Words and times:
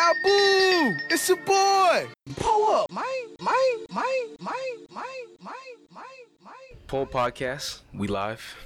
Abu! 0.00 0.96
It's 1.10 1.28
a 1.28 1.36
boy! 1.36 2.08
Pull 2.36 2.74
up! 2.74 2.90
My, 2.90 3.26
my, 3.38 3.84
my, 3.90 4.26
my, 4.40 4.74
my, 4.88 5.04
my, 5.38 5.52
my, 5.90 6.06
my. 6.42 6.52
Pull 6.86 7.04
podcast. 7.04 7.80
We 7.92 8.08
live. 8.08 8.56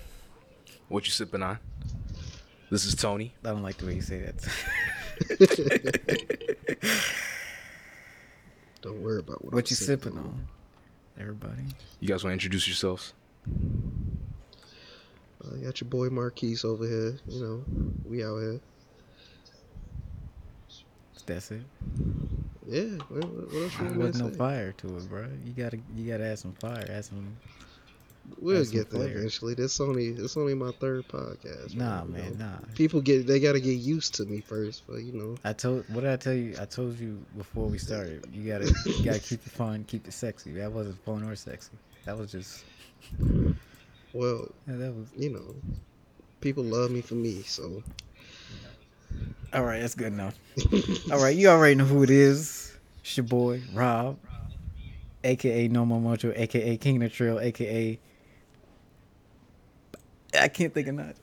What 0.86 1.06
you 1.06 1.10
sipping 1.10 1.42
on? 1.42 1.58
This 2.70 2.84
is 2.84 2.94
Tony. 2.94 3.34
I 3.44 3.48
don't 3.48 3.64
like 3.64 3.78
the 3.78 3.86
way 3.86 3.94
you 3.96 4.02
say 4.02 4.20
that. 4.20 4.46
don't 8.82 9.02
worry 9.02 9.18
about 9.18 9.44
what. 9.44 9.54
What 9.54 9.64
I'm 9.64 9.70
you 9.70 9.74
sipping, 9.74 10.16
on, 10.16 10.46
everybody? 11.18 11.64
You 11.98 12.06
guys 12.06 12.22
want 12.22 12.30
to 12.30 12.34
introduce 12.34 12.68
yourselves? 12.68 13.12
Uh, 15.44 15.56
I 15.56 15.64
got 15.64 15.80
your 15.80 15.90
boy 15.90 16.10
Marquise 16.10 16.64
over 16.64 16.86
here. 16.86 17.18
You 17.26 17.40
know, 17.42 17.64
we 18.04 18.22
out 18.22 18.38
here. 18.38 18.60
That's 21.26 21.50
it. 21.50 21.62
Yeah. 22.68 22.82
What, 23.08 23.24
what 23.52 23.62
else 23.62 23.78
you 23.80 23.88
There 23.90 23.98
was 24.06 24.18
no 24.20 24.30
say? 24.30 24.36
fire 24.36 24.72
to 24.72 24.96
it, 24.96 25.08
bro. 25.08 25.26
You 25.44 25.52
gotta, 25.52 25.78
you 25.96 26.10
gotta 26.10 26.24
add 26.26 26.38
some 26.38 26.52
fire. 26.54 26.86
Add 26.90 27.04
some. 27.04 27.36
We'll 28.40 28.58
Add 28.60 28.66
some 28.68 28.76
get 28.76 28.90
there 28.90 29.00
flair. 29.02 29.18
eventually. 29.18 29.54
This 29.54 29.80
only 29.80 30.12
this 30.12 30.36
only 30.38 30.54
my 30.54 30.70
third 30.80 31.06
podcast. 31.08 31.74
Nah, 31.76 32.04
man, 32.04 32.38
know. 32.38 32.46
nah. 32.46 32.56
People 32.74 33.00
get 33.02 33.26
they 33.26 33.38
gotta 33.38 33.60
get 33.60 33.72
used 33.78 34.14
to 34.14 34.24
me 34.24 34.40
first, 34.40 34.82
but 34.86 35.02
you 35.02 35.12
know. 35.12 35.36
I 35.44 35.52
told. 35.52 35.84
What 35.90 36.02
did 36.02 36.10
I 36.10 36.16
tell 36.16 36.32
you? 36.32 36.54
I 36.60 36.64
told 36.64 36.98
you 36.98 37.22
before 37.36 37.66
we 37.66 37.76
started. 37.78 38.24
You 38.32 38.50
gotta, 38.50 38.72
you 38.86 39.04
gotta 39.04 39.18
keep 39.20 39.44
it 39.46 39.52
fun, 39.52 39.84
keep 39.84 40.06
it 40.08 40.12
sexy. 40.12 40.52
That 40.54 40.72
wasn't 40.72 41.02
fun 41.04 41.22
or 41.24 41.36
sexy. 41.36 41.72
That 42.06 42.16
was 42.18 42.32
just. 42.32 42.64
Well, 44.14 44.48
Yeah, 44.68 44.76
that 44.76 44.94
was. 44.94 45.08
you 45.18 45.30
know, 45.30 45.54
people 46.40 46.64
love 46.64 46.90
me 46.90 47.00
for 47.02 47.14
me, 47.16 47.42
so 47.42 47.82
All 49.52 49.62
right, 49.64 49.80
that's 49.80 49.94
good 49.94 50.08
enough. 50.12 50.34
All 51.12 51.22
right, 51.22 51.34
you 51.36 51.48
already 51.48 51.74
know 51.76 51.84
who 51.84 52.02
it 52.02 52.10
is. 52.10 52.76
It's 53.00 53.16
your 53.16 53.24
boy 53.24 53.62
Rob, 53.72 54.18
aka 55.22 55.68
No 55.68 55.84
More 55.86 56.00
Mocho, 56.00 56.32
aka 56.34 56.76
King 56.76 56.96
of 56.96 57.02
the 57.02 57.08
Trail, 57.16 57.38
aka 57.40 57.98
I 60.40 60.48
can't 60.48 60.74
think 60.74 60.88
of 60.88 60.96
that. 60.96 61.16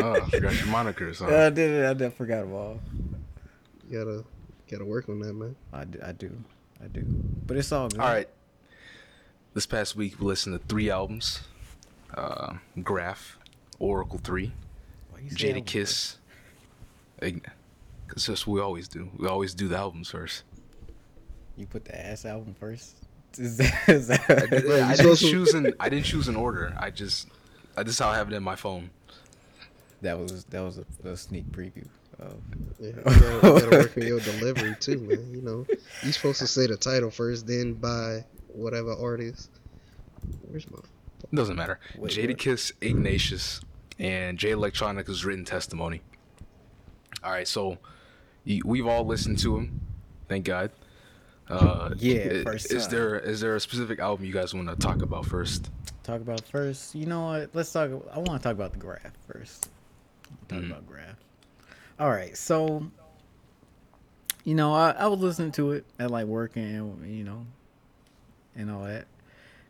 Oh, 0.00 0.12
I 0.12 0.20
forgot 0.28 0.54
your 0.54 0.66
monikers. 0.66 1.22
I 1.22 1.30
Huh? 1.30 1.50
did. 1.50 1.84
I 1.86 1.94
did, 1.94 2.12
forgot 2.12 2.42
them 2.42 2.52
all. 2.52 2.80
you 3.88 3.98
gotta 3.98 4.24
gotta 4.70 4.84
work 4.84 5.08
on 5.08 5.20
that, 5.20 5.32
man. 5.32 5.56
I 5.72 5.84
do. 5.84 5.98
I 6.04 6.12
do. 6.12 6.30
I 6.82 6.88
do. 6.88 7.02
But 7.46 7.56
it's 7.56 7.72
all 7.72 7.88
good. 7.88 8.00
All 8.00 8.06
right. 8.12 8.28
This 9.54 9.66
past 9.66 9.96
week 9.96 10.20
we 10.20 10.26
listened 10.26 10.58
to 10.60 10.66
three 10.66 10.90
albums. 10.90 11.40
Uh, 12.14 12.54
Grafh, 12.82 13.38
Oracle 13.78 14.18
3, 14.22 14.42
Why 14.42 14.48
you 14.48 14.50
say 14.50 14.69
Jada 15.28 15.48
album 15.48 15.64
Kiss. 15.64 16.18
Because 17.20 18.26
that's 18.26 18.46
what 18.46 18.54
we 18.54 18.60
always 18.60 18.88
do. 18.88 19.10
We 19.16 19.28
always 19.28 19.54
do 19.54 19.68
the 19.68 19.76
albums 19.76 20.10
first. 20.10 20.42
first? 20.42 20.44
You 21.56 21.66
put 21.66 21.84
the 21.84 22.06
ass 22.06 22.24
album 22.24 22.54
first. 22.58 22.96
Is 23.38 23.58
that, 23.58 23.88
is 23.88 24.08
that 24.08 24.28
I, 24.28 24.46
did, 24.46 24.68
I 24.68 24.96
didn't 24.96 25.16
choose 25.16 25.54
an 25.54 25.72
I 25.78 25.88
didn't 25.88 26.06
choose 26.06 26.26
an 26.26 26.34
order. 26.46 26.74
I 26.76 26.90
just 26.90 27.28
I 27.76 27.84
just 27.84 28.00
how 28.00 28.08
I 28.08 28.16
have 28.16 28.28
it 28.32 28.34
in 28.34 28.42
my 28.42 28.56
phone. 28.56 28.90
that 30.02 30.18
was 30.18 30.42
that 30.46 30.60
was 30.60 30.78
a, 30.78 31.08
a 31.08 31.16
sneak 31.16 31.46
preview. 31.52 31.86
Of, 32.18 32.34
Yeah, 32.80 32.88
you 32.88 32.92
gotta, 33.04 33.14
you 33.14 33.40
gotta 33.40 33.70
work 33.70 33.96
on 33.96 34.02
your 34.02 34.20
delivery 34.32 34.74
too, 34.80 34.98
man. 34.98 35.30
You 35.32 35.42
know, 35.42 35.66
you're 36.02 36.12
supposed 36.12 36.40
to 36.40 36.48
say 36.48 36.66
the 36.66 36.76
title 36.76 37.10
first, 37.10 37.46
then 37.46 37.74
by 37.74 38.24
whatever 38.48 38.94
artist. 38.94 39.50
Where's 40.48 40.68
my? 40.68 40.78
It 41.22 41.36
doesn't 41.36 41.54
matter. 41.56 41.78
Wait, 41.96 42.12
Jada 42.12 42.28
what? 42.28 42.38
Kiss, 42.38 42.72
Ignatius, 42.80 43.60
and 44.00 44.38
Jay 44.38 44.50
Electronica's 44.50 45.24
written 45.24 45.44
testimony. 45.44 46.00
All 47.22 47.30
right, 47.30 47.46
so 47.46 47.78
we've 48.64 48.86
all 48.86 49.04
listened 49.04 49.38
to 49.40 49.56
him. 49.58 49.80
Thank 50.28 50.46
God. 50.46 50.70
Uh, 51.48 51.90
Yeah, 51.98 52.42
first 52.44 52.72
Is 52.72 52.84
time. 52.84 52.90
there 52.94 53.18
is 53.18 53.40
there 53.40 53.56
a 53.56 53.60
specific 53.60 53.98
album 53.98 54.24
you 54.24 54.32
guys 54.32 54.54
want 54.54 54.68
to 54.68 54.76
talk 54.76 55.02
about 55.02 55.26
first? 55.26 55.70
talk 56.02 56.20
about 56.22 56.40
first. 56.48 56.94
You 56.94 57.06
know 57.06 57.26
what? 57.26 57.50
Let's 57.52 57.70
talk. 57.72 57.90
I 58.12 58.18
want 58.18 58.40
to 58.40 58.48
talk 58.48 58.52
about 58.54 58.72
the 58.72 58.78
Grafh 58.78 59.12
first. 59.28 59.68
Talk 60.48 60.60
Mhm. 60.60 60.70
about 60.70 60.86
Grafh. 60.88 61.16
All 61.98 62.10
right, 62.10 62.36
so 62.36 62.90
you 64.44 64.54
know, 64.54 64.72
I, 64.72 64.92
I 64.92 65.06
was 65.08 65.20
listening 65.20 65.52
to 65.52 65.72
it 65.72 65.84
at 65.98 66.10
like 66.10 66.26
working, 66.26 66.64
and 66.64 67.14
you 67.16 67.24
know, 67.24 67.44
and 68.56 68.70
all 68.70 68.84
that, 68.84 69.06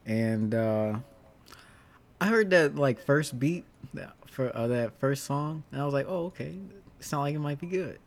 and 0.07 0.55
uh 0.55 0.99
I 2.21 2.27
heard 2.27 2.51
that 2.51 2.77
like 2.77 3.01
first 3.05 3.39
beat 3.39 3.65
for 4.27 4.55
uh, 4.57 4.67
that 4.69 4.99
first 5.01 5.25
song, 5.25 5.65
and 5.73 5.81
I 5.81 5.85
was 5.85 5.95
like, 5.95 6.07
oh 6.09 6.27
okay, 6.27 6.55
it 6.99 7.05
sound 7.05 7.23
like 7.25 7.35
it 7.35 7.39
might 7.41 7.59
be 7.61 7.67
good, 7.67 7.99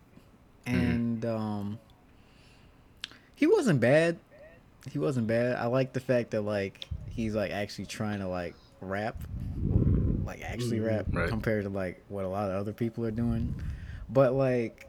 and 0.65 1.25
um, 1.25 1.79
he 3.35 3.47
wasn't 3.47 3.79
bad. 3.79 4.17
He 4.91 4.99
wasn't 4.99 5.27
bad. 5.27 5.55
I 5.57 5.65
like 5.65 5.93
the 5.93 5.99
fact 5.99 6.31
that 6.31 6.41
like 6.41 6.85
he's 7.09 7.35
like 7.35 7.51
actually 7.51 7.85
trying 7.85 8.19
to 8.19 8.27
like 8.27 8.55
rap, 8.81 9.15
like 10.25 10.41
actually 10.43 10.79
Mhm. 10.79 10.87
rap 10.87 11.05
Right. 11.11 11.29
compared 11.29 11.63
to 11.63 11.69
like 11.69 12.03
what 12.09 12.25
a 12.25 12.27
lot 12.27 12.49
of 12.49 12.55
other 12.57 12.73
people 12.73 13.05
are 13.05 13.11
doing. 13.11 13.53
But 14.09 14.33
like, 14.33 14.87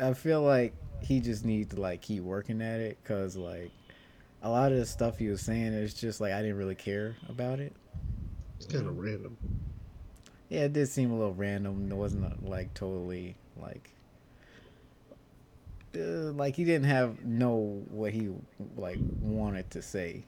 I 0.00 0.12
feel 0.14 0.42
like 0.42 0.74
he 1.00 1.20
just 1.20 1.44
needs 1.44 1.74
to 1.74 1.80
like 1.80 2.00
keep 2.00 2.22
working 2.22 2.60
at 2.62 2.80
it 2.80 2.98
because 3.02 3.36
like 3.36 3.70
a 4.42 4.50
lot 4.50 4.72
of 4.72 4.78
the 4.78 4.86
stuff 4.86 5.18
he 5.18 5.28
was 5.28 5.40
saying 5.40 5.72
is 5.72 5.94
just 5.94 6.20
like 6.20 6.32
I 6.32 6.40
didn't 6.42 6.56
really 6.58 6.74
care 6.74 7.16
about 7.28 7.60
it. 7.60 7.74
It's 8.56 8.66
kind 8.66 8.86
of 8.86 8.98
random. 8.98 9.36
Yeah, 10.54 10.66
it 10.66 10.72
did 10.72 10.86
seem 10.88 11.10
a 11.10 11.18
little 11.18 11.34
random. 11.34 11.90
It 11.90 11.96
wasn't 11.96 12.26
uh, 12.26 12.36
like 12.42 12.72
totally 12.74 13.34
like 13.60 13.90
uh, 15.96 16.30
like 16.30 16.54
he 16.54 16.64
didn't 16.64 16.86
have 16.86 17.24
know 17.24 17.82
what 17.90 18.12
he 18.12 18.30
like 18.76 18.98
wanted 19.20 19.68
to 19.72 19.82
say. 19.82 20.22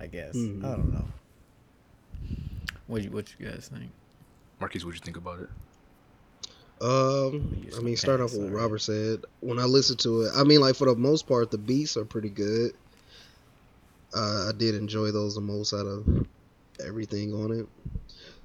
I 0.00 0.08
guess 0.08 0.34
Mhm. 0.34 0.64
I 0.64 0.74
don't 0.74 0.92
know. 0.92 1.04
What 2.88 3.04
you 3.04 3.12
what 3.12 3.32
you 3.38 3.46
guys 3.46 3.70
think? 3.72 3.92
Marquise, 4.58 4.84
what'd 4.84 5.00
you 5.00 5.04
think 5.04 5.16
about 5.16 5.38
it? 5.38 5.48
Um, 6.80 7.56
I 7.78 7.82
mean, 7.82 7.96
start 7.96 8.20
off 8.20 8.32
with 8.32 8.50
what. 8.50 8.52
Robert 8.52 8.80
said. 8.80 9.20
When 9.38 9.60
I 9.60 9.64
listened 9.64 10.00
to 10.00 10.22
it, 10.22 10.32
I 10.34 10.42
mean, 10.42 10.60
like 10.60 10.74
for 10.74 10.88
the 10.88 10.96
most 10.96 11.28
part, 11.28 11.52
the 11.52 11.58
beats 11.58 11.96
are 11.96 12.04
pretty 12.04 12.30
good. 12.30 12.72
Uh, 14.12 14.48
I 14.48 14.52
did 14.56 14.74
enjoy 14.74 15.12
those 15.12 15.36
the 15.36 15.40
most 15.40 15.72
out 15.72 15.86
of 15.86 16.26
everything 16.84 17.32
on 17.32 17.52
it. 17.52 17.68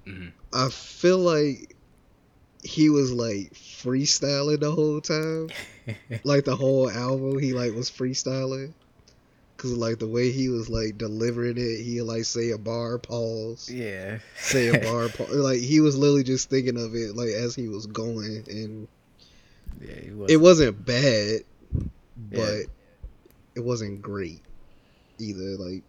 Mhm. 0.07 0.31
I 0.53 0.69
feel 0.69 1.17
like 1.19 1.75
he 2.63 2.89
was 2.89 3.11
like 3.11 3.53
freestyling 3.53 4.59
the 4.61 4.71
whole 4.71 5.01
time, 5.01 5.49
like 6.23 6.45
the 6.45 6.55
whole 6.55 6.89
album. 6.89 7.39
He 7.39 7.53
like 7.53 7.73
was 7.73 7.91
freestyling. 7.91 8.73
Cause 9.57 9.71
like 9.71 9.97
the 9.97 10.07
way 10.07 10.31
he 10.31 10.49
was 10.49 10.69
like 10.69 10.99
delivering 10.99 11.57
it, 11.57 11.81
he 11.83 12.03
like 12.03 12.25
say 12.25 12.51
a 12.51 12.59
bar, 12.59 12.99
pause, 12.99 13.67
yeah. 13.71 14.19
say 14.37 14.67
a 14.67 14.79
bar, 14.79 15.09
pause. 15.17 15.31
Like 15.31 15.59
he 15.59 15.81
was 15.81 15.97
literally 15.97 16.23
just 16.23 16.47
thinking 16.47 16.77
of 16.77 16.93
it 16.93 17.15
like 17.15 17.29
as 17.29 17.55
he 17.55 17.67
was 17.67 17.87
going, 17.87 18.43
and 18.47 18.87
yeah, 19.81 19.95
he 19.99 20.11
was. 20.11 20.31
it 20.31 20.37
wasn't 20.37 20.85
bad, 20.85 21.41
but 22.31 22.37
Yeah. 22.37 22.63
it 23.55 23.63
wasn't 23.63 23.99
great 24.03 24.41
either. 25.17 25.57
Like 25.57 25.81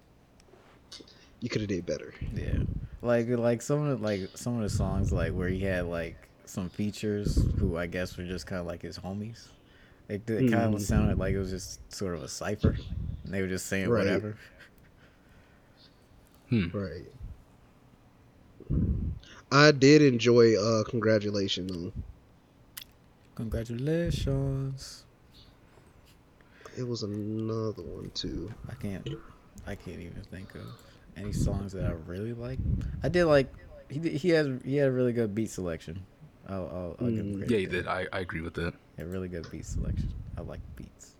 you 1.41 1.49
could 1.49 1.61
have 1.63 1.69
did 1.69 1.87
better. 1.87 2.13
Yeah, 2.35 2.59
like 3.03 3.29
like 3.29 3.63
some 3.63 3.87
of 3.87 3.99
the, 4.01 4.05
like 4.05 4.21
some 4.35 4.57
of 4.57 4.63
the 4.63 4.69
songs 4.71 5.13
like 5.13 5.33
where 5.33 5.49
he 5.49 5.61
had 5.61 5.87
like 5.87 6.29
some 6.45 6.69
features 6.69 7.39
who 7.59 7.77
I 7.77 7.87
guess 7.87 8.17
were 8.17 8.25
just 8.25 8.47
kind 8.47 8.61
of 8.61 8.67
like 8.67 8.83
his 8.83 8.99
homies. 8.99 9.49
Like 10.09 10.29
it 10.31 10.51
kind 10.51 10.75
of 10.75 10.81
sounded 10.81 11.19
like 11.19 11.35
it 11.35 11.39
was 11.39 11.51
just 11.51 11.93
sort 11.93 12.15
of 12.15 12.23
a 12.23 12.29
cipher. 12.29 12.77
And 13.25 13.35
they 13.35 13.43
were 13.43 13.49
just 13.49 13.67
saying 13.67 13.89
Right. 13.91 14.05
whatever. 14.07 14.37
Hmm. 16.49 16.69
Right. 16.73 17.05
I 19.53 19.71
did 19.71 20.01
enjoy 20.03 20.57
uh 20.57 20.85
congratulations 20.85 21.71
though. 21.71 21.93
Congratulations. 23.35 25.05
It 26.77 26.87
was 26.87 27.03
another 27.03 27.83
one 27.83 28.11
too. 28.15 28.53
I 28.71 28.75
can't. 28.75 29.07
I 29.67 29.75
can't 29.75 30.01
even 30.01 30.23
think 30.31 30.55
of 30.55 30.63
any 31.19 31.33
songs 31.33 31.73
that 31.73 31.85
I 31.85 31.93
really 32.07 32.33
like. 32.35 32.59
I 33.03 33.09
did 33.09 33.25
like. 33.27 33.53
He 33.89 33.99
did, 33.99 34.13
he 34.15 34.29
has 34.31 34.49
he 34.65 34.77
had 34.77 34.89
a 34.89 34.93
really 34.93 35.13
good 35.13 35.35
beat 35.35 35.51
selection. 35.51 36.05
I'll, 36.49 36.97
I'll, 37.01 37.07
I'll 37.07 37.11
give 37.11 37.19
him 37.21 37.35
Mm. 37.35 37.39
credit 37.39 37.51
Yeah, 37.51 37.59
you 37.59 37.69
there. 37.69 37.83
did. 37.83 37.89
I, 37.89 38.07
I 38.13 38.21
agree 38.21 38.41
with 38.41 38.55
that. 38.55 38.75
He 38.97 39.03
had 39.03 39.11
really 39.11 39.29
good 39.29 39.51
beat 39.51 39.67
selection. 39.67 40.13
I 40.37 40.41
like 40.43 40.61
beats. 40.77 41.15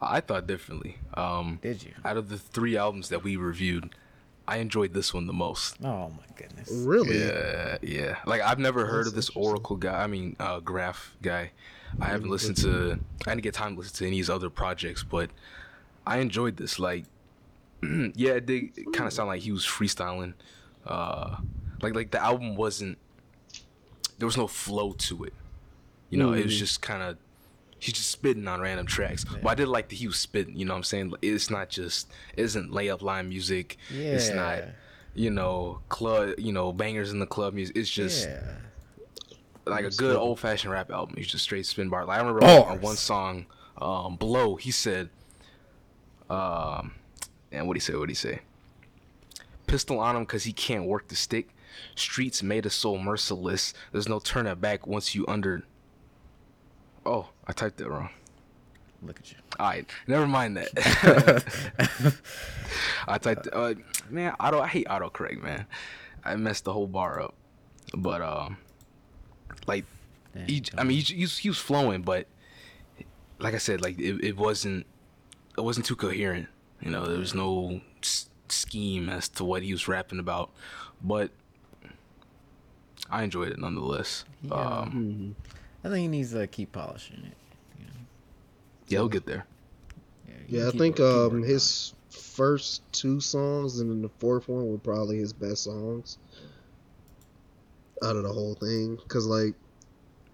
I 0.00 0.20
thought 0.20 0.46
differently. 0.46 0.98
Um, 1.14 1.58
Did 1.62 1.82
you? 1.82 1.92
out 2.04 2.16
of 2.16 2.28
the 2.28 2.36
three 2.38 2.76
albums 2.76 3.08
that 3.08 3.24
we 3.24 3.36
reviewed, 3.36 3.94
I 4.46 4.58
enjoyed 4.58 4.92
this 4.92 5.12
one 5.14 5.26
the 5.26 5.32
most. 5.32 5.76
Oh 5.82 6.10
my 6.10 6.24
goodness. 6.36 6.70
Really? 6.70 7.18
Yeah, 7.18 7.78
yeah. 7.82 8.16
Like 8.26 8.42
I've 8.42 8.58
never 8.58 8.86
heard 8.86 9.06
of 9.06 9.14
this. 9.14 9.30
Oracle 9.30 9.76
guy. 9.76 10.02
I 10.02 10.06
mean, 10.06 10.36
uh, 10.38 10.60
Grafh 10.60 11.16
guy. 11.22 11.50
I 12.00 12.06
haven't 12.06 12.28
listened 12.28 12.58
to. 12.58 12.98
I 13.26 13.30
didn't 13.30 13.42
get 13.42 13.54
time 13.54 13.74
to 13.74 13.78
listen 13.80 13.96
to 13.96 14.06
any 14.06 14.16
of 14.16 14.18
his 14.18 14.30
other 14.30 14.50
projects, 14.50 15.02
but 15.02 15.30
I 16.06 16.18
enjoyed 16.18 16.58
this. 16.58 16.78
Like, 16.78 17.04
yeah, 18.14 18.32
it 18.32 18.46
did 18.46 18.74
kind 18.92 19.06
of 19.06 19.12
sound 19.12 19.28
like 19.28 19.42
he 19.42 19.52
was 19.52 19.64
freestyling. 19.64 20.34
Uh, 20.86 21.36
like, 21.82 21.94
like 21.94 22.10
the 22.10 22.22
album 22.22 22.56
wasn't. 22.56 22.98
There 24.18 24.26
was 24.26 24.36
no 24.36 24.46
flow 24.46 24.92
to 24.92 25.24
it. 25.24 25.34
You 26.10 26.18
know, 26.18 26.32
it 26.32 26.44
was 26.44 26.54
Mhm. 26.54 26.58
just 26.58 26.80
kind 26.80 27.02
of 27.02 27.16
he's 27.78 27.92
just 27.94 28.08
spitting 28.10 28.48
on 28.48 28.60
random 28.60 28.86
tracks. 28.86 29.24
But 29.24 29.46
I 29.46 29.54
did 29.54 29.68
like 29.68 29.88
that 29.90 29.96
he 29.96 30.06
was 30.06 30.16
spitting. 30.16 30.56
You 30.56 30.64
know 30.64 30.72
what 30.72 30.78
I'm 30.78 30.84
saying? 30.84 31.12
It's 31.20 31.50
not 31.50 31.68
just 31.68 32.10
it 32.36 32.42
isn't 32.42 32.70
layup 32.72 33.02
line 33.02 33.28
music. 33.28 33.76
It's 33.90 34.30
not 34.30 34.62
you 35.14 35.30
know 35.30 35.80
club 35.88 36.34
you 36.38 36.52
know 36.52 36.72
bangers 36.72 37.12
in 37.12 37.18
the 37.18 37.26
club 37.26 37.52
music. 37.54 37.76
It's 37.76 37.90
just 37.90 38.28
yeah. 38.28 38.40
like 39.66 39.84
a 39.84 39.90
good 39.90 40.16
old 40.16 40.40
fashioned 40.40 40.72
rap 40.72 40.90
album. 40.90 41.16
He's 41.18 41.26
just 41.26 41.44
straight 41.44 41.66
spin 41.66 41.88
bar. 41.90 42.06
Like 42.06 42.18
I 42.20 42.22
remember 42.22 42.44
on 42.46 42.80
one 42.80 42.96
song, 42.96 43.46
um, 43.78 44.16
below 44.16 44.56
he 44.56 44.70
said, 44.70 45.10
um, 46.30 46.92
and 47.56 47.66
what 47.66 47.68
would 47.68 47.76
he 47.76 47.80
say? 47.80 47.92
What 47.94 48.00
would 48.00 48.08
he 48.10 48.14
say? 48.14 48.40
Pistol 49.66 49.98
on 49.98 50.16
him 50.16 50.22
because 50.22 50.44
he 50.44 50.52
can't 50.52 50.86
work 50.86 51.08
the 51.08 51.16
stick. 51.16 51.48
Streets 51.94 52.42
made 52.42 52.66
us 52.66 52.74
so 52.74 52.96
merciless. 52.96 53.74
There's 53.92 54.08
no 54.08 54.18
turning 54.18 54.54
back 54.56 54.86
once 54.86 55.14
you 55.14 55.24
under. 55.26 55.64
Oh, 57.04 57.28
I 57.46 57.52
typed 57.52 57.76
that 57.78 57.88
wrong. 57.88 58.10
Look 59.02 59.18
at 59.18 59.30
you. 59.30 59.38
All 59.58 59.66
right, 59.66 59.88
never 60.06 60.26
mind 60.26 60.56
that. 60.56 62.14
I 63.08 63.18
typed, 63.18 63.48
uh, 63.52 63.74
man, 64.10 64.34
auto. 64.40 64.60
I 64.60 64.68
hate 64.68 64.86
autocorrect, 64.86 65.42
man. 65.42 65.66
I 66.24 66.36
messed 66.36 66.64
the 66.64 66.72
whole 66.72 66.86
bar 66.86 67.20
up. 67.20 67.34
But 67.94 68.22
um, 68.22 68.56
like, 69.66 69.84
Damn, 70.34 70.48
he, 70.48 70.64
I 70.76 70.84
mean, 70.84 70.98
he, 70.98 71.14
he, 71.14 71.22
was, 71.22 71.38
he 71.38 71.48
was 71.48 71.58
flowing, 71.58 72.02
but 72.02 72.26
like 73.38 73.54
I 73.54 73.58
said, 73.58 73.80
like 73.80 73.98
it, 73.98 74.24
it 74.24 74.36
wasn't, 74.36 74.86
it 75.56 75.60
wasn't 75.60 75.86
too 75.86 75.96
coherent. 75.96 76.48
You 76.80 76.90
know, 76.90 77.06
there 77.06 77.18
was 77.18 77.34
no 77.34 77.80
s- 78.02 78.28
scheme 78.48 79.08
as 79.08 79.28
to 79.30 79.44
what 79.44 79.62
he 79.62 79.72
was 79.72 79.88
rapping 79.88 80.18
about, 80.18 80.50
but 81.02 81.30
I 83.10 83.22
enjoyed 83.22 83.48
it 83.48 83.58
nonetheless. 83.58 84.24
Yeah. 84.42 84.52
Um, 84.54 85.34
Mhm. 85.40 85.54
I 85.84 85.88
think 85.88 86.02
he 86.02 86.08
needs 86.08 86.32
to 86.32 86.46
keep 86.46 86.72
polishing 86.72 87.24
it. 87.24 87.36
yeah, 88.88 88.98
he'll 88.98 89.08
get 89.08 89.26
there. 89.26 89.46
you 90.48 90.60
Yeah, 90.60 90.68
I 90.68 90.70
think 90.72 90.98
wor- 90.98 91.06
keep 91.08 91.16
um 91.16 91.22
working 91.24 91.36
on 91.44 91.48
his 91.48 91.94
first 92.10 92.82
two 92.92 93.20
songs 93.20 93.80
and 93.80 93.90
then 93.90 94.02
the 94.02 94.08
fourth 94.20 94.48
one 94.48 94.70
were 94.70 94.78
probably 94.78 95.18
his 95.18 95.32
best 95.32 95.64
songs 95.64 96.18
out 98.02 98.16
of 98.16 98.22
the 98.22 98.32
whole 98.32 98.54
thing. 98.54 98.98
Cause 99.08 99.26
like, 99.26 99.54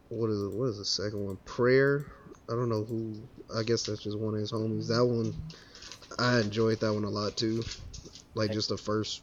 what 0.09 0.29
is 0.31 0.43
it? 0.43 0.53
What 0.53 0.67
is 0.67 0.79
the 0.79 0.85
second 0.85 1.25
one? 1.25 1.37
Prayer. 1.45 2.07
I 2.51 2.55
don't 2.55 2.69
know 2.69 2.85
who. 2.85 3.15
I 3.55 3.63
guess 3.63 3.85
that's 3.85 4.03
just 4.03 4.19
one 4.19 4.35
of 4.35 4.41
his 4.41 4.53
homies. 4.53 4.89
That 4.89 5.05
one, 5.05 5.35
I 6.19 6.41
enjoyed 6.41 6.81
that 6.81 6.93
one 6.93 7.05
a 7.05 7.11
lot 7.11 7.37
too. 7.37 7.65
Like 8.35 8.53
just 8.53 8.69
the 8.69 8.77
first 8.77 9.23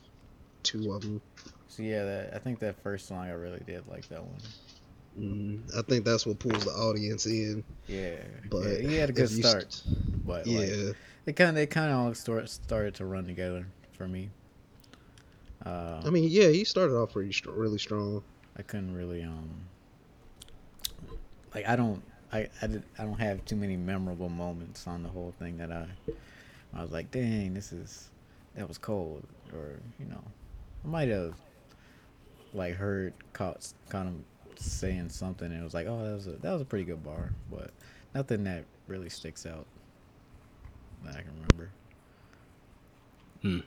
two 0.63 0.91
of 0.91 1.01
them. 1.01 1.21
So 1.67 1.83
yeah, 1.83 2.03
that, 2.03 2.33
I 2.33 2.39
think 2.39 2.59
that 2.59 2.81
first 2.81 3.07
song 3.07 3.27
I 3.27 3.31
really 3.31 3.61
did 3.65 3.87
like 3.87 4.07
that 4.09 4.23
one. 4.23 4.41
Mm, 5.17 5.77
I 5.77 5.81
think 5.81 6.05
that's 6.05 6.25
what 6.25 6.39
pulls 6.39 6.65
the 6.65 6.71
audience 6.71 7.25
in. 7.25 7.63
Yeah, 7.87 8.17
But 8.49 8.81
yeah, 8.81 8.89
he 8.89 8.95
had 8.95 9.09
a 9.09 9.13
good 9.13 9.29
start, 9.29 9.71
st- 9.73 10.25
but 10.25 10.47
yeah, 10.47 10.59
like, 10.59 10.95
it 11.25 11.35
kind 11.35 11.51
of 11.51 11.57
it 11.57 11.67
kind 11.67 11.91
of 11.91 11.97
all 11.97 12.13
start, 12.13 12.49
started 12.49 12.95
to 12.95 13.05
run 13.05 13.25
together 13.25 13.65
for 13.93 14.07
me. 14.07 14.29
Uh, 15.65 16.01
I 16.05 16.09
mean, 16.09 16.29
yeah, 16.29 16.49
he 16.49 16.63
started 16.63 16.95
off 16.95 17.13
pretty 17.13 17.33
str- 17.33 17.51
really 17.51 17.79
strong. 17.79 18.23
I 18.57 18.61
couldn't 18.61 18.93
really 18.95 19.23
um 19.23 19.49
like 21.53 21.67
I 21.67 21.75
don't 21.75 22.03
I 22.31 22.47
I, 22.61 22.67
did, 22.67 22.83
I 22.97 23.03
don't 23.03 23.19
have 23.19 23.43
too 23.45 23.55
many 23.55 23.77
memorable 23.77 24.29
moments 24.29 24.87
on 24.87 25.03
the 25.03 25.09
whole 25.09 25.33
thing 25.39 25.57
that 25.57 25.71
I 25.71 25.87
I 26.73 26.81
was 26.81 26.91
like 26.91 27.11
dang 27.11 27.53
this 27.53 27.71
is 27.71 28.09
that 28.55 28.67
was 28.67 28.77
cold 28.77 29.23
or 29.53 29.79
you 29.99 30.05
know 30.05 30.21
I 30.83 30.87
might 30.87 31.09
have 31.09 31.35
like 32.53 32.75
heard 32.75 33.13
caught 33.33 33.67
kind 33.89 34.07
of 34.07 34.61
saying 34.61 35.09
something 35.09 35.47
and 35.51 35.59
it 35.59 35.63
was 35.63 35.73
like 35.73 35.87
oh 35.87 36.03
that 36.03 36.13
was 36.13 36.27
a 36.27 36.31
that 36.31 36.51
was 36.51 36.61
a 36.61 36.65
pretty 36.65 36.85
good 36.85 37.03
bar 37.03 37.31
but 37.49 37.71
nothing 38.13 38.43
that 38.43 38.65
really 38.87 39.09
sticks 39.09 39.45
out 39.45 39.65
that 41.03 41.15
I 41.15 41.21
can 41.21 41.31
remember 41.33 41.71
Hmm. 43.41 43.59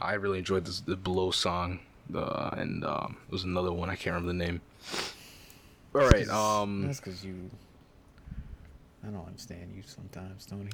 I 0.00 0.14
really 0.14 0.38
enjoyed 0.38 0.66
this, 0.66 0.80
the 0.80 0.96
Below 0.96 1.30
song, 1.30 1.80
uh, 2.14 2.50
and 2.52 2.84
um, 2.84 3.16
there 3.20 3.32
was 3.32 3.44
another 3.44 3.72
one 3.72 3.88
I 3.88 3.96
can't 3.96 4.14
remember 4.14 4.28
the 4.32 4.52
name. 4.52 4.60
All 5.94 6.02
right, 6.02 6.28
um, 6.28 6.86
that's 6.86 7.00
because 7.00 7.24
you 7.24 7.50
I 9.02 9.06
don't 9.08 9.26
understand 9.26 9.72
you 9.74 9.82
sometimes 9.86 10.44
Tony 10.44 10.70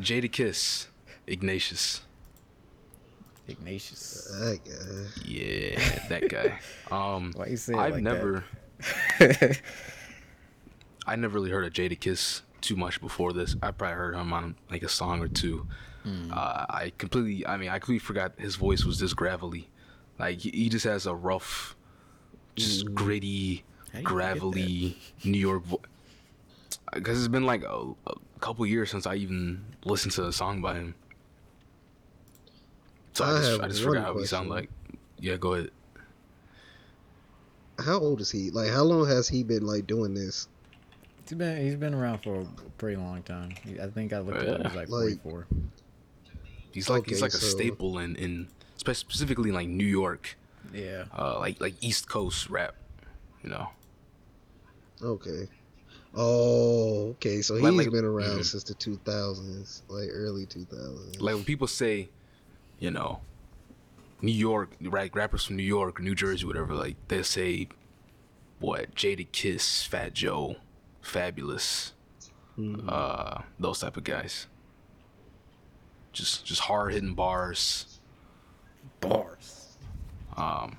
Jadakiss, 0.00 0.86
Ignatius. 1.26 2.02
Ignatius 3.48 4.28
That 4.40 4.60
guy. 4.64 5.24
Yeah, 5.24 6.06
that 6.08 6.28
guy. 6.28 6.58
Um, 6.90 7.32
Why 7.36 7.46
you 7.46 7.56
say 7.56 7.74
it 7.74 7.78
I've 7.78 7.92
like 7.94 8.04
that? 8.04 8.14
never, 8.14 8.44
I 11.06 11.16
never 11.16 11.34
really 11.34 11.50
heard 11.50 11.64
of 11.64 11.72
Jadakiss 11.72 12.42
too 12.60 12.74
much 12.76 13.00
before 13.00 13.32
this. 13.32 13.54
I 13.62 13.70
probably 13.70 13.96
heard 13.96 14.14
him 14.16 14.32
on 14.32 14.56
like 14.70 14.82
a 14.82 14.88
song 14.88 15.20
or 15.20 15.28
two. 15.28 15.66
Hmm. 16.02 16.32
Uh, 16.32 16.66
I 16.68 16.92
completely, 16.98 17.46
I 17.46 17.56
mean, 17.56 17.68
I 17.68 17.78
completely 17.78 18.00
forgot 18.00 18.32
his 18.38 18.56
voice 18.56 18.84
was 18.84 18.98
this 18.98 19.14
gravelly. 19.14 19.68
Like 20.18 20.38
he, 20.40 20.50
he 20.50 20.68
just 20.68 20.84
has 20.84 21.06
a 21.06 21.14
rough, 21.14 21.76
just 22.56 22.92
gritty, 22.94 23.64
How 23.92 23.92
do 23.92 23.98
you 24.00 24.02
forget 24.02 24.04
gravelly 24.04 24.98
New 25.24 25.38
York 25.38 25.64
voice. 25.64 25.80
Because 26.92 27.18
it's 27.18 27.28
been 27.28 27.46
like 27.46 27.62
a, 27.62 27.92
a 28.06 28.14
couple 28.40 28.66
years 28.66 28.90
since 28.90 29.06
I 29.06 29.14
even 29.16 29.64
listened 29.84 30.12
to 30.14 30.26
a 30.26 30.32
song 30.32 30.60
by 30.60 30.74
him. 30.74 30.94
So 33.12 33.24
I, 33.24 33.28
I 33.28 33.38
just, 33.38 33.50
have 33.50 33.60
I 33.60 33.68
just 33.68 33.84
one 33.84 33.94
forgot 33.94 34.04
how 34.06 34.18
he 34.18 34.26
sound 34.26 34.48
like. 34.50 34.70
Yeah, 35.18 35.36
go 35.36 35.54
ahead. 35.54 35.70
How 37.78 37.98
old 37.98 38.20
is 38.20 38.30
he? 38.30 38.50
Like, 38.50 38.70
how 38.70 38.82
long 38.82 39.06
has 39.08 39.28
he 39.28 39.42
been 39.42 39.66
like 39.66 39.86
doing 39.86 40.14
this? 40.14 40.48
He's 41.28 41.36
been 41.38 41.62
he's 41.64 41.76
been 41.76 41.94
around 41.94 42.18
for 42.18 42.40
a 42.40 42.44
pretty 42.78 42.96
long 42.96 43.22
time. 43.22 43.52
I 43.82 43.86
think 43.86 44.12
I 44.12 44.18
looked 44.18 44.38
up. 44.46 44.62
He's 44.66 44.74
like 44.76 44.88
Like- 44.88 45.22
44. 45.22 45.46
He's 46.72 46.88
like 46.88 47.06
he's 47.06 47.16
Okay, 47.18 47.22
like 47.22 47.34
a 47.34 47.36
staple 47.36 47.98
in 47.98 48.14
in 48.16 48.48
specifically 48.76 49.48
in 49.50 49.54
like 49.56 49.68
New 49.68 49.84
York, 49.86 50.36
Yeah. 50.72 51.04
uh, 51.16 51.38
like 51.38 51.60
like 51.60 51.74
East 51.80 52.08
Coast 52.08 52.48
rap. 52.48 52.74
You 53.42 53.50
know, 53.50 53.68
Okay. 55.02 55.48
Oh, 56.14 57.10
okay. 57.10 57.40
So 57.42 57.54
he's 57.54 57.62
Like- 57.62 57.74
like- 57.74 57.90
been 57.92 58.04
around 58.04 58.44
since 58.44 58.64
the 58.64 58.74
2000s, 58.74 59.82
like 59.88 60.08
early 60.10 60.44
2000s. 60.46 61.20
like 61.20 61.34
when 61.36 61.44
people 61.44 61.66
say, 61.66 62.08
you 62.78 62.90
know, 62.90 63.20
New 64.20 64.32
York, 64.32 64.70
right? 64.80 65.14
Rappers 65.14 65.44
from 65.44 65.56
New 65.56 65.62
York, 65.62 66.00
New 66.00 66.14
Jersey, 66.14 66.44
whatever. 66.46 66.74
Like 66.74 66.96
they 67.08 67.22
say, 67.22 67.68
what 68.58 68.94
Jadakiss, 68.94 69.86
Fat 69.86 70.12
Joe, 70.14 70.56
Fabolous, 71.02 71.92
Mhm. 72.58 72.84
uh, 72.88 73.42
those 73.58 73.78
type 73.80 73.96
of 73.96 74.04
guys. 74.04 74.46
Just 76.12 76.44
just 76.44 76.62
hard 76.62 76.92
hitting 76.92 77.14
bars. 77.14 78.00
Bars. 79.00 79.76
Um, 80.36 80.76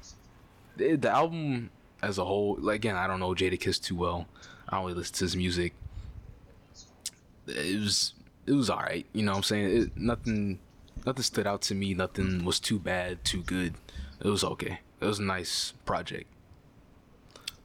the, 0.75 0.95
the 0.97 1.09
album 1.09 1.71
as 2.01 2.17
a 2.17 2.25
whole, 2.25 2.57
like 2.59 2.77
again, 2.77 2.95
I 2.95 3.07
don't 3.07 3.19
know 3.19 3.33
Jadakiss 3.33 3.81
too 3.81 3.95
well. 3.95 4.27
I 4.67 4.79
don't 4.81 4.95
listen 4.95 5.15
to 5.15 5.25
his 5.25 5.35
music. 5.35 5.73
It 7.47 7.79
was 7.79 8.13
it 8.45 8.53
was 8.53 8.69
alright, 8.69 9.05
you 9.13 9.23
know 9.23 9.31
what 9.31 9.37
I'm 9.37 9.43
saying? 9.43 9.81
It, 9.81 9.97
nothing 9.97 10.59
nothing 11.05 11.23
stood 11.23 11.47
out 11.47 11.61
to 11.63 11.75
me, 11.75 11.93
nothing 11.93 12.43
was 12.45 12.59
too 12.59 12.79
bad, 12.79 13.23
too 13.23 13.43
good. 13.43 13.75
It 14.19 14.27
was 14.27 14.43
okay. 14.43 14.79
It 14.99 15.05
was 15.05 15.19
a 15.19 15.23
nice 15.23 15.73
project. 15.85 16.27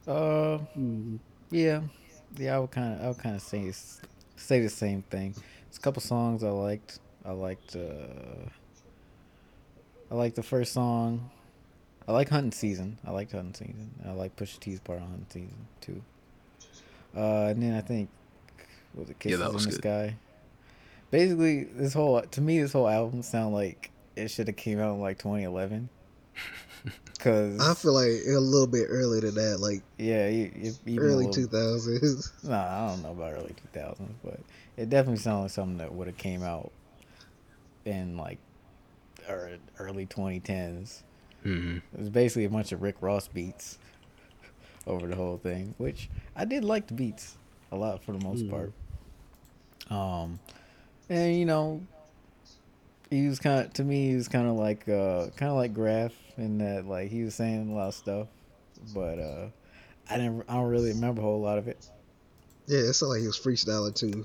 Uh, 0.06 0.58
yeah, 1.50 1.82
yeah. 2.36 2.56
I 2.56 2.58
would 2.58 2.70
kind 2.70 2.94
of 2.94 3.04
I 3.04 3.08
would 3.08 3.18
kind 3.18 3.36
of 3.36 3.42
say 3.42 3.72
say 4.36 4.60
the 4.60 4.68
same 4.68 5.02
thing. 5.02 5.34
It's 5.68 5.78
a 5.78 5.80
couple 5.80 6.00
songs 6.00 6.42
I 6.44 6.50
liked. 6.50 6.98
I 7.24 7.32
liked. 7.32 7.76
uh 7.76 8.48
I 10.10 10.14
liked 10.14 10.36
the 10.36 10.42
first 10.42 10.72
song. 10.72 11.30
I 12.08 12.12
like 12.12 12.28
Hunting 12.28 12.52
Season. 12.52 12.98
I 13.04 13.10
like 13.10 13.32
Hunting 13.32 13.54
Season. 13.54 13.90
I 14.06 14.12
like 14.12 14.36
Pusha 14.36 14.60
T's 14.60 14.80
part 14.80 15.00
on 15.00 15.08
Hunting 15.08 15.26
Season 15.28 15.66
too. 15.80 16.02
Uh, 17.16 17.46
and 17.48 17.62
then 17.62 17.74
I 17.74 17.80
think 17.80 18.08
what 18.92 19.02
was 19.02 19.10
it 19.10 19.18
Kisses 19.18 19.38
that 19.40 19.52
was 19.52 19.64
in 19.64 19.70
the 19.70 19.76
good. 19.76 19.82
Sky. 19.82 20.16
Basically, 21.10 21.64
this 21.64 21.94
whole 21.94 22.20
to 22.20 22.40
me 22.40 22.60
this 22.60 22.72
whole 22.72 22.88
album 22.88 23.22
sound 23.22 23.54
like 23.54 23.90
it 24.16 24.28
should 24.30 24.46
have 24.48 24.56
came 24.56 24.78
out 24.80 24.94
in 24.94 25.00
like 25.00 25.18
2011. 25.18 25.88
Cause 27.18 27.58
I 27.60 27.74
feel 27.74 27.94
like 27.94 28.10
a 28.28 28.38
little 28.38 28.66
bit 28.66 28.86
earlier 28.88 29.22
than 29.22 29.34
that, 29.36 29.58
like 29.58 29.82
yeah, 29.96 30.28
even 30.28 30.76
early 30.98 31.26
little- 31.26 31.48
2000s. 31.48 32.32
No, 32.44 32.54
I 32.54 32.88
don't 32.88 33.02
know 33.02 33.10
about 33.12 33.32
early 33.32 33.54
2000s, 33.74 33.98
but 34.22 34.38
it 34.76 34.90
definitely 34.90 35.18
sounded 35.20 35.42
like 35.42 35.50
something 35.50 35.78
that 35.78 35.92
would 35.92 36.06
have 36.06 36.18
came 36.18 36.42
out 36.42 36.70
in 37.84 38.16
like 38.16 38.38
ear- 39.28 39.58
early 39.78 40.06
2010s. 40.06 41.00
hmm 41.00 41.15
It 41.46 41.98
was 41.98 42.10
basically 42.10 42.44
a 42.44 42.50
bunch 42.50 42.72
of 42.72 42.82
Rick 42.82 42.96
Ross 43.00 43.28
beats 43.28 43.78
over 44.86 45.06
the 45.06 45.16
whole 45.16 45.38
thing, 45.38 45.74
which 45.78 46.08
I 46.34 46.44
did 46.44 46.64
like 46.64 46.86
the 46.88 46.94
beats 46.94 47.36
a 47.72 47.76
lot 47.76 48.02
for 48.02 48.12
the 48.12 48.24
most 48.24 48.44
Mm. 48.46 48.50
part. 48.50 48.72
Um, 49.90 50.38
and 51.08 51.36
you 51.36 51.44
know, 51.44 51.80
he 53.10 53.28
was 53.28 53.38
kind 53.38 53.64
of 53.66 53.72
to 53.74 53.84
me, 53.84 54.08
he 54.10 54.16
was 54.16 54.28
kind 54.28 54.48
of 54.48 54.56
like 54.56 54.88
uh, 54.88 55.28
kind 55.36 55.50
of 55.50 55.56
like 55.56 55.72
Grafh 55.72 56.12
in 56.36 56.58
that 56.58 56.86
like 56.86 57.10
he 57.10 57.22
was 57.22 57.34
saying 57.34 57.70
a 57.70 57.74
lot 57.74 57.88
of 57.88 57.94
stuff, 57.94 58.26
but 58.94 59.18
uh, 59.18 59.46
I 60.10 60.16
didn't. 60.16 60.44
I 60.48 60.54
don't 60.54 60.68
really 60.68 60.90
remember 60.90 61.20
a 61.20 61.24
whole 61.24 61.40
lot 61.40 61.58
of 61.58 61.68
it. 61.68 61.88
Yeah, 62.66 62.80
it 62.80 62.92
sounded 62.94 63.12
like 63.14 63.20
he 63.20 63.26
was 63.28 63.38
freestyling 63.38 63.94
too. 63.94 64.24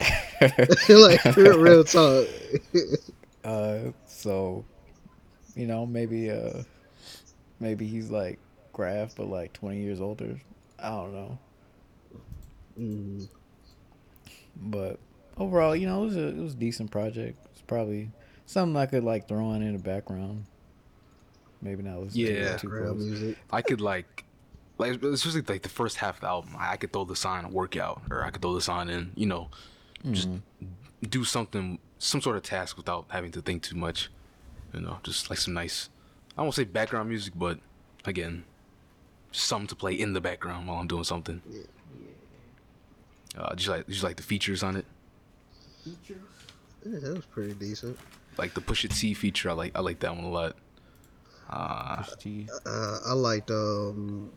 like 0.95 1.23
real, 1.37 1.59
real 1.59 1.83
talk. 1.83 2.27
uh, 3.43 3.91
so, 4.07 4.65
you 5.55 5.67
know, 5.67 5.85
maybe 5.85 6.31
uh, 6.31 6.63
maybe 7.61 7.87
he's 7.87 8.09
like 8.11 8.39
Grafh, 8.73 9.15
but 9.15 9.27
like 9.27 9.53
twenty 9.53 9.79
years 9.81 10.01
older. 10.01 10.35
I 10.79 10.89
don't 10.89 11.13
know. 11.13 11.37
Mm, 12.79 13.29
But 14.57 14.99
overall, 15.37 15.75
you 15.75 15.87
know, 15.87 16.01
it 16.03 16.05
was 16.07 16.17
a 16.17 16.27
it 16.27 16.37
was 16.37 16.53
a 16.53 16.57
decent 16.57 16.91
project. 16.91 17.37
It's 17.53 17.61
probably 17.61 18.09
something 18.45 18.75
I 18.75 18.85
could 18.85 19.03
like 19.03 19.27
throw 19.27 19.45
on 19.45 19.61
in 19.61 19.73
the 19.73 19.79
background. 19.79 20.45
Maybe 21.61 21.83
not 21.83 21.99
listen 21.99 22.19
to 22.19 22.33
Yeah. 22.33 22.53
it 22.55 22.59
too 22.59 22.67
background 22.69 22.97
close. 22.97 23.05
music. 23.07 23.37
I 23.51 23.61
could 23.61 23.81
like, 23.81 24.23
like 24.77 25.01
especially 25.03 25.41
like 25.41 25.61
the 25.61 25.69
first 25.69 25.97
half 25.97 26.15
of 26.15 26.21
the 26.21 26.27
album. 26.27 26.55
I 26.57 26.71
I 26.73 26.77
could 26.77 26.91
throw 26.91 27.05
this 27.05 27.23
on 27.25 27.45
and 27.45 27.53
work 27.53 27.77
out, 27.77 28.01
or 28.09 28.23
I 28.23 28.31
could 28.31 28.41
throw 28.41 28.55
this 28.55 28.67
on 28.69 28.89
and 28.89 29.11
you 29.15 29.27
know, 29.27 29.49
just 30.11 30.29
do 31.07 31.23
something, 31.23 31.77
some 31.99 32.21
sort 32.21 32.35
of 32.37 32.43
task 32.43 32.77
without 32.77 33.05
having 33.09 33.31
to 33.31 33.41
think 33.41 33.61
too 33.63 33.75
much. 33.75 34.09
You 34.73 34.79
know, 34.81 34.97
just 35.03 35.29
like 35.29 35.37
some 35.37 35.53
nice, 35.53 35.89
I 36.38 36.41
won't 36.41 36.53
say 36.55 36.63
background 36.63 37.09
music, 37.09 37.33
but 37.35 37.59
again, 38.05 38.43
something 39.31 39.67
to 39.67 39.75
play 39.75 39.93
in 39.93 40.13
the 40.13 40.21
background 40.21 40.67
while 40.67 40.77
I'm 40.77 40.88
doing 40.88 41.03
something. 41.03 41.41
Uh, 43.38 43.55
just 43.55 43.69
like 43.69 43.88
just 43.88 44.03
like 44.03 44.17
the 44.17 44.23
features 44.23 44.61
on 44.63 44.75
it, 44.75 44.85
Features. 45.85 46.17
Yeah, 46.85 47.00
that 47.00 47.15
was 47.15 47.25
pretty 47.25 47.53
decent. 47.53 47.97
like 48.38 48.53
the 48.53 48.61
Pusha 48.61 48.89
T 48.89 49.13
feature. 49.13 49.50
I 49.50 49.53
like 49.53 49.71
I 49.75 49.79
like 49.79 50.00
that 50.00 50.15
one 50.15 50.25
a 50.25 50.29
lot. 50.29 50.55
Uh, 51.50 51.97
Push 52.03 52.15
T. 52.19 52.47
Uh, 52.65 53.00
I 53.05 53.13
liked 53.13 53.50
um, 53.51 54.31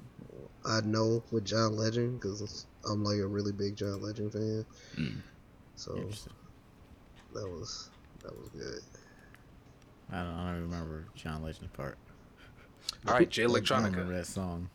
I 0.64 0.80
know 0.82 1.22
with 1.32 1.44
John 1.44 1.76
Legend 1.76 2.20
because 2.20 2.66
I'm 2.88 3.02
like 3.04 3.18
a 3.18 3.26
really 3.26 3.52
big 3.52 3.76
John 3.76 4.00
Legend 4.02 4.32
fan. 4.32 4.66
Mm. 4.96 5.16
So 5.76 5.94
that 7.34 7.48
was 7.48 7.90
that 8.22 8.36
was 8.38 8.48
good. 8.50 8.80
I 10.12 10.18
don't, 10.22 10.26
I 10.34 10.52
don't 10.52 10.62
remember 10.62 11.04
John 11.14 11.42
Legend's 11.42 11.68
part. 11.72 11.96
all 13.06 13.14
right, 13.14 13.28
Jay 13.28 13.44
I 13.44 13.46
don't 13.46 13.56
Electronica, 13.56 13.90
remember 13.92 14.16
that 14.16 14.26
song. 14.26 14.68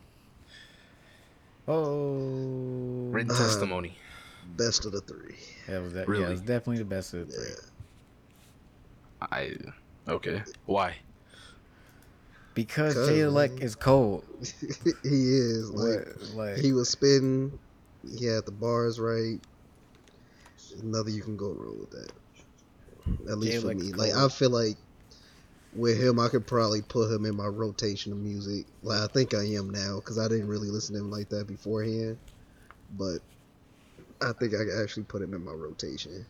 Oh, 1.68 3.08
written 3.10 3.30
Uh, 3.30 3.38
testimony. 3.38 3.96
Best 4.56 4.84
of 4.86 4.92
the 4.92 5.00
three. 5.02 5.36
that 5.68 5.82
was 5.82 5.92
that. 5.92 6.00
Yeah, 6.08 6.12
really? 6.12 6.24
it 6.24 6.30
was 6.30 6.40
definitely 6.40 6.78
the 6.78 6.84
best 6.84 7.14
of 7.14 7.28
the 7.28 7.32
three. 7.32 7.44
Yeah. 9.22 9.26
I 9.30 10.10
okay. 10.10 10.42
Why? 10.66 10.96
Because 12.54 12.94
Jay 13.08 13.20
Elect 13.20 13.60
is 13.60 13.74
cold. 13.76 14.24
he 15.02 15.36
is 15.36 15.70
like 15.70 16.06
like 16.34 16.56
he 16.56 16.72
was 16.72 16.88
spitting. 16.90 17.56
He 18.18 18.24
had 18.26 18.46
the 18.46 18.50
bars 18.52 18.98
right. 18.98 19.38
Nothing 20.82 21.14
you 21.14 21.22
can 21.22 21.36
go 21.36 21.52
wrong 21.52 21.78
with 21.78 21.90
that. 21.90 22.10
At 23.30 23.38
least 23.38 23.52
Jay 23.52 23.58
for 23.60 23.66
Elect's 23.66 23.84
me. 23.84 23.92
Like. 23.92 24.14
I 24.14 24.28
feel 24.28 24.50
like 24.50 24.76
with 25.74 26.00
him, 26.00 26.18
I 26.18 26.28
could 26.28 26.46
probably 26.46 26.82
put 26.82 27.10
him 27.10 27.24
in 27.24 27.36
my 27.36 27.46
rotation 27.46 28.12
of 28.12 28.18
music. 28.18 28.66
Like 28.82 29.00
I 29.00 29.06
think 29.06 29.34
I 29.34 29.44
am 29.44 29.70
now 29.70 29.96
because 29.96 30.18
I 30.18 30.28
didn't 30.28 30.48
really 30.48 30.68
listen 30.68 30.94
to 30.94 31.00
him 31.00 31.10
like 31.10 31.28
that 31.28 31.46
beforehand. 31.46 32.18
But 32.98 33.18
I 34.20 34.32
think 34.32 34.54
I 34.54 34.64
could 34.64 34.82
actually 34.82 35.04
put 35.04 35.22
him 35.22 35.34
in 35.34 35.44
my 35.44 35.52
rotation. 35.52 36.26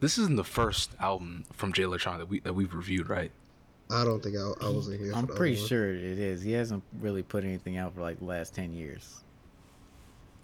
This 0.00 0.18
isn't 0.18 0.36
the 0.36 0.44
first 0.44 0.90
album 1.00 1.44
from 1.52 1.72
Jay 1.72 1.84
Electronica 1.84 2.18
that 2.18 2.28
we 2.28 2.40
that 2.40 2.54
we've 2.54 2.74
reviewed, 2.74 3.08
right? 3.08 3.30
I 3.88 4.04
don't 4.04 4.20
think 4.20 4.36
I, 4.36 4.66
I 4.66 4.68
wasn't 4.68 5.00
here. 5.00 5.14
I'm 5.14 5.26
the 5.26 5.34
pretty 5.34 5.56
sure 5.56 5.94
it 5.94 6.02
is. 6.02 6.42
He 6.42 6.52
hasn't 6.52 6.82
really 7.00 7.22
put 7.22 7.44
anything 7.44 7.76
out 7.76 7.94
for 7.94 8.00
like 8.00 8.18
the 8.18 8.24
last 8.24 8.54
ten 8.54 8.72
years. 8.72 9.20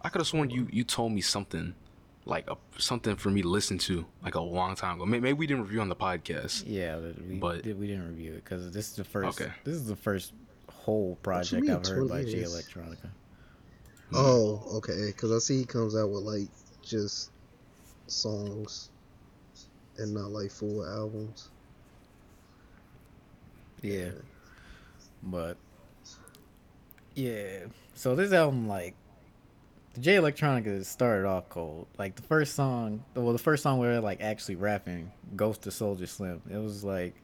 I 0.01 0.09
could 0.09 0.21
have 0.21 0.29
sworn 0.29 0.51
you 0.51 0.69
you 0.71 0.85
told 0.85 1.13
me 1.13 1.21
something 1.21 1.75
like 2.25 2.49
a, 2.49 2.57
something 2.79 3.17
for 3.17 3.31
me 3.31 3.43
to 3.43 3.49
listen 3.49 3.79
to 3.79 4.07
like 4.23 4.35
a 4.37 4.41
long 4.41 4.75
time 4.77 4.97
ago. 4.97 5.07
May- 5.07 5.19
Maybe 5.21 5.33
we 5.39 5.47
didn't 5.47 5.63
review 5.65 5.81
on 5.81 5.89
the 5.89 5.97
podcast. 5.97 6.65
Yeah, 6.67 6.97
but 6.99 7.21
we 7.27 7.35
But- 7.37 7.63
did, 7.63 7.79
we 7.79 7.87
didn't 7.89 8.09
review 8.09 8.33
it 8.35 8.45
because 8.45 8.71
this 8.73 8.91
is 8.91 8.97
the 8.97 9.05
first. 9.05 9.41
Okay. 9.41 9.53
This 9.65 9.75
is 9.75 9.87
the 9.87 9.97
first 9.97 10.33
whole 10.71 11.17
project 11.23 11.63
mean, 11.63 11.71
I've 11.73 11.87
heard 11.87 12.09
by 12.09 12.23
20 12.23 12.31
Jay 12.33 12.39
years? 12.39 12.55
Electronica. 12.55 13.11
Hmm. 14.11 14.17
Oh, 14.17 14.63
okay. 14.77 15.07
Because 15.07 15.33
I 15.33 15.39
see 15.39 15.59
he 15.59 15.65
comes 15.65 15.97
out 15.97 16.11
with 16.11 16.23
like 16.23 16.49
just 16.83 17.31
songs 18.07 18.91
and 19.99 20.13
not 20.15 20.31
like 20.31 20.51
full 20.51 20.85
albums. 20.87 21.49
Yeah. 23.83 24.11
But 25.23 25.57
yeah. 27.15 27.65
So 27.95 28.15
this 28.15 28.33
album 28.33 28.69
like 28.69 28.95
the 29.95 30.01
Jay 30.01 30.17
Electronica 30.17 30.85
started 30.85 31.27
off 31.27 31.49
cold. 31.49 31.87
Like 31.99 32.15
the 32.17 32.23
first 32.23 32.55
song 32.55 33.03
well 33.15 33.33
the 33.33 33.39
first 33.39 33.63
song 33.63 33.79
where 33.79 33.93
they're 33.93 34.01
like 34.01 34.21
actually 34.23 34.57
rapping, 34.57 35.11
Ghost 35.37 35.63
to 35.63 35.71
Soulja 35.71 36.09
Slim. 36.09 36.41
It 36.51 36.59
was 36.59 36.83
like 36.85 37.15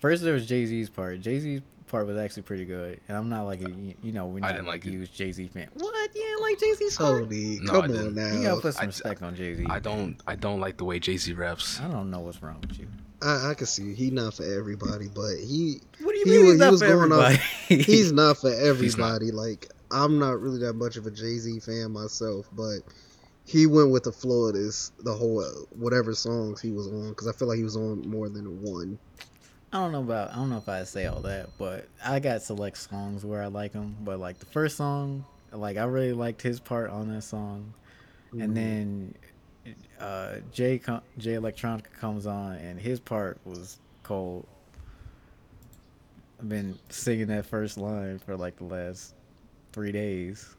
first 0.00 0.22
there 0.22 0.34
was 0.34 0.46
Jay 0.46 0.66
Z's 0.66 0.88
part. 0.90 1.20
Jay 1.20 1.38
Z's 1.38 1.60
part 1.86 2.06
was 2.06 2.16
actually 2.16 2.42
pretty 2.42 2.64
good. 2.64 3.00
And 3.08 3.16
I'm 3.16 3.28
not 3.28 3.44
like 3.44 3.60
a 3.60 3.70
you 3.70 3.94
you 4.02 4.12
know, 4.12 4.26
we're 4.26 4.38
I 4.38 4.48
not 4.48 4.52
didn't 4.52 4.66
like 4.66 4.84
a 4.86 4.90
huge 4.90 5.12
Jay 5.12 5.30
Z 5.32 5.48
fan. 5.48 5.68
What? 5.74 6.14
You 6.14 6.22
didn't 6.22 6.42
like 6.42 6.58
Jay 6.58 6.72
Z's 6.74 6.96
part? 6.96 7.22
Tony, 7.24 7.58
No, 7.62 7.72
I 7.80 7.86
come 7.86 7.96
on 7.96 8.14
now. 8.14 8.32
You 8.32 8.42
gotta 8.42 8.60
put 8.60 8.74
some 8.74 8.84
I- 8.84 8.86
respect 8.86 9.22
on 9.22 9.36
Jay 9.36 9.54
Z. 9.54 9.66
I 9.68 9.78
don't 9.78 10.16
I 10.26 10.34
don't 10.36 10.60
like 10.60 10.76
the 10.78 10.84
way 10.84 10.98
Jay 10.98 11.16
Z 11.16 11.32
raps. 11.34 11.80
I 11.80 11.88
don't 11.88 12.10
know 12.10 12.20
what's 12.20 12.42
wrong 12.42 12.60
with 12.66 12.78
you. 12.78 12.88
I, 13.24 13.50
I 13.50 13.54
can 13.54 13.66
see 13.68 13.94
he 13.94 14.10
not 14.10 14.34
for 14.34 14.42
everybody, 14.42 15.06
but 15.14 15.36
he 15.36 15.80
What 16.00 16.12
do 16.12 16.18
you 16.18 16.24
He 16.24 16.30
mean 16.30 16.40
was- 16.40 16.48
he's 16.48 16.52
he 16.54 16.58
not 16.58 16.70
was 16.72 16.80
for 16.82 16.88
going 16.88 17.12
off- 17.12 17.32
everybody? 17.68 17.82
he's 17.92 18.12
not 18.12 18.38
for 18.38 18.50
He's 18.50 18.58
not. 18.98 19.14
everybody. 19.14 19.30
Like 19.30 19.68
I'm 19.92 20.18
not 20.18 20.40
really 20.40 20.58
that 20.60 20.72
much 20.74 20.96
of 20.96 21.06
a 21.06 21.10
Jay 21.10 21.38
Z 21.38 21.60
fan 21.60 21.92
myself, 21.92 22.48
but 22.52 22.78
he 23.44 23.66
went 23.66 23.90
with 23.90 24.04
the 24.04 24.12
flow 24.12 24.46
of 24.46 24.54
this 24.54 24.92
the 25.00 25.12
whole 25.12 25.44
whatever 25.70 26.14
songs 26.14 26.60
he 26.60 26.70
was 26.70 26.86
on 26.88 27.10
because 27.10 27.26
I 27.28 27.32
feel 27.32 27.48
like 27.48 27.58
he 27.58 27.64
was 27.64 27.76
on 27.76 28.08
more 28.08 28.28
than 28.28 28.62
one. 28.62 28.98
I 29.72 29.78
don't 29.78 29.92
know 29.92 30.00
about 30.00 30.32
I 30.32 30.36
don't 30.36 30.50
know 30.50 30.58
if 30.58 30.68
I 30.68 30.84
say 30.84 31.06
all 31.06 31.20
that, 31.20 31.50
but 31.58 31.88
I 32.04 32.20
got 32.20 32.42
select 32.42 32.78
songs 32.78 33.24
where 33.24 33.42
I 33.42 33.46
like 33.46 33.72
them. 33.72 33.96
But 34.02 34.18
like 34.20 34.38
the 34.38 34.46
first 34.46 34.76
song, 34.76 35.24
like 35.50 35.76
I 35.76 35.84
really 35.84 36.12
liked 36.12 36.42
his 36.42 36.60
part 36.60 36.90
on 36.90 37.08
that 37.14 37.22
song, 37.22 37.74
Mhm. 38.34 38.42
and 38.44 38.56
then 38.56 39.14
uh, 40.00 40.36
Jay 40.52 40.78
Jay 41.18 41.34
Electronica 41.34 41.92
comes 41.98 42.26
on 42.26 42.56
and 42.56 42.78
his 42.80 42.98
part 43.00 43.38
was 43.44 43.78
cold. 44.02 44.46
I've 46.40 46.48
been 46.48 46.78
singing 46.88 47.28
that 47.28 47.46
first 47.46 47.78
line 47.78 48.18
for 48.18 48.36
like 48.36 48.56
the 48.56 48.64
last 48.64 49.14
three 49.72 49.92
days. 49.92 50.54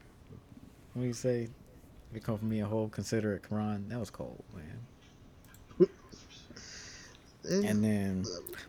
What 0.92 1.02
do 1.02 1.08
you 1.08 1.14
say? 1.14 1.42
If 1.44 2.14
you 2.14 2.20
come 2.20 2.38
from 2.38 2.48
me 2.48 2.60
a 2.60 2.66
whole 2.66 2.88
considerate 2.88 3.42
Quran, 3.42 3.88
that 3.88 3.98
was 3.98 4.10
cold, 4.10 4.42
man. 4.54 5.88
And 7.44 7.84
then 7.84 8.24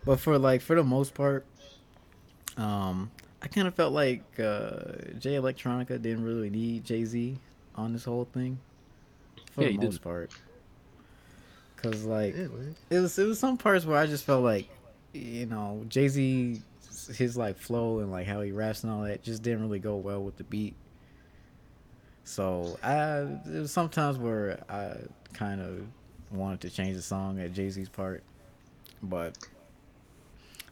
but 0.05 0.19
for 0.19 0.37
like 0.37 0.61
for 0.61 0.75
the 0.75 0.83
most 0.83 1.13
part 1.13 1.45
um 2.57 3.09
i 3.41 3.47
kind 3.47 3.67
of 3.67 3.73
felt 3.73 3.93
like 3.93 4.21
uh 4.39 4.91
jay 5.17 5.35
electronica 5.35 6.01
didn't 6.01 6.23
really 6.25 6.49
need 6.49 6.83
jay-z 6.83 7.37
on 7.75 7.93
this 7.93 8.03
whole 8.03 8.25
thing 8.33 8.59
for 9.51 9.61
Yeah, 9.61 9.69
the 9.69 9.73
most 9.77 9.81
didn't. 9.83 10.01
part 10.01 10.31
because 11.75 12.03
like 12.03 12.35
yeah, 12.35 12.47
it 12.89 12.99
was 12.99 13.17
it 13.17 13.25
was 13.25 13.39
some 13.39 13.57
parts 13.57 13.85
where 13.85 13.97
i 13.97 14.05
just 14.05 14.25
felt 14.25 14.43
like 14.43 14.67
you 15.13 15.45
know 15.45 15.85
jay-z 15.87 16.61
his 17.07 17.37
like 17.37 17.57
flow 17.57 17.99
and 17.99 18.11
like 18.11 18.27
how 18.27 18.41
he 18.41 18.51
raps 18.51 18.83
and 18.83 18.91
all 18.91 19.01
that 19.01 19.23
just 19.23 19.43
didn't 19.43 19.61
really 19.61 19.79
go 19.79 19.95
well 19.95 20.23
with 20.23 20.37
the 20.37 20.43
beat 20.43 20.75
so 22.23 22.77
i 22.83 23.25
there 23.45 23.61
was 23.61 23.71
sometimes 23.71 24.17
where 24.17 24.63
i 24.69 24.93
kind 25.33 25.61
of 25.61 25.81
wanted 26.31 26.61
to 26.61 26.69
change 26.69 26.95
the 26.95 27.01
song 27.01 27.39
at 27.39 27.53
jay-z's 27.53 27.89
part 27.89 28.23
but 29.03 29.37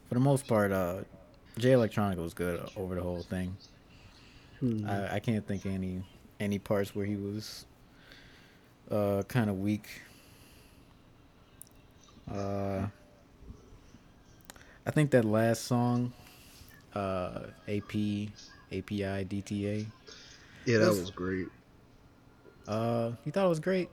for 0.08 0.14
the 0.14 0.20
most 0.20 0.46
part, 0.46 0.70
uh, 0.70 0.98
Jay 1.58 1.70
Electronica 1.70 2.18
was 2.18 2.34
good 2.34 2.68
over 2.76 2.94
the 2.94 3.02
whole 3.02 3.22
thing. 3.22 3.56
Hmm. 4.60 4.88
I, 4.88 5.16
I 5.16 5.18
can't 5.18 5.46
think 5.46 5.64
of 5.64 5.72
any 5.72 6.02
any 6.40 6.58
parts 6.58 6.94
where 6.94 7.06
he 7.06 7.16
was 7.16 7.64
uh, 8.90 9.22
kind 9.28 9.48
of 9.48 9.58
weak. 9.58 9.88
Uh, 12.30 12.86
I 14.86 14.90
think 14.90 15.10
that 15.12 15.24
last 15.24 15.64
song, 15.64 16.12
uh, 16.94 17.46
AP 17.68 17.92
API 18.72 19.24
DTA. 19.24 19.86
yeah, 20.66 20.78
that 20.78 20.84
that's- 20.84 21.00
was 21.00 21.10
great. 21.10 21.48
Uh, 22.66 23.12
you 23.24 23.32
thought 23.32 23.44
it 23.46 23.48
was 23.48 23.60
great. 23.60 23.88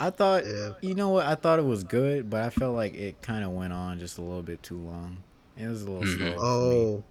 I 0.00 0.10
thought, 0.10 0.46
Yeah. 0.46 0.72
you 0.80 0.94
know 0.94 1.10
what? 1.10 1.26
I 1.26 1.34
thought 1.34 1.58
it 1.58 1.64
was 1.64 1.84
good, 1.84 2.28
but 2.30 2.42
I 2.42 2.50
felt 2.50 2.74
like 2.74 2.94
it 2.94 3.20
kind 3.22 3.44
of 3.44 3.50
went 3.52 3.72
on 3.72 3.98
just 3.98 4.18
a 4.18 4.22
little 4.22 4.42
bit 4.42 4.62
too 4.62 4.78
long. 4.78 5.18
It 5.56 5.66
was 5.68 5.82
a 5.82 5.90
little 5.90 6.02
Mhm. 6.06 6.34
slow. 6.36 7.04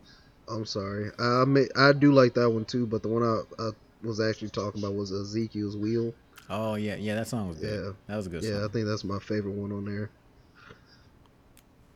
Oh, 0.48 0.54
I'm 0.54 0.65
sorry. 0.65 1.12
I 1.20 1.46
may, 1.46 1.68
I 1.75 1.94
do 1.94 2.12
like 2.12 2.34
that 2.36 2.50
one 2.50 2.65
too, 2.65 2.86
but 2.86 3.01
the 3.04 3.08
one 3.10 3.24
I, 3.24 3.42
I 3.60 3.72
was 4.04 4.20
actually 4.20 4.50
talking 4.50 4.82
about 4.84 4.94
was 4.96 5.12
Ezekiel's 5.12 5.75
Wheel. 5.77 6.13
Oh 6.50 6.75
yeah, 6.75 6.96
yeah, 6.96 7.15
that 7.15 7.27
song 7.27 7.50
was 7.50 7.58
good. 7.60 7.84
Yeah. 7.86 7.92
That 8.08 8.18
was 8.18 8.27
a 8.27 8.30
good 8.30 8.44
Yeah, 8.44 8.65
I 8.65 8.68
think 8.68 8.86
that's 8.88 9.04
my 9.04 9.18
favorite 9.20 9.54
one 9.56 9.72
on 9.72 9.86
there. 9.86 10.10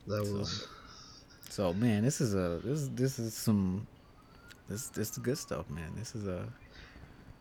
That 0.08 0.26
So- 0.26 0.34
was 0.34 0.68
So 1.50 1.74
man, 1.74 2.04
this 2.04 2.22
is 2.22 2.34
a 2.36 2.60
this 2.64 2.88
this 2.94 3.20
is 3.20 3.34
some 3.34 3.88
this 4.68 4.88
this 4.90 5.12
is 5.12 5.18
good 5.18 5.38
stuff, 5.38 5.70
man. 5.70 5.92
This 5.96 6.16
is 6.16 6.28
a 6.28 6.48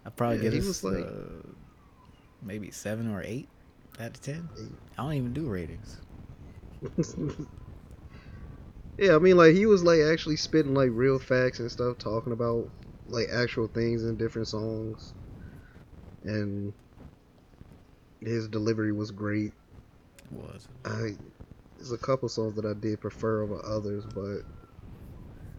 I 0.04 0.10
probably 0.10 0.38
Yeah, 0.38 0.42
give 0.44 0.52
this 0.54 0.82
like- 0.82 1.04
uh, 1.04 1.46
maybe 2.42 2.70
seven 2.70 3.10
or 3.12 3.22
eight 3.22 3.48
out 4.00 4.08
of 4.08 4.20
ten. 4.20 4.48
Eight. 4.58 4.72
I 4.96 5.02
don't 5.02 5.12
even 5.14 5.32
do 5.32 5.46
ratings. 5.46 5.98
yeah, 8.98 9.14
I 9.14 9.18
mean, 9.18 9.36
like 9.36 9.54
he 9.54 9.66
was 9.66 9.82
like 9.82 10.00
actually 10.00 10.36
spitting 10.36 10.74
like 10.74 10.90
real 10.92 11.18
facts 11.18 11.58
and 11.60 11.70
stuff, 11.70 11.98
talking 11.98 12.32
about 12.32 12.68
like 13.08 13.28
actual 13.32 13.66
things 13.68 14.04
in 14.04 14.16
different 14.16 14.48
songs, 14.48 15.12
and 16.24 16.72
his 18.20 18.48
delivery 18.48 18.92
was 18.92 19.10
great. 19.10 19.52
Was 20.30 20.66
I 20.84 21.16
there's 21.78 21.92
a 21.92 21.98
couple 21.98 22.28
songs 22.28 22.54
that 22.56 22.66
I 22.66 22.74
did 22.74 23.00
prefer 23.00 23.42
over 23.42 23.64
others, 23.64 24.04
but 24.14 24.42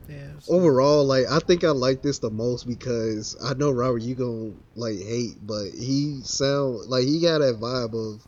yeah. 0.07 0.31
overall, 0.47 1.05
like 1.05 1.25
I 1.29 1.39
think 1.39 1.63
I 1.63 1.69
like 1.69 2.01
this 2.01 2.19
the 2.19 2.29
most 2.29 2.67
because 2.67 3.35
I 3.43 3.53
know 3.55 3.71
Robert, 3.71 4.01
you 4.01 4.15
gonna 4.15 4.51
like 4.75 4.97
hate, 4.99 5.35
but 5.41 5.69
he 5.77 6.19
sound 6.23 6.89
like 6.89 7.05
he 7.05 7.21
got 7.21 7.39
that 7.39 7.59
vibe 7.59 7.93
of 7.93 8.27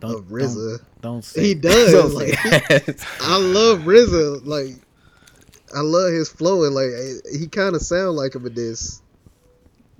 don't, 0.00 0.16
of 0.18 0.24
RZA. 0.26 0.78
Don't, 0.78 1.02
don't 1.02 1.24
say 1.24 1.42
He 1.48 1.54
does, 1.54 1.92
Don't 1.92 2.14
like- 2.14 2.38
say. 2.38 2.94
I 3.20 3.38
love 3.38 3.80
RZA. 3.80 4.44
Like, 4.44 4.74
I 5.74 5.80
love 5.80 6.12
his 6.12 6.28
flow, 6.28 6.64
and 6.64 6.74
like 6.74 6.90
he 7.38 7.46
kind 7.48 7.74
of 7.74 7.82
sound 7.82 8.16
like 8.16 8.34
him 8.34 8.46
in 8.46 8.54
this. 8.54 9.00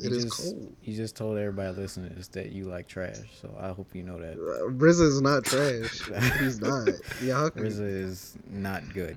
You 0.03 0.09
It 0.11 0.13
is 0.17 0.25
just, 0.25 0.43
cold. 0.43 0.77
You 0.83 0.97
just 0.97 1.17
told 1.17 1.39
everybody 1.39 1.73
listening 1.81 2.15
to 2.21 2.33
that 2.33 2.53
you 2.53 2.65
like 2.65 2.89
trash, 2.89 3.17
so 3.41 3.55
I 3.61 3.69
hope 3.69 3.95
you 3.95 4.03
know 4.03 4.19
that. 4.19 4.33
Uh, 4.35 4.71
RZA 4.71 5.07
is 5.07 5.21
not 5.21 5.45
trash. 5.45 6.03
He's 6.41 6.61
not. 6.61 6.89
Yeah, 7.23 7.35
how 7.35 7.49
can- 7.51 7.63
RZA 7.65 7.81
is 8.05 8.37
not 8.51 8.83
good. 8.93 9.17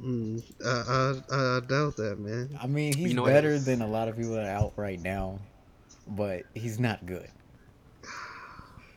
Mm, 0.00 0.42
I, 0.64 0.70
I 0.70 1.56
I 1.56 1.60
doubt 1.60 1.96
that, 1.96 2.18
man. 2.18 2.56
I 2.60 2.66
mean, 2.66 2.94
he's 2.96 3.08
You 3.10 3.14
know 3.16 3.26
better 3.26 3.58
than 3.58 3.82
a 3.82 3.86
lot 3.86 4.08
of 4.08 4.16
people 4.16 4.32
that 4.32 4.46
are 4.46 4.50
out 4.50 4.72
right 4.76 5.00
now, 5.02 5.38
but 6.06 6.44
he's 6.54 6.78
not 6.78 7.04
good. 7.04 7.28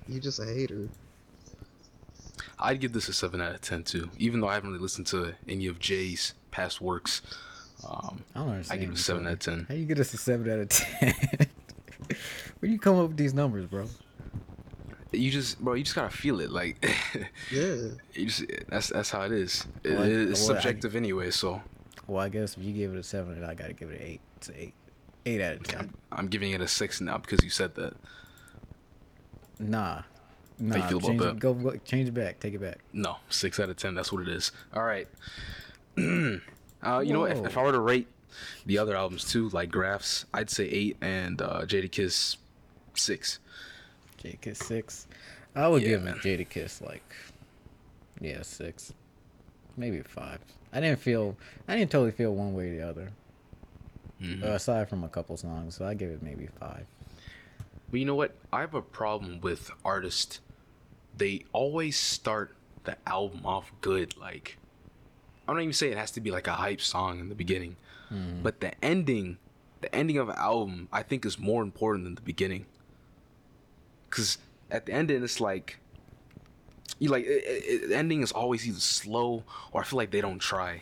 You 0.07 0.19
just 0.21 0.39
a 0.39 0.45
hater. 0.45 0.87
I'd 2.59 2.79
give 2.79 2.93
this 2.93 3.09
a 3.09 3.13
seven 3.13 3.41
out 3.41 3.53
of 3.55 3.61
ten 3.61 3.83
too, 3.83 4.09
even 4.17 4.39
though 4.39 4.47
I 4.47 4.53
haven't 4.53 4.69
really 4.69 4.81
listened 4.81 5.07
to 5.07 5.33
any 5.47 5.67
of 5.67 5.79
Jay's 5.79 6.33
past 6.51 6.79
works. 6.79 7.21
Um, 7.87 8.23
I 8.35 8.39
don't 8.39 8.49
understand. 8.49 8.79
I 8.79 8.81
give 8.83 8.89
it 8.91 8.95
a 8.95 9.01
seven 9.01 9.27
out 9.27 9.33
of 9.33 9.39
ten. 9.39 9.65
How 9.67 9.75
you 9.75 9.85
get 9.85 9.99
us 9.99 10.13
a 10.13 10.17
seven 10.17 10.49
out 10.51 10.59
of 10.59 10.69
ten? 10.69 11.13
Where 12.59 12.71
you 12.71 12.79
come 12.79 12.97
up 12.99 13.09
with 13.09 13.17
these 13.17 13.33
numbers, 13.33 13.65
bro? 13.65 13.87
You 15.11 15.29
just, 15.29 15.59
bro, 15.59 15.73
you 15.75 15.83
just 15.83 15.95
gotta 15.95 16.09
feel 16.15 16.39
it. 16.39 16.49
Like, 16.51 16.83
Yeah. 17.51 17.75
you 18.13 18.25
just 18.27 18.45
that's 18.69 18.87
that's 18.89 19.09
how 19.11 19.21
it 19.23 19.31
is. 19.31 19.65
It, 19.83 19.91
Well, 19.93 20.03
I- 20.03 20.07
it's 20.07 20.41
well, 20.47 20.51
I- 20.57 20.61
subjective 20.61 20.95
anyway. 20.95 21.29
So 21.31 21.61
Well, 22.07 22.23
I 22.23 22.29
guess 22.29 22.57
if 22.57 22.63
you 22.63 22.73
gave 22.73 22.91
it 22.93 22.97
a 22.97 23.03
seven, 23.03 23.39
then 23.39 23.49
I 23.49 23.53
gotta 23.53 23.73
give 23.73 23.91
it 23.91 23.99
an 24.01 24.07
eight. 24.07 24.21
It's 24.37 24.49
an 24.49 24.55
eight. 24.57 24.73
Eight 25.25 25.41
out 25.41 25.55
of 25.55 25.63
ten. 25.63 25.93
I'm 26.11 26.27
giving 26.27 26.51
it 26.51 26.61
a 26.61 26.67
six 26.67 26.99
now 27.01 27.17
because 27.17 27.43
you 27.43 27.49
said 27.49 27.75
that. 27.75 27.93
Nah. 29.59 30.01
you 30.59 30.67
Nah. 30.67 30.87
feel 30.87 30.97
about 30.97 31.17
that? 31.19 31.39
go, 31.39 31.53
go 31.53 31.75
change 31.85 32.07
it 32.09 32.13
back. 32.13 32.39
Take 32.39 32.53
it 32.55 32.61
back. 32.61 32.79
No, 32.91 33.17
six 33.29 33.59
out 33.59 33.69
of 33.69 33.77
ten. 33.77 33.95
That's 33.95 34.11
what 34.11 34.21
it 34.23 34.27
is. 34.29 34.51
All 34.73 34.83
right. 34.83 35.07
uh, 36.83 36.99
you 36.99 37.13
know? 37.13 37.25
If, 37.25 37.45
if 37.45 37.57
I 37.57 37.63
were 37.63 37.71
to 37.71 37.79
rate 37.79 38.07
the 38.65 38.77
other 38.77 38.95
albums 38.95 39.23
too, 39.25 39.49
like 39.49 39.69
Grafh's, 39.71 40.25
I'd 40.33 40.49
say 40.49 40.65
eight, 40.65 40.97
and 41.01 41.41
uh, 41.41 41.61
Jadakiss 41.65 42.37
six. 42.93 43.39
Jadakiss 44.23 44.57
six. 44.57 45.07
I 45.55 45.67
would 45.67 45.81
Yeah, 45.83 45.89
give 45.89 46.03
man. 46.03 46.15
Jadakiss 46.15 46.81
like, 46.81 47.03
yeah, 48.19 48.41
six, 48.41 48.93
maybe 49.77 50.01
five. 50.01 50.39
I 50.71 50.79
didn't 50.79 50.99
feel, 50.99 51.37
I 51.67 51.75
didn't 51.75 51.91
totally 51.91 52.11
feel 52.11 52.33
one 52.33 52.53
way 52.53 52.69
or 52.69 52.75
the 52.77 52.81
other, 52.89 53.11
Mhm. 54.21 54.43
uh, 54.43 54.47
aside 54.53 54.89
from 54.89 55.03
a 55.03 55.09
couple 55.09 55.37
songs. 55.37 55.75
So 55.75 55.85
I 55.85 55.93
give 55.93 56.09
it 56.09 56.23
maybe 56.23 56.47
five. 56.59 56.85
But 57.91 57.99
you 57.99 58.05
know 58.07 58.15
what? 58.15 58.33
I 58.51 58.61
have 58.61 58.73
a 58.73 58.81
problem 58.81 59.39
with 59.41 59.69
artists. 59.85 60.39
They 61.15 61.45
always 61.53 61.95
start 61.99 62.55
the 62.85 62.97
album 63.05 63.45
off 63.45 63.71
good. 63.81 64.17
Like, 64.17 64.57
I'm 65.47 65.55
not 65.55 65.61
even 65.61 65.73
saying 65.73 65.93
it 65.93 65.97
has 65.97 66.11
to 66.11 66.21
be 66.21 66.31
like 66.31 66.47
a 66.47 66.53
hype 66.53 66.81
song 66.81 67.19
in 67.19 67.29
the 67.29 67.35
beginning, 67.35 67.75
but 68.43 68.61
the 68.61 68.71
ending, 68.83 69.37
the 69.81 69.93
ending 69.93 70.17
of 70.17 70.29
an 70.29 70.35
album, 70.37 70.87
I 70.91 71.03
think 71.03 71.25
is 71.25 71.37
more 71.39 71.61
important 71.63 72.05
than 72.05 72.15
the 72.15 72.21
beginning. 72.21 72.65
Cause 74.09 74.37
at 74.69 74.85
the 74.85 74.93
ending, 74.93 75.23
it's 75.23 75.39
like, 75.41 75.79
you 76.99 77.09
like 77.09 77.25
it, 77.25 77.43
it, 77.45 77.89
the 77.89 77.97
ending 77.97 78.21
is 78.21 78.31
always 78.31 78.67
either 78.67 78.79
slow 78.79 79.43
or 79.71 79.81
I 79.81 79.83
feel 79.83 79.97
like 79.97 80.11
they 80.11 80.21
don't 80.21 80.39
try 80.39 80.81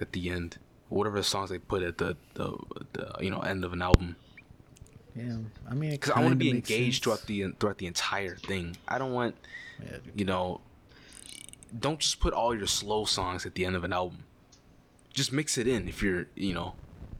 at 0.00 0.12
the 0.12 0.30
end. 0.30 0.58
Whatever 0.88 1.22
songs 1.22 1.50
they 1.50 1.58
put 1.58 1.82
at 1.82 1.98
the 1.98 2.16
the, 2.34 2.56
the 2.92 3.12
you 3.20 3.30
know 3.30 3.40
end 3.40 3.64
of 3.64 3.72
an 3.72 3.82
album 3.82 4.14
Yeah, 5.16 5.38
I 5.68 5.74
mean, 5.74 5.90
because 5.92 6.10
I 6.10 6.20
want 6.20 6.32
to 6.32 6.36
be 6.36 6.50
engaged 6.50 7.04
throughout 7.04 7.26
the 7.26 7.50
throughout 7.58 7.78
the 7.78 7.86
entire 7.86 8.36
thing. 8.36 8.76
I 8.86 8.98
don't 8.98 9.12
want 9.12 9.34
Yeah, 9.82 9.96
you 10.14 10.24
know. 10.24 10.60
Don't 11.78 11.98
just 12.00 12.20
put 12.20 12.32
all 12.32 12.54
your 12.56 12.66
slow 12.66 13.04
songs 13.04 13.46
at 13.46 13.54
the 13.54 13.64
end 13.64 13.76
of 13.76 13.84
an 13.84 13.92
album. 13.92 14.24
Just 15.12 15.32
mix 15.32 15.56
it 15.58 15.66
in 15.66 15.88
if 15.88 16.02
you're 16.02 16.26
you 16.34 16.54
know, 16.54 16.74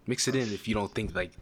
mix 0.06 0.28
it 0.28 0.35
in 0.35 0.52
if 0.52 0.68
you 0.68 0.74
don't 0.74 0.94
think 0.94 1.14
like 1.14 1.32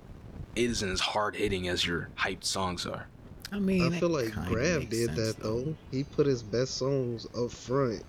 it 0.56 0.70
isn't 0.70 0.90
as 0.90 1.00
hard 1.00 1.36
hitting 1.36 1.68
as 1.68 1.86
your 1.86 2.08
hyped 2.16 2.44
songs 2.44 2.86
are. 2.86 3.06
I 3.52 3.58
mean, 3.58 3.94
I 3.94 3.98
feel 3.98 4.08
like 4.08 4.32
kinda 4.32 4.48
Grab 4.48 4.78
makes 4.80 4.90
did 4.90 5.06
sense, 5.14 5.34
that 5.34 5.42
though. 5.42 5.76
He 5.90 6.04
put 6.04 6.26
his 6.26 6.42
best 6.42 6.76
songs 6.76 7.26
up 7.36 7.50
front, 7.50 8.02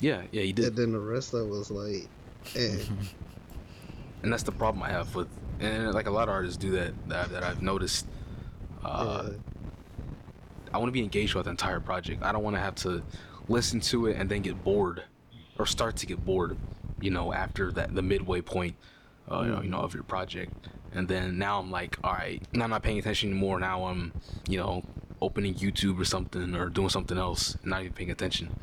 Yeah, 0.00 0.22
yeah, 0.30 0.42
he 0.42 0.52
did, 0.52 0.66
and 0.66 0.76
then 0.76 0.92
the 0.92 0.98
rest 0.98 1.34
of 1.34 1.46
it 1.46 1.50
was 1.50 1.70
like, 1.70 2.08
eh. 2.56 2.78
and 4.22 4.32
that's 4.32 4.42
the 4.42 4.52
problem 4.52 4.82
I 4.82 4.90
have 4.90 5.14
with 5.14 5.28
and 5.60 5.92
like 5.92 6.06
a 6.06 6.10
lot 6.10 6.28
of 6.28 6.34
artists 6.34 6.56
do 6.56 6.70
that 6.72 6.92
that, 7.08 7.30
that 7.30 7.44
I've 7.44 7.62
noticed. 7.62 8.06
Uh, 8.82 9.28
yeah. 9.28 9.36
I 10.72 10.78
want 10.78 10.88
to 10.88 10.92
be 10.92 11.02
engaged 11.02 11.34
with 11.34 11.44
the 11.44 11.50
entire 11.50 11.80
project. 11.80 12.22
I 12.22 12.32
don't 12.32 12.42
want 12.42 12.56
to 12.56 12.60
have 12.60 12.74
to 12.76 13.02
listen 13.50 13.80
to 13.80 14.06
it 14.06 14.16
and 14.16 14.30
then 14.30 14.42
get 14.42 14.62
bored, 14.64 15.02
or 15.58 15.66
start 15.66 15.96
to 15.96 16.06
get 16.06 16.24
bored. 16.24 16.56
You 17.00 17.10
know, 17.10 17.32
after 17.32 17.72
that 17.72 17.94
the 17.94 18.02
midway 18.02 18.40
point, 18.40 18.76
uh, 19.30 19.42
you, 19.42 19.50
know, 19.50 19.62
you 19.62 19.68
know, 19.68 19.80
of 19.80 19.94
your 19.94 20.02
project, 20.02 20.68
and 20.92 21.08
then 21.08 21.38
now 21.38 21.58
I'm 21.58 21.70
like, 21.70 21.98
all 22.04 22.12
right, 22.12 22.42
now 22.52 22.64
I'm 22.64 22.70
not 22.70 22.82
paying 22.82 22.98
attention 22.98 23.30
anymore. 23.30 23.58
Now 23.58 23.84
I'm, 23.86 24.12
you 24.48 24.58
know, 24.58 24.82
opening 25.20 25.54
YouTube 25.54 26.00
or 26.00 26.04
something 26.04 26.54
or 26.54 26.68
doing 26.68 26.88
something 26.88 27.18
else, 27.18 27.56
not 27.64 27.80
even 27.80 27.92
paying 27.92 28.10
attention. 28.10 28.54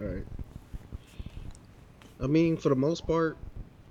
All 0.00 0.06
right. 0.06 0.26
I 2.20 2.26
mean, 2.26 2.56
for 2.56 2.68
the 2.68 2.76
most 2.76 3.06
part, 3.06 3.36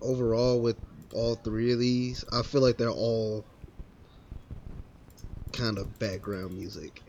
overall, 0.02 0.62
with 0.62 0.78
all 1.14 1.36
three 1.36 1.74
of 1.74 1.80
these, 1.80 2.24
I 2.32 2.42
feel 2.44 2.62
like 2.62 2.78
they're 2.78 2.90
all 2.90 3.44
kind 5.52 5.78
of 5.78 6.00
background 6.00 6.58
music. 6.58 7.04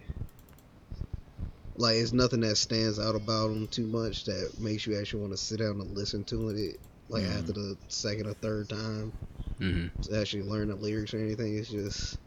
Like, 1.83 1.97
it's 1.97 2.13
nothing 2.13 2.39
that 2.43 2.55
stands 2.55 3.01
out 3.01 3.17
about 3.17 3.49
them 3.49 3.67
too 3.67 3.87
much 3.89 4.25
that 4.27 4.53
makes 4.61 4.87
you 4.87 4.97
actually 4.97 5.21
want 5.23 5.33
to 5.33 5.37
sit 5.37 5.59
down 5.59 5.81
and 5.81 5.97
listen 5.97 6.23
to 6.27 6.51
it. 6.51 6.79
Like, 7.09 7.25
Mhm. 7.25 7.39
after 7.41 7.53
the 7.53 7.77
second 7.89 8.29
or 8.29 8.35
third 8.35 8.69
time 8.69 9.11
hmm 9.59 9.89
to 10.03 10.21
actually 10.21 10.45
learn 10.45 10.69
the 10.69 10.77
lyrics 10.77 11.13
or 11.13 11.19
anything. 11.19 11.59
It's 11.59 11.69
just. 11.69 12.19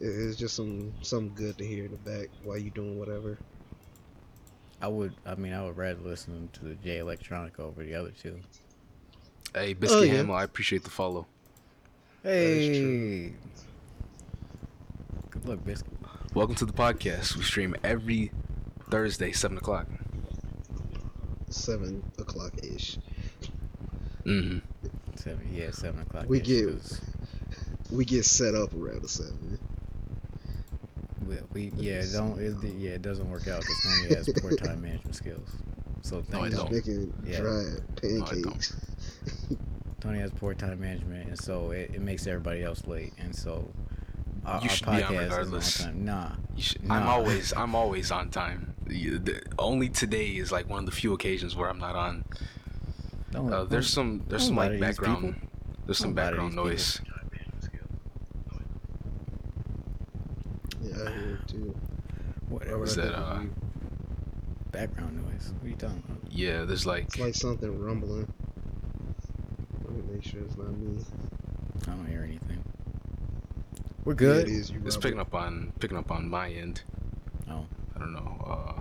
It's 0.00 0.36
just 0.36 0.56
some 0.56 0.92
some 1.02 1.28
good 1.28 1.56
to 1.58 1.64
hear 1.64 1.84
in 1.84 1.92
the 1.92 1.96
back 1.98 2.28
while 2.42 2.58
you 2.58 2.70
doing 2.70 2.98
whatever. 2.98 3.38
I 4.80 4.88
would. 4.88 5.14
I 5.24 5.36
mean, 5.36 5.52
I 5.52 5.62
would 5.64 5.76
rather 5.76 6.00
listen 6.00 6.48
to 6.54 6.64
the 6.64 6.74
Jay 6.74 6.98
Electronica 6.98 7.60
over 7.60 7.84
the 7.84 7.94
other 7.94 8.10
two. 8.10 8.40
Hey, 9.54 9.74
Biscuit 9.74 10.08
yeah. 10.08 10.14
Hamill, 10.16 10.34
I 10.34 10.42
appreciate 10.42 10.82
the 10.82 10.90
follow. 10.90 11.28
is 12.24 12.66
true. 12.80 12.90
Hey. 12.90 13.32
Good 15.30 15.46
luck, 15.46 15.64
Biscuit. 15.64 16.01
Welcome 16.34 16.54
to 16.56 16.64
the 16.64 16.72
podcast. 16.72 17.36
We 17.36 17.42
stream 17.42 17.76
every 17.84 18.30
Thursday, 18.90 19.32
seven 19.32 19.58
o'clock. 19.58 19.86
Seven 21.50 22.02
o'clock 22.18 22.52
ish. 22.62 22.96
hmm 24.24 24.58
Seven. 25.16 25.48
Yeah, 25.52 25.70
seven 25.72 26.00
o'clock. 26.02 26.26
We 26.28 26.40
get- 26.40 26.68
'cause 26.70 27.00
We 27.90 28.04
get 28.06 28.24
set 28.24 28.54
up 28.54 28.72
around 28.74 29.02
the 29.02 29.08
seven. 29.08 29.58
We, 31.28 31.36
we 31.52 31.72
yeah 31.76 32.00
it 32.00 32.10
don't 32.12 32.38
it, 32.40 32.56
yeah 32.78 32.90
it 32.92 33.02
doesn't 33.02 33.30
work 33.30 33.46
out 33.46 33.60
because 33.60 33.76
Tony 33.84 34.14
has 34.16 34.28
poor 34.40 34.56
time 34.56 34.80
management 34.82 35.14
skills. 35.14 35.48
So 36.00 36.18
I 36.18 36.22
thank 36.22 36.54
don't. 36.54 36.72
making 36.72 37.14
Yeah. 37.24 37.40
dry 37.40 37.60
I 37.60 37.64
don't. 37.64 38.26
pancakes. 38.26 38.74
Tony 40.00 40.18
has 40.18 40.30
poor 40.32 40.54
time 40.54 40.80
management, 40.80 41.28
and 41.28 41.38
so 41.38 41.70
it, 41.70 41.92
it 41.94 42.00
makes 42.00 42.26
everybody 42.26 42.64
else 42.64 42.86
late, 42.88 43.12
and 43.18 43.34
so 43.36 43.68
our, 44.44 44.60
You 44.62 44.68
our 44.68 44.68
should 44.76 44.86
be 44.86 44.92
on 44.92 45.00
podcast 45.00 45.02
is 45.02 45.12
on 45.12 45.20
regardless. 45.28 45.78
time. 45.84 46.04
Nah, 46.04 46.30
You 46.56 46.62
should, 46.62 46.82
I'm 46.90 47.08
always 47.08 47.52
I'm 47.56 47.74
always 47.74 48.10
on 48.10 48.30
time. 48.30 48.74
You- 48.88 49.18
the- 49.18 49.42
Only 49.58 49.88
today 49.88 50.28
is 50.28 50.50
like 50.52 50.68
one 50.68 50.80
of 50.80 50.86
the 50.86 50.92
few 50.92 51.12
occasions 51.14 51.54
where 51.56 51.68
I'm 51.68 51.78
not 51.78 51.94
on. 51.96 52.24
don't. 53.30 53.52
Uh, 53.52 53.64
there's 53.64 53.88
some 53.88 54.22
there's 54.28 54.46
some 54.46 54.56
like 54.56 54.78
background 54.80 55.34
people. 55.34 55.48
there's 55.86 55.98
some 55.98 56.14
Don't 56.14 56.24
lie 56.24 56.30
to 56.30 56.36
background 56.36 56.52
these 56.52 56.56
noise. 56.56 57.00
Yeah, 60.82 61.08
I 61.08 61.12
hear 61.12 61.38
it 61.42 61.48
too. 61.48 61.74
Whatever. 62.48 62.78
Was 62.78 62.96
that, 62.96 63.14
uh, 63.16 63.40
background 64.72 65.24
noise? 65.24 65.52
What 65.60 65.66
are 65.66 65.70
you 65.70 65.76
talking 65.76 66.02
about? 66.08 66.32
Yeah, 66.32 66.64
there's 66.64 66.86
like 66.86 67.04
It's 67.04 67.18
like 67.18 67.34
something 67.34 67.78
rumbling. 67.80 68.32
Let 69.84 69.90
me 69.92 70.02
make 70.02 70.12
make 70.14 70.24
sure 70.24 70.40
it's 70.42 70.56
not 70.56 70.76
me. 70.76 71.02
I 71.86 71.90
don't 71.90 72.06
hear 72.06 72.24
anything. 72.24 72.62
We're 74.04 74.12
Yeah, 74.14 74.16
good. 74.18 74.48
it 74.48 74.52
is 74.52 74.70
you. 74.70 74.80
It's 74.84 74.96
picking 74.96 75.20
up 75.20 75.34
on 75.34 75.72
picking 75.78 75.96
up 75.96 76.10
on 76.10 76.28
my 76.28 76.50
end. 76.50 76.82
Oh. 77.48 77.66
I 77.94 77.98
don't 77.98 78.12
know. 78.12 78.44
Uh, 78.46 78.80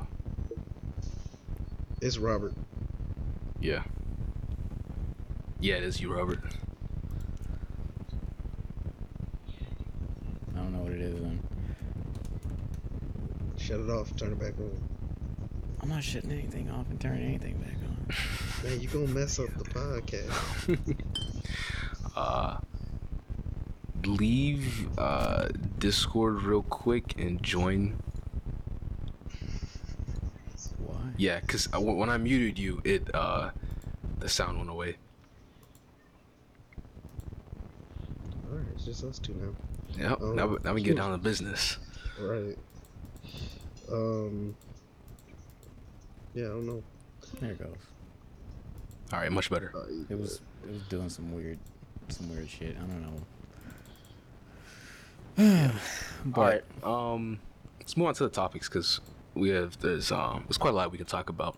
It's 2.01 2.17
Robert. 2.17 2.53
yeah. 3.59 3.83
Yeah, 5.59 5.75
it 5.75 5.83
is 5.83 6.01
you, 6.01 6.11
Robert. 6.11 6.39
I 10.53 10.57
don't 10.57 10.71
know 10.73 10.79
what 10.79 10.91
it 10.93 11.01
is 11.01 11.19
then. 11.21 11.39
Shut 13.57 13.79
it 13.79 13.89
off. 13.91 14.15
Turn 14.15 14.31
it 14.31 14.39
back 14.39 14.53
on. 14.59 14.71
I'm 15.81 15.89
not 15.89 16.03
shutting 16.03 16.31
anything 16.31 16.69
off 16.71 16.89
and 16.89 16.99
turning 16.99 17.23
anything 17.23 17.57
back 17.57 17.75
on. 17.83 18.07
Man, 18.69 18.81
you 18.81 18.87
gonna 18.87 19.07
mess 19.07 19.39
up 19.39 19.49
the 19.57 19.63
podcast. 19.65 20.97
uh, 22.15 22.57
leave 24.11 24.87
uh, 24.97 25.49
Discord 25.79 26.43
real 26.43 26.63
quick 26.63 27.15
and 27.19 27.41
join. 27.41 27.97
Why? 30.77 30.95
Yeah, 31.17 31.39
cause 31.41 31.67
uh, 31.73 31.79
when 31.81 31.97
when 31.97 32.09
I 32.09 32.17
muted 32.17 32.57
you, 32.59 32.81
it 32.83 33.09
uh, 33.13 33.51
the 34.19 34.29
sound 34.29 34.57
went 34.57 34.69
away. 34.69 34.97
All 38.51 38.57
right, 38.57 38.67
it's 38.75 38.85
just 38.85 39.03
us 39.03 39.19
two 39.19 39.33
now. 39.33 40.09
Yep. 40.09 40.17
Oh, 40.21 40.31
now, 40.33 40.47
we- 40.47 40.57
now 40.63 40.73
we 40.73 40.81
get 40.83 40.97
down 40.97 41.11
to 41.11 41.17
business. 41.17 41.77
Right. 42.19 42.57
Um. 43.91 44.55
Yeah, 46.33 46.45
I 46.45 46.49
don't 46.49 46.65
know. 46.65 46.83
There 47.41 47.51
it 47.51 47.59
goes. 47.59 47.75
All 49.11 49.19
right, 49.19 49.31
much 49.31 49.49
better. 49.49 49.71
Uh, 49.75 49.83
It 50.09 50.17
was 50.17 50.39
it 50.63 50.71
was 50.71 50.81
doing 50.83 51.09
some 51.09 51.33
weird 51.33 51.59
some 52.09 52.29
weird 52.29 52.49
shit. 52.49 52.75
I 52.77 52.79
don't 52.81 53.01
know. 53.01 53.21
But 55.35 55.73
All 56.35 56.43
right. 56.43 56.63
Um, 56.83 57.39
let's 57.79 57.95
move 57.97 58.07
on 58.07 58.13
to 58.15 58.23
the 58.23 58.29
topics 58.29 58.67
because 58.69 58.99
we 59.33 59.49
have 59.49 59.79
there's 59.79 60.11
um 60.11 60.43
there's 60.47 60.57
quite 60.57 60.71
a 60.73 60.77
lot 60.77 60.91
we 60.91 60.97
can 60.97 61.07
talk 61.07 61.29
about. 61.29 61.57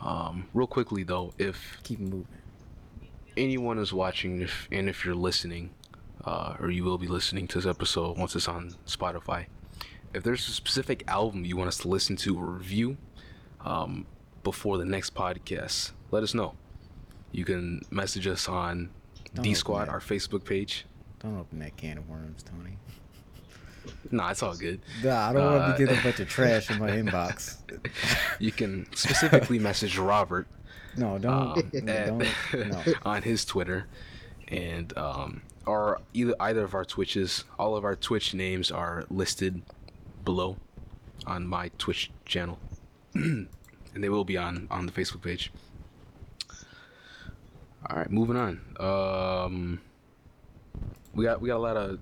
Um, 0.00 0.46
real 0.54 0.66
quickly 0.66 1.02
though, 1.02 1.32
if 1.38 1.78
keep 1.82 1.98
moving. 2.00 2.26
anyone 3.36 3.78
is 3.78 3.92
watching, 3.92 4.40
if 4.42 4.68
and 4.70 4.88
if 4.88 5.04
you're 5.04 5.14
listening, 5.14 5.70
uh, 6.24 6.56
or 6.60 6.70
you 6.70 6.84
will 6.84 6.98
be 6.98 7.08
listening 7.08 7.46
to 7.48 7.58
this 7.58 7.66
episode 7.66 8.16
once 8.18 8.34
it's 8.36 8.48
on 8.48 8.74
Spotify, 8.86 9.46
if 10.14 10.22
there's 10.22 10.46
a 10.48 10.52
specific 10.52 11.04
album 11.08 11.44
you 11.44 11.56
want 11.56 11.68
us 11.68 11.78
to 11.78 11.88
listen 11.88 12.16
to 12.16 12.38
or 12.38 12.44
review, 12.46 12.96
um, 13.64 14.06
before 14.44 14.78
the 14.78 14.84
next 14.84 15.14
podcast, 15.14 15.92
let 16.10 16.22
us 16.22 16.34
know. 16.34 16.54
You 17.32 17.44
can 17.44 17.82
message 17.90 18.26
us 18.26 18.48
on 18.48 18.90
D 19.34 19.52
Squad, 19.54 19.88
our 19.88 20.00
Facebook 20.00 20.44
page. 20.44 20.86
Don't 21.20 21.38
open 21.38 21.58
that 21.60 21.76
can 21.76 21.98
of 21.98 22.08
worms, 22.08 22.42
Tony. 22.42 22.76
Nah, 24.10 24.30
it's 24.30 24.42
all 24.42 24.54
good. 24.54 24.80
Nah, 25.02 25.30
I 25.30 25.32
don't 25.32 25.44
want 25.44 25.62
Uh, 25.62 25.76
to 25.76 25.86
get 25.86 25.98
a 25.98 26.02
bunch 26.02 26.20
of 26.20 26.28
trash 26.28 26.70
in 26.70 26.78
my 26.78 26.90
inbox. 26.90 27.56
You 28.38 28.52
can 28.52 28.86
specifically 28.94 29.58
message 29.58 29.96
Robert 29.98 30.46
No, 30.96 31.18
don't. 31.18 31.32
um, 31.32 31.70
no, 31.84 31.92
at- 31.92 32.06
don't. 32.52 32.68
No. 32.70 32.82
on 33.04 33.22
his 33.22 33.44
Twitter, 33.44 33.86
and 34.48 34.96
um, 34.96 35.42
or 35.66 36.00
either 36.14 36.34
either 36.40 36.62
of 36.64 36.74
our 36.74 36.84
Twitches. 36.84 37.44
All 37.58 37.76
of 37.76 37.84
our 37.84 37.96
Twitch 37.96 38.34
names 38.34 38.70
are 38.70 39.04
listed 39.10 39.62
below 40.24 40.58
on 41.26 41.46
my 41.46 41.70
Twitch 41.78 42.10
channel, 42.26 42.58
and 43.14 43.48
they 43.94 44.08
will 44.10 44.24
be 44.24 44.36
on 44.36 44.68
on 44.70 44.86
the 44.86 44.92
Facebook 44.92 45.22
page. 45.22 45.50
All 47.88 47.96
right, 47.96 48.10
moving 48.10 48.36
on. 48.36 48.60
Um, 48.78 49.80
we 51.14 51.24
got 51.24 51.40
we 51.40 51.48
got 51.48 51.56
a 51.56 51.58
lot 51.58 51.76
of, 51.76 51.98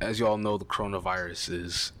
as 0.00 0.18
you 0.18 0.26
all 0.26 0.36
know, 0.38 0.56
the 0.58 0.64
coronavirus 0.64 1.52
is, 1.64 1.92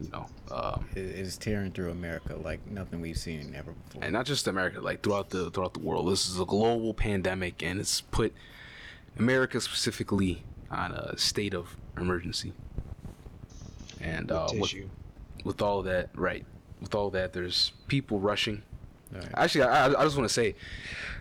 you 0.00 0.08
know, 0.10 0.26
um, 0.50 0.86
It 0.94 1.04
is 1.04 1.36
tearing 1.36 1.72
through 1.72 1.90
America 1.90 2.34
like 2.36 2.66
nothing 2.66 3.00
we've 3.00 3.16
seen 3.18 3.54
ever 3.56 3.72
before. 3.72 4.04
and 4.04 4.12
not 4.12 4.26
just 4.26 4.46
America, 4.46 4.80
like 4.80 5.02
throughout 5.02 5.30
the 5.30 5.50
throughout 5.50 5.74
the 5.74 5.80
world. 5.80 6.10
This 6.10 6.28
is 6.28 6.38
a 6.38 6.44
global 6.44 6.94
pandemic, 6.94 7.62
and 7.62 7.80
it's 7.80 8.00
put 8.00 8.32
America 9.18 9.60
specifically 9.60 10.44
on 10.70 10.92
a 10.92 11.16
state 11.18 11.54
of 11.54 11.76
emergency. 11.96 12.52
And 14.00 14.30
uh, 14.30 14.48
with, 14.52 14.74
with 15.44 15.62
all 15.62 15.82
that, 15.82 16.10
right? 16.14 16.44
With 16.80 16.94
all 16.94 17.10
that, 17.10 17.32
there's 17.32 17.72
people 17.88 18.18
rushing. 18.20 18.62
Right. 19.12 19.24
Actually, 19.34 19.64
I, 19.64 19.86
I 19.86 20.00
I 20.00 20.04
just 20.04 20.16
want 20.16 20.28
to 20.28 20.34
say, 20.34 20.56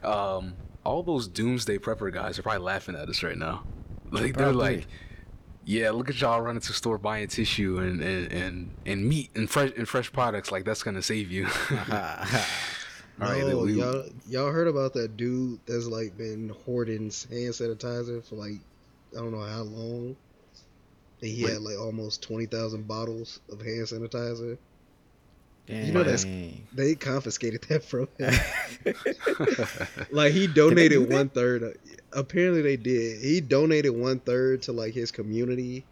um, 0.04 0.54
all 0.84 1.04
those 1.04 1.28
doomsday 1.28 1.78
prepper 1.78 2.12
guys 2.12 2.38
are 2.40 2.42
probably 2.42 2.64
laughing 2.64 2.96
at 2.96 3.08
us 3.08 3.24
right 3.24 3.38
now. 3.38 3.64
Like 4.14 4.38
they're 4.38 4.54
like, 4.54 4.88
yeah, 5.66 5.92
look 5.92 6.10
at 6.10 6.20
y'all 6.22 6.42
running 6.42 6.62
to 6.62 6.68
the 6.68 6.74
store 6.74 6.98
buying 6.98 7.28
tissue 7.28 7.80
and 7.80 8.02
and 8.02 8.32
and, 8.32 8.70
and 8.86 9.06
meat 9.08 9.30
and 9.36 9.50
fresh 9.50 9.72
and 9.78 9.88
fresh 9.88 10.12
products. 10.12 10.52
Like 10.52 10.64
that's 10.66 10.84
gonna 10.84 11.02
save 11.02 11.32
you. 11.32 11.48
All 13.22 13.30
right, 13.30 13.46
no, 13.46 13.60
we- 13.60 13.74
y'all, 13.74 14.06
y'all 14.28 14.52
heard 14.52 14.68
about 14.68 14.94
that 14.94 15.16
dude 15.18 15.60
that's 15.66 15.86
like 15.86 16.18
been 16.18 16.50
hoarding 16.66 17.04
hand 17.04 17.54
sanitizer 17.54 18.24
for 18.28 18.36
like 18.36 18.56
I 19.14 19.18
don't 19.18 19.32
know 19.32 19.40
how 19.46 19.62
long. 19.62 20.16
And 21.22 21.32
he 21.32 21.44
had 21.44 21.62
like 21.62 21.78
almost 21.78 22.22
twenty 22.24 22.46
thousand 22.48 22.88
bottles 22.88 23.40
of 23.52 23.62
hand 23.62 23.86
sanitizer. 23.88 24.58
Dang. 25.68 25.94
know 25.94 26.04
that's- 26.04 26.26
They 26.74 26.96
confiscated 26.96 27.62
that 27.70 27.86
from 27.86 28.10
him. 28.18 28.34
like 30.12 30.34
he 30.34 30.48
donated 30.48 31.10
one 31.10 31.30
third. 31.30 31.78
Apparently 32.16 32.62
they 32.62 32.78
did. 32.78 33.22
He 33.22 33.42
donated 33.42 33.92
one 33.96 34.20
third 34.20 34.62
to 34.64 34.72
like 34.72 34.94
his 34.94 35.12
community, 35.12 35.86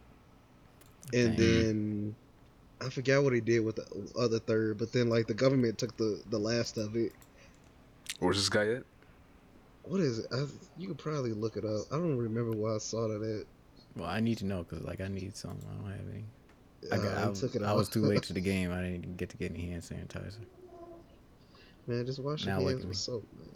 and 1.12 1.36
Dang. 1.36 1.36
then 1.36 2.14
I 2.80 2.88
forgot 2.90 3.22
what 3.24 3.32
he 3.32 3.40
did 3.40 3.60
with 3.60 3.76
the 3.76 4.12
other 4.18 4.38
third. 4.38 4.78
But 4.78 4.92
then 4.92 5.08
like 5.08 5.26
the 5.26 5.34
government 5.34 5.78
took 5.78 5.96
the 5.96 6.22
the 6.30 6.38
last 6.38 6.76
of 6.78 6.96
it. 6.96 7.12
Where's 8.18 8.36
this 8.36 8.48
guy 8.48 8.68
at? 8.74 8.82
What 9.84 10.00
is 10.00 10.20
it? 10.20 10.26
I, 10.32 10.44
you 10.78 10.86
could 10.88 10.98
probably 10.98 11.32
look 11.32 11.56
it 11.56 11.64
up. 11.64 11.82
I 11.90 11.96
don't 11.96 12.16
remember 12.16 12.52
why 12.56 12.76
I 12.76 12.78
saw 12.78 13.08
that 13.08 13.22
at. 13.22 13.46
Well, 14.00 14.08
I 14.08 14.20
need 14.20 14.38
to 14.38 14.46
know 14.46 14.62
because 14.62 14.84
like 14.84 15.00
I 15.00 15.08
need 15.08 15.36
some. 15.36 15.58
I 15.70 15.74
don't 15.82 15.90
have 15.90 16.08
any. 16.12 16.24
I, 16.90 16.96
Uh, 16.96 16.98
got, 16.98 17.28
I, 17.30 17.32
took 17.32 17.54
it 17.54 17.62
I 17.62 17.72
was 17.72 17.88
too 17.88 18.02
late 18.02 18.22
to 18.24 18.32
the 18.34 18.40
game. 18.40 18.72
I 18.72 18.76
didn't 18.76 18.96
even 19.02 19.16
get 19.16 19.28
to 19.30 19.36
get 19.36 19.52
any 19.52 19.70
hand 19.70 19.82
sanitizer. 19.82 20.36
Man, 21.86 22.06
just 22.06 22.20
wash 22.20 22.44
your 22.44 22.54
Now 22.54 22.60
look 22.60 22.70
hands 22.74 22.86
with 22.86 22.96
soap, 22.96 23.26
man. 23.36 23.48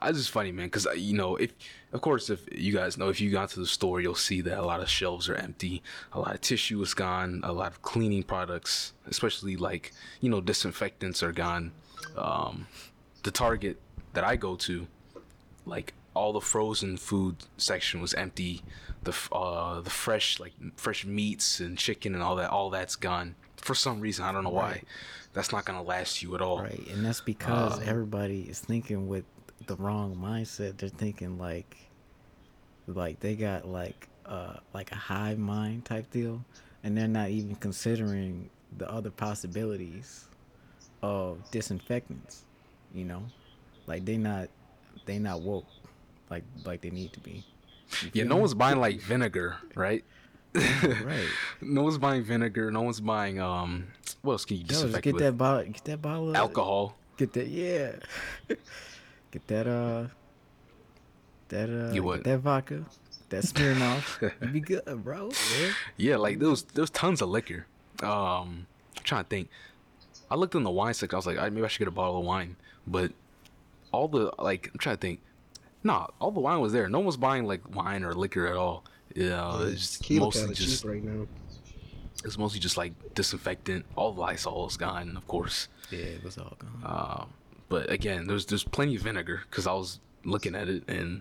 I 0.00 0.12
just 0.12 0.30
funny, 0.30 0.52
man, 0.52 0.66
because 0.66 0.86
you 0.96 1.14
know, 1.16 1.36
if 1.36 1.52
of 1.92 2.00
course, 2.00 2.30
if 2.30 2.40
you 2.52 2.72
guys 2.72 2.98
know, 2.98 3.08
if 3.08 3.20
you 3.20 3.30
got 3.30 3.50
to 3.50 3.60
the 3.60 3.66
store, 3.66 4.00
you'll 4.00 4.14
see 4.14 4.40
that 4.42 4.58
a 4.58 4.62
lot 4.62 4.80
of 4.80 4.88
shelves 4.88 5.28
are 5.28 5.34
empty, 5.34 5.82
a 6.12 6.20
lot 6.20 6.34
of 6.34 6.40
tissue 6.40 6.80
is 6.82 6.94
gone, 6.94 7.40
a 7.44 7.52
lot 7.52 7.72
of 7.72 7.82
cleaning 7.82 8.22
products, 8.22 8.92
especially 9.06 9.56
like 9.56 9.92
you 10.20 10.28
know, 10.30 10.40
disinfectants 10.40 11.22
are 11.22 11.32
gone. 11.32 11.72
Um, 12.16 12.66
the 13.22 13.30
Target 13.30 13.80
that 14.14 14.24
I 14.24 14.36
go 14.36 14.56
to, 14.56 14.86
like 15.66 15.94
all 16.14 16.32
the 16.32 16.40
frozen 16.40 16.96
food 16.96 17.36
section 17.56 18.00
was 18.00 18.14
empty. 18.14 18.62
The 19.02 19.14
uh, 19.32 19.80
the 19.80 19.90
fresh 19.90 20.40
like 20.40 20.52
fresh 20.76 21.04
meats 21.06 21.60
and 21.60 21.78
chicken 21.78 22.14
and 22.14 22.22
all 22.22 22.36
that, 22.36 22.50
all 22.50 22.70
that's 22.70 22.96
gone 22.96 23.36
for 23.56 23.74
some 23.74 24.00
reason. 24.00 24.24
I 24.24 24.32
don't 24.32 24.44
know 24.44 24.50
why. 24.50 24.70
Right. 24.70 24.84
That's 25.34 25.52
not 25.52 25.64
gonna 25.64 25.82
last 25.82 26.22
you 26.22 26.34
at 26.34 26.40
all. 26.40 26.60
Right, 26.60 26.84
and 26.90 27.04
that's 27.04 27.20
because 27.20 27.78
Uh, 27.78 27.82
everybody 27.84 28.42
is 28.42 28.58
thinking 28.60 29.06
with 29.08 29.24
the 29.68 29.76
wrong 29.76 30.16
mindset. 30.16 30.78
They're 30.78 30.88
thinking 30.88 31.38
like, 31.38 31.76
like 32.86 33.20
they 33.20 33.36
got 33.36 33.68
like 33.68 34.08
uh 34.26 34.54
like 34.74 34.90
a 34.92 34.96
hive 34.96 35.38
mind 35.38 35.84
type 35.84 36.10
deal, 36.10 36.44
and 36.82 36.96
they're 36.96 37.06
not 37.06 37.30
even 37.30 37.54
considering 37.56 38.50
the 38.76 38.90
other 38.90 39.10
possibilities 39.10 40.26
of 41.02 41.48
disinfectants. 41.50 42.44
You 42.92 43.04
know, 43.04 43.22
like 43.86 44.04
they 44.04 44.16
not 44.16 44.48
they 45.06 45.18
not 45.18 45.42
woke 45.42 45.66
like 46.30 46.44
like 46.64 46.80
they 46.80 46.90
need 46.90 47.12
to 47.12 47.20
be. 47.20 47.44
Yeah, 48.12 48.24
no 48.24 48.36
one's 48.36 48.54
buying 48.54 48.80
like 48.80 49.00
vinegar, 49.00 49.56
right? 49.74 50.04
right. 50.54 51.28
No 51.60 51.82
one's 51.82 51.98
buying 51.98 52.22
vinegar. 52.22 52.70
No 52.70 52.82
one's 52.82 53.00
buying 53.00 53.40
um. 53.40 53.88
What 54.22 54.32
else 54.34 54.44
can 54.44 54.56
you 54.58 54.64
Yo, 54.64 54.88
just 54.88 55.02
get 55.02 55.14
with? 55.14 55.22
that 55.22 55.38
bottle. 55.38 55.64
Get 55.64 55.84
that 55.84 56.02
bottle. 56.02 56.36
Alcohol. 56.36 56.96
Get 57.16 57.32
that, 57.34 57.48
yeah. 57.48 57.92
get 59.38 59.46
that, 59.48 59.66
uh, 59.66 60.06
that, 61.48 61.70
uh, 61.70 61.92
You 61.92 62.02
get 62.14 62.24
that 62.24 62.38
vodka, 62.40 62.84
that 63.30 63.44
Smirnoff. 63.44 64.32
you 64.42 64.48
be 64.48 64.60
good, 64.60 64.84
bro. 65.04 65.30
Yeah. 65.60 65.72
Yeah, 65.96 66.16
like 66.16 66.38
there 66.38 66.48
was 66.50 66.62
there's 66.74 66.90
tons 66.90 67.22
of 67.22 67.28
liquor. 67.28 67.66
Um, 68.02 68.66
I'm 68.96 69.04
trying 69.04 69.24
to 69.24 69.28
think. 69.28 69.48
I 70.30 70.34
looked 70.34 70.54
in 70.54 70.62
the 70.62 70.70
wine 70.70 70.94
section. 70.94 71.14
I 71.14 71.18
was 71.18 71.26
like, 71.26 71.38
"I- 71.38 71.48
maybe 71.50 71.64
I 71.64 71.68
should 71.68 71.78
get 71.78 71.88
a 71.88 71.92
bottle 71.92 72.18
of 72.18 72.24
wine, 72.24 72.56
but 72.86 73.12
all 73.92 74.08
the 74.08 74.32
like, 74.38 74.70
I'm 74.72 74.78
trying 74.78 74.96
to 74.96 75.00
think. 75.00 75.20
Nah, 75.82 76.08
all 76.20 76.30
the 76.30 76.40
wine 76.40 76.60
was 76.60 76.72
there. 76.72 76.88
No 76.88 76.98
one 76.98 77.06
was 77.06 77.16
buying 77.16 77.44
like 77.46 77.74
wine 77.74 78.04
or 78.04 78.12
liquor 78.14 78.46
at 78.46 78.56
all. 78.56 78.84
Yeah, 79.14 79.62
it's 79.62 79.96
Tequila 79.98 80.26
mostly 80.26 80.54
just 80.54 80.82
cheap 80.82 80.90
right 80.90 81.02
now. 81.02 81.26
it's 82.24 82.36
mostly 82.36 82.60
just 82.60 82.76
like 82.76 82.92
disinfectant. 83.14 83.86
All 83.96 84.12
the 84.12 84.20
Lysol 84.20 84.66
is 84.66 84.76
gone, 84.76 85.16
of 85.16 85.26
course. 85.26 85.68
Yeah, 85.90 85.98
it 86.00 86.24
was 86.24 86.36
all 86.36 86.56
gone. 86.58 86.82
Um, 87.22 87.28
but 87.68 87.90
again, 87.90 88.26
there's 88.26 88.46
there's 88.46 88.64
plenty 88.64 88.96
of 88.96 89.02
vinegar 89.02 89.42
because 89.50 89.66
I 89.66 89.72
was 89.72 90.00
looking 90.24 90.54
at 90.54 90.68
it 90.68 90.84
and 90.88 91.20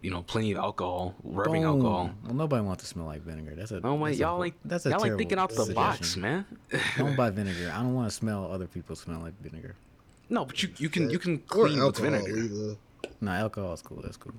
you 0.00 0.10
know 0.10 0.22
plenty 0.22 0.52
of 0.52 0.58
alcohol, 0.58 1.14
rubbing 1.22 1.62
Boom. 1.62 1.70
alcohol. 1.76 2.10
Well, 2.24 2.34
nobody 2.34 2.64
wants 2.64 2.82
to 2.84 2.88
smell 2.88 3.06
like 3.06 3.22
vinegar. 3.22 3.54
That's 3.56 3.70
a. 3.72 3.80
Oh 3.84 3.96
my, 3.96 4.10
that's 4.10 4.18
a- 4.18 4.22
y'all 4.22 4.38
like 4.38 4.54
That's 4.64 4.86
a 4.86 4.90
y'all 4.90 4.96
ain't 4.96 5.02
terrible 5.04 5.18
thinking 5.18 5.38
out 5.38 5.50
the 5.50 5.72
box, 5.74 6.16
man. 6.16 6.46
Don't 6.96 7.16
buy 7.16 7.30
vinegar. 7.40 7.72
I 7.74 7.78
don't 7.82 7.94
want 7.94 8.08
to 8.08 8.14
smell 8.14 8.50
other 8.50 8.66
people 8.66 8.96
smell 8.96 9.20
like 9.20 9.40
vinegar. 9.42 9.74
no, 10.28 10.44
but 10.44 10.62
you 10.62 10.68
you 10.78 10.88
can 10.88 11.10
you 11.10 11.18
can 11.18 11.34
or 11.36 11.66
clean 11.66 11.82
with 11.84 11.98
vinegar. 11.98 12.36
either. 12.38 12.76
No, 13.20 13.30
alcohol 13.32 13.72
is 13.74 13.82
cool. 13.82 14.00
That's 14.02 14.16
cool. 14.16 14.34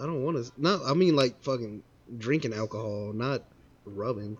I 0.00 0.06
don't 0.06 0.22
want 0.24 0.44
to. 0.44 0.50
No, 0.56 0.80
I 0.84 0.94
mean 0.94 1.14
like 1.16 1.40
fucking 1.42 1.82
drinking 2.18 2.52
alcohol, 2.54 3.12
not 3.14 3.42
rubbing. 3.84 4.36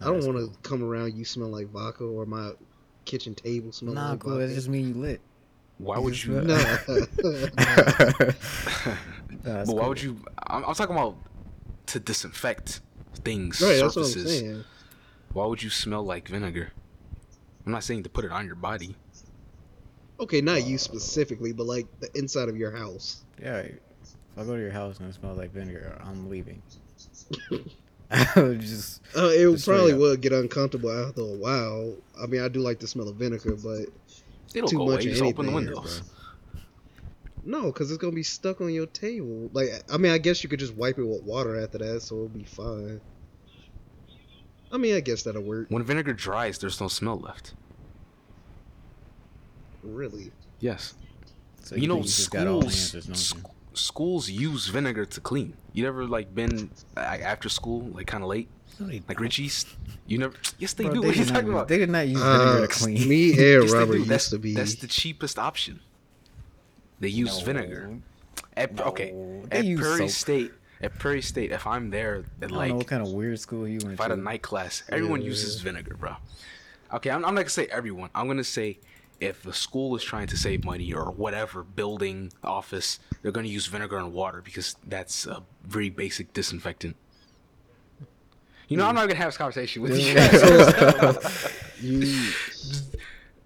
I 0.00 0.06
don't 0.06 0.26
want 0.26 0.38
to 0.38 0.46
cool. 0.46 0.56
come 0.62 0.82
around 0.82 1.14
you 1.14 1.24
smell 1.24 1.48
like 1.48 1.68
vodka 1.70 2.04
or 2.04 2.26
my 2.26 2.50
kitchen 3.04 3.34
table 3.34 3.72
smell 3.72 3.94
Nah, 3.94 4.10
like 4.10 4.20
cool. 4.20 4.32
vodka. 4.32 4.46
That 4.48 4.54
just 4.54 4.68
mean 4.68 4.88
you 4.88 4.94
lit. 4.94 5.20
Why 5.78 5.98
would 6.04 6.22
you? 6.22 6.32
no. 6.40 6.76
Nah, 9.44 9.52
that's 9.56 9.68
but 9.68 9.76
why 9.76 9.80
cool. 9.82 9.88
would 9.90 10.02
you? 10.02 10.18
I'm, 10.46 10.64
I'm 10.64 10.74
talking 10.74 10.94
about 10.96 11.16
to 11.86 12.00
disinfect 12.00 12.80
things, 13.24 13.60
right, 13.60 13.76
that's 13.76 13.96
what 13.96 14.04
I'm 14.04 14.10
surfaces. 14.10 14.38
saying. 14.40 14.64
Why 15.32 15.46
would 15.46 15.62
you 15.62 15.70
smell 15.70 16.02
like 16.04 16.28
vinegar? 16.28 16.70
I'm 17.66 17.72
not 17.72 17.82
saying 17.84 18.04
to 18.04 18.08
put 18.08 18.24
it 18.24 18.30
on 18.32 18.46
your 18.46 18.54
body. 18.54 18.94
Okay, 20.20 20.40
not 20.40 20.64
you 20.64 20.76
uh, 20.76 20.78
specifically, 20.78 21.52
but 21.52 21.66
like 21.66 21.86
the 22.00 22.08
inside 22.16 22.48
of 22.48 22.56
your 22.56 22.70
house. 22.70 23.24
Yeah. 23.42 23.58
If 23.58 23.78
I 24.38 24.44
go 24.44 24.54
to 24.54 24.60
your 24.62 24.70
house 24.70 24.98
and 25.00 25.08
it 25.08 25.14
smells 25.14 25.36
like 25.38 25.52
vinegar, 25.52 25.98
I'm 26.04 26.30
leaving. 26.30 26.62
I 28.10 28.24
just. 28.60 29.02
Uh, 29.16 29.28
it 29.32 29.50
Just 29.52 29.66
probably 29.66 29.92
up. 29.92 29.98
would 29.98 30.20
get 30.20 30.32
uncomfortable 30.32 30.90
after 30.90 31.22
a 31.22 31.24
while. 31.24 31.96
I 32.20 32.26
mean, 32.26 32.42
I 32.42 32.48
do 32.48 32.60
like 32.60 32.78
the 32.80 32.86
smell 32.86 33.08
of 33.08 33.16
vinegar, 33.16 33.56
but 33.56 33.86
It'll 34.54 34.68
Too 34.68 34.78
go 34.78 34.86
much 34.86 35.04
away. 35.04 35.12
of 35.12 35.18
Just 35.18 35.22
open 35.22 35.46
the 35.46 35.52
anything, 35.52 35.74
windows. 35.74 36.02
no, 37.44 37.66
because 37.66 37.90
it's 37.90 37.98
gonna 37.98 38.12
be 38.12 38.22
stuck 38.22 38.60
on 38.60 38.72
your 38.72 38.86
table. 38.86 39.50
Like, 39.52 39.68
I 39.92 39.96
mean, 39.96 40.12
I 40.12 40.18
guess 40.18 40.42
you 40.44 40.48
could 40.48 40.60
just 40.60 40.74
wipe 40.76 40.98
it 40.98 41.04
with 41.04 41.22
water 41.24 41.60
after 41.60 41.78
that, 41.78 42.02
so 42.02 42.14
it'll 42.16 42.28
be 42.28 42.44
fine. 42.44 43.00
I 44.70 44.76
mean, 44.78 44.94
I 44.94 45.00
guess 45.00 45.22
that'll 45.24 45.42
work. 45.42 45.66
When 45.70 45.82
vinegar 45.82 46.12
dries, 46.12 46.58
there's 46.58 46.80
no 46.80 46.88
smell 46.88 47.18
left. 47.18 47.54
Really? 49.82 50.30
Yes. 50.60 50.94
So 51.62 51.76
you 51.76 51.88
know, 51.88 51.94
think 51.96 52.06
just 52.06 52.30
got 52.30 52.46
all 52.46 52.60
the 52.60 52.70
schools 52.70 52.94
answers, 52.94 53.06
don't 53.06 53.16
sc- 53.16 53.36
you? 53.36 53.53
Schools 53.74 54.28
use 54.30 54.66
vinegar 54.68 55.04
to 55.06 55.20
clean. 55.20 55.54
You 55.72 55.84
never 55.84 56.06
like 56.06 56.34
been 56.34 56.70
like, 56.96 57.20
after 57.22 57.48
school, 57.48 57.82
like 57.88 58.06
kind 58.06 58.22
of 58.22 58.28
late, 58.30 58.48
No, 58.78 58.86
like 58.86 59.06
don't. 59.06 59.20
Richie's. 59.20 59.66
You 60.06 60.18
never. 60.18 60.34
Yes, 60.58 60.72
they 60.74 60.84
Bro, 60.84 60.94
do. 60.94 61.00
they 61.02 61.06
What 61.08 61.16
are 61.16 61.18
you 61.20 61.24
talking 61.26 61.46
use- 61.46 61.54
about? 61.54 61.68
They 61.68 61.78
did 61.78 61.90
not 61.90 62.06
use 62.08 62.20
vinegar 62.20 62.44
Uh, 62.44 62.60
to 62.62 62.68
clean. 62.68 63.08
me 63.08 63.30
and 63.32 63.38
Yes, 63.64 63.72
Robert 63.72 63.96
used 63.96 64.08
That's, 64.10 64.30
to 64.30 64.38
be. 64.38 64.54
that's 64.54 64.74
the 64.76 64.86
cheapest 64.86 65.38
option. 65.38 65.80
They 67.00 67.08
use 67.08 67.38
No. 67.38 67.44
vinegar. 67.44 67.98
At, 68.56 68.80
okay, 68.80 69.12
they 69.50 69.72
at 69.72 69.78
Prairie 69.78 69.98
soap. 70.08 70.10
State, 70.10 70.52
at 70.80 70.96
Prairie 70.98 71.22
State, 71.22 71.50
if 71.50 71.66
I'm 71.66 71.90
there 71.90 72.16
at 72.16 72.24
I 72.24 72.40
don't 72.40 72.50
know 72.52 72.56
like 72.58 72.74
what 72.74 72.86
kind 72.86 73.02
of 73.02 73.12
weird 73.12 73.40
school 73.40 73.66
you 73.66 73.78
went 73.82 73.94
if 73.94 74.00
I 74.00 74.04
had 74.04 74.12
a 74.12 74.16
night 74.16 74.42
class, 74.42 74.82
everyone 74.90 75.20
Yeah. 75.22 75.28
uses 75.28 75.60
vinegar, 75.60 75.96
bro. 75.96 76.14
Okay, 76.92 77.10
I'm, 77.10 77.24
I'm 77.24 77.34
not 77.34 77.40
gonna 77.42 77.50
say 77.50 77.66
everyone. 77.66 78.10
I'm 78.14 78.28
gonna 78.28 78.44
say 78.44 78.78
if 79.20 79.42
the 79.42 79.52
school 79.52 79.94
is 79.96 80.02
trying 80.02 80.26
to 80.28 80.36
save 80.36 80.64
money 80.64 80.92
or 80.92 81.10
whatever 81.10 81.62
building 81.62 82.32
office, 82.42 82.98
they're 83.22 83.32
gonna 83.32 83.48
use 83.48 83.66
vinegar 83.66 83.98
and 83.98 84.12
water 84.12 84.40
because 84.42 84.76
that's 84.86 85.26
a 85.26 85.42
very 85.64 85.90
basic 85.90 86.32
disinfectant. 86.32 86.96
You 88.68 88.76
know, 88.76 88.86
I'm 88.86 88.94
not 88.94 89.08
gonna 89.08 89.16
have 89.16 89.28
this 89.28 89.36
conversation 89.36 89.82
with 89.82 89.98
you. 89.98 90.14
guys. 90.14 90.32
you. 91.80 92.30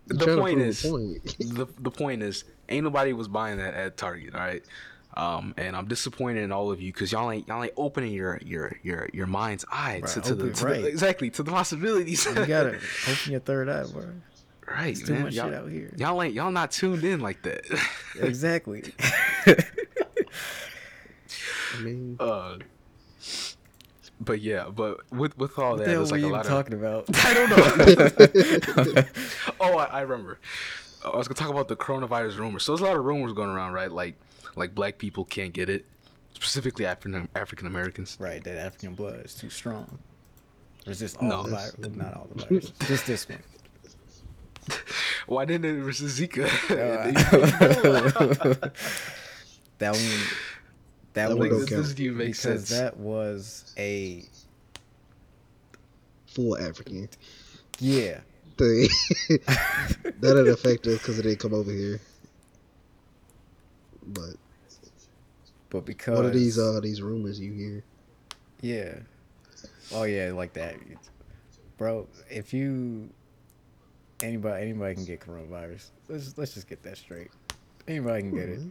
the 0.07 0.37
point 0.37 0.61
is, 0.61 0.83
point. 0.83 1.25
the 1.39 1.67
the 1.79 1.91
point 1.91 2.23
is, 2.23 2.45
ain't 2.69 2.85
nobody 2.85 3.13
was 3.13 3.29
buying 3.29 3.59
that 3.59 3.75
at 3.75 3.97
Target, 3.97 4.35
all 4.35 4.41
right. 4.41 4.63
Um, 5.15 5.55
and 5.57 5.75
I'm 5.75 5.89
disappointed 5.89 6.45
in 6.45 6.53
all 6.53 6.71
of 6.71 6.81
you 6.81 6.93
because 6.93 7.11
y'all 7.11 7.31
ain't 7.31 7.49
y'all 7.49 7.65
ain't 7.65 7.73
opening 7.77 8.13
your 8.13 8.39
your 8.45 8.77
your 8.85 9.09
your 9.13 9.27
mind's 9.27 9.65
eye 9.73 10.01
Right, 10.03 10.11
to, 10.13 10.21
to, 10.21 10.35
the, 10.35 10.53
to 10.53 10.65
right. 10.65 10.83
the 10.83 10.87
exactly 10.87 11.31
to 11.31 11.43
the 11.43 11.51
possibilities. 11.51 12.25
You 12.25 12.35
gotta 12.47 12.79
open 13.09 13.33
your 13.33 13.41
third 13.41 13.69
eye, 13.69 13.85
bro. 13.93 14.05
Right, 14.71 14.95
There's 14.95 15.03
too 15.03 15.13
man. 15.15 15.23
much 15.25 15.35
y'all, 15.35 15.47
shit 15.47 15.55
out 15.55 15.71
here. 15.71 15.93
y'all 15.97 16.23
ain't 16.23 16.35
y'all 16.35 16.51
not 16.51 16.71
tuned 16.71 17.05
in 17.05 17.21
like 17.21 17.43
that. 17.43 17.65
Exactly. 18.21 18.83
I 21.77 21.81
mean, 21.81 22.17
uh, 22.19 22.57
but 24.21 24.41
yeah, 24.41 24.69
but 24.69 25.01
with 25.13 25.37
with 25.39 25.59
all 25.59 25.73
what 25.73 25.79
that, 25.81 25.87
there's 25.87 26.11
like 26.11 26.23
a 26.23 26.27
lot 26.27 26.41
of 26.41 26.47
talking 26.47 26.75
about? 26.75 27.05
I 27.25 27.35
don't 27.35 27.51
know. 28.97 29.03
oh, 29.61 29.77
I, 29.79 29.85
I 29.85 30.01
remember. 30.01 30.39
I 31.05 31.17
was 31.17 31.29
gonna 31.29 31.37
talk 31.37 31.51
about 31.51 31.69
the 31.69 31.77
coronavirus 31.77 32.39
rumors. 32.39 32.65
So 32.65 32.73
there's 32.73 32.81
a 32.81 32.85
lot 32.85 32.97
of 32.97 33.05
rumors 33.05 33.33
going 33.33 33.51
around, 33.51 33.73
right? 33.73 33.91
Like, 33.93 34.17
like 34.57 34.75
black 34.75 34.99
people 34.99 35.25
can't 35.25 35.53
get 35.53 35.69
it, 35.71 35.85
specifically 36.35 36.85
African 36.87 37.29
African 37.37 37.67
Americans. 37.69 38.17
right, 38.19 38.43
that 38.43 38.59
African 38.59 38.95
blood 38.95 39.25
is 39.25 39.35
too 39.35 39.51
strong. 39.51 39.99
Or 40.87 40.91
is 40.93 40.99
this 40.99 41.15
all 41.17 41.29
No. 41.29 41.43
the 41.45 41.51
virus? 41.51 41.75
Not 41.95 42.15
all 42.15 42.27
the 42.35 42.45
viruses. 42.45 42.73
Just 42.87 43.07
this 43.07 43.29
one. 43.29 43.39
Why 45.27 45.45
didn't 45.45 45.79
it 45.79 45.83
versus 45.83 46.19
Zika? 46.19 46.49
Uh, 49.79 49.79
that 49.79 49.93
one. 49.93 50.03
That, 51.13 51.29
That 51.29 51.31
was 51.31 51.39
one 51.39 51.49
don't 51.49 51.71
this, 51.71 51.95
do 51.95 52.13
make 52.13 52.29
because 52.29 52.41
sense. 52.41 52.69
that 52.71 52.97
was 52.97 53.73
a 53.79 54.25
full 56.27 56.57
African 56.59 57.09
yeah. 57.79 58.21
thing. 58.57 58.89
that 59.29 60.15
didn't 60.21 60.49
affect 60.49 60.87
us 60.87 60.99
because 60.99 61.19
it 61.19 61.23
didn't 61.23 61.41
come 61.41 61.55
over 61.55 61.71
here. 61.71 62.01
But 64.07 64.35
But 65.71 65.85
because 65.85 66.17
what 66.17 66.27
are 66.27 66.31
these 66.31 66.59
uh 66.59 66.81
these 66.81 67.03
rumors 67.03 67.41
you 67.41 67.53
hear? 67.53 67.85
Yeah. 68.61 68.95
Oh 69.93 70.05
yeah, 70.05 70.33
like 70.33 70.53
that, 70.55 70.77
bro. 71.77 72.07
If 72.31 72.53
you 72.53 73.11
anybody 74.23 74.63
anybody 74.63 74.95
can 74.95 75.05
get 75.05 75.21
coronavirus. 75.21 75.91
Let's 76.09 76.37
let's 76.39 76.55
just 76.55 76.69
get 76.69 76.83
that 76.83 76.97
straight. 76.99 77.31
Anybody 77.87 78.23
can 78.23 78.31
get 78.35 78.49
it. 78.49 78.59
Mm-hmm. 78.61 78.69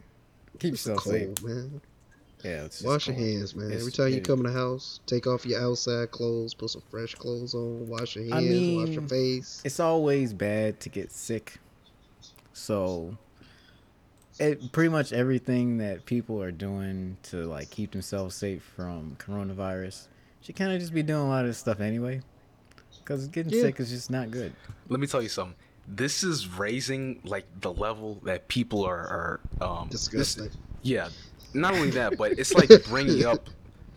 Keep 0.58 0.74
It's 0.74 0.86
yourself 0.86 1.02
safe. 1.04 1.42
man. 1.42 1.80
Yeah. 2.44 2.68
Wash 2.84 3.08
your 3.08 3.16
hands, 3.16 3.54
man. 3.56 3.66
It's- 3.66 3.80
Every 3.80 3.92
time 3.92 4.12
you 4.12 4.20
come 4.20 4.40
in 4.40 4.46
the 4.46 4.52
house, 4.58 5.00
take 5.06 5.26
off 5.26 5.44
your 5.44 5.60
outside 5.60 6.10
clothes, 6.12 6.54
put 6.54 6.70
some 6.70 6.82
fresh 6.88 7.14
clothes 7.16 7.52
on, 7.54 7.88
wash 7.88 8.14
your 8.14 8.24
hands, 8.32 8.34
I 8.34 8.76
wash 8.76 8.88
your 8.90 9.02
face. 9.02 9.60
It's 9.64 9.80
always 9.80 10.32
bad 10.32 10.78
to 10.80 10.88
get 10.88 11.10
sick. 11.10 11.58
So 12.52 13.16
it 14.38 14.70
pretty 14.70 14.88
much 14.90 15.12
everything 15.12 15.78
that 15.78 16.06
people 16.06 16.40
are 16.40 16.52
doing 16.52 17.16
to 17.24 17.38
like 17.46 17.70
keep 17.70 17.90
themselves 17.90 18.36
safe 18.36 18.62
from 18.76 19.16
coronavirus 19.18 20.06
should 20.40 20.54
kind 20.54 20.72
of 20.72 20.78
just 20.78 20.94
be 20.94 21.02
doing 21.02 21.22
a 21.22 21.28
lot 21.28 21.40
of 21.40 21.48
this 21.50 21.58
stuff 21.58 21.80
anyway. 21.80 22.20
Cause 23.08 23.26
getting 23.28 23.52
Yeah. 23.52 23.62
sick 23.62 23.80
is 23.80 23.88
just 23.88 24.10
not 24.10 24.30
good. 24.30 24.52
Let 24.90 25.00
me 25.00 25.06
tell 25.06 25.22
you 25.22 25.30
something. 25.30 25.56
This 25.86 26.22
is 26.22 26.46
raising 26.46 27.20
like 27.24 27.46
the 27.62 27.72
level 27.72 28.20
that 28.24 28.46
people 28.48 28.84
are, 28.84 29.40
are 29.60 29.66
um 29.66 29.88
this- 29.90 30.08
Disgusting. 30.08 30.50
yeah. 30.82 31.08
Not 31.54 31.72
only 31.72 31.88
that, 31.92 32.18
but 32.18 32.32
it's 32.32 32.52
like 32.52 32.68
bringing 32.88 33.24
up 33.24 33.48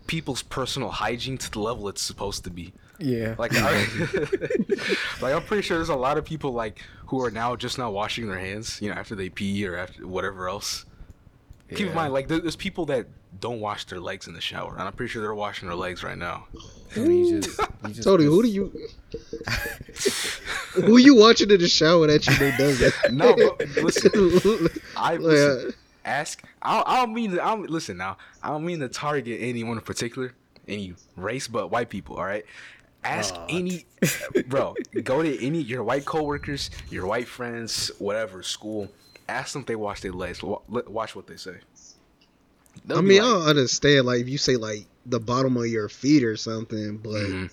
people's 0.06 0.42
personal 0.42 0.88
hygiene 0.88 1.36
to 1.36 1.50
the 1.50 1.60
level 1.60 1.88
it's 1.88 2.00
supposed 2.02 2.44
to 2.44 2.50
be. 2.50 2.72
Yeah. 2.98 3.34
Like, 3.38 3.52
I, 3.54 3.72
like 5.20 5.34
I'm 5.34 5.42
pretty 5.42 5.62
sure 5.62 5.76
there's 5.76 5.90
a 5.90 5.94
lot 5.94 6.16
of 6.16 6.24
people 6.24 6.52
like 6.52 6.80
who 7.06 7.22
are 7.22 7.30
now 7.30 7.54
just 7.56 7.76
not 7.76 7.92
washing 7.92 8.26
their 8.28 8.38
hands, 8.38 8.80
you 8.80 8.88
know, 8.88 8.94
after 8.94 9.14
they 9.14 9.28
pee 9.28 9.66
or 9.66 9.76
after 9.76 10.06
whatever 10.06 10.48
else. 10.48 10.86
Keep 11.74 11.88
in 11.88 11.94
mind, 11.94 12.12
like 12.14 12.28
there's 12.28 12.56
people 12.56 12.86
that 12.86 13.06
don't 13.40 13.60
wash 13.60 13.84
their 13.86 14.00
legs 14.00 14.26
in 14.26 14.34
the 14.34 14.40
shower, 14.40 14.72
and 14.72 14.82
I'm 14.82 14.92
pretty 14.92 15.10
sure 15.10 15.22
they're 15.22 15.34
washing 15.34 15.68
their 15.68 15.76
legs 15.76 16.02
right 16.02 16.18
now. 16.18 16.46
You 16.94 17.40
just, 17.40 17.58
you 17.58 17.88
just 17.88 18.02
Tony, 18.06 18.24
who 18.24 18.42
do 18.42 18.48
you 18.48 18.70
who 20.74 20.98
you 20.98 21.16
watching 21.16 21.50
in 21.50 21.58
the 21.58 21.66
shower 21.66 22.06
that 22.06 22.26
you 22.26 22.38
know 22.38 22.54
does 22.58 22.80
that? 22.80 23.12
No, 23.12 23.34
bro, 23.34 23.56
listen, 23.82 24.10
I 24.94 25.16
listen, 25.16 25.68
uh, 25.68 25.72
ask. 26.04 26.42
I 26.60 26.74
don't, 26.76 26.88
I 26.88 26.96
don't 26.96 27.14
mean. 27.14 27.30
To, 27.30 27.42
I 27.42 27.48
don't 27.54 27.70
listen 27.70 27.96
now. 27.96 28.18
I 28.42 28.48
don't 28.48 28.66
mean 28.66 28.80
to 28.80 28.88
target 28.90 29.38
anyone 29.40 29.78
in 29.78 29.82
particular, 29.84 30.34
any 30.68 30.92
race, 31.16 31.48
but 31.48 31.70
white 31.70 31.88
people. 31.88 32.16
All 32.16 32.26
right. 32.26 32.44
Ask 33.04 33.34
Aw. 33.34 33.46
any, 33.48 33.86
bro. 34.48 34.74
Go 35.02 35.22
to 35.22 35.44
any 35.46 35.62
your 35.62 35.82
white 35.82 36.04
coworkers, 36.04 36.70
your 36.90 37.06
white 37.06 37.26
friends, 37.26 37.90
whatever 37.98 38.42
school. 38.42 38.88
Ask 39.28 39.54
them 39.54 39.62
if 39.62 39.66
they 39.66 39.76
wash 39.76 40.00
their 40.02 40.12
legs. 40.12 40.42
Watch 40.42 41.16
what 41.16 41.26
they 41.26 41.36
say. 41.36 41.56
They'll 42.84 42.98
I 42.98 43.00
be 43.02 43.06
mean, 43.08 43.22
I 43.22 43.24
like, 43.26 43.32
don't 43.40 43.48
understand. 43.48 44.06
Like, 44.06 44.20
if 44.20 44.28
you 44.28 44.38
say 44.38 44.56
like 44.56 44.86
the 45.06 45.20
bottom 45.20 45.56
of 45.56 45.66
your 45.66 45.88
feet 45.88 46.24
or 46.24 46.36
something, 46.36 46.96
but 46.98 47.10
Mhm. 47.12 47.50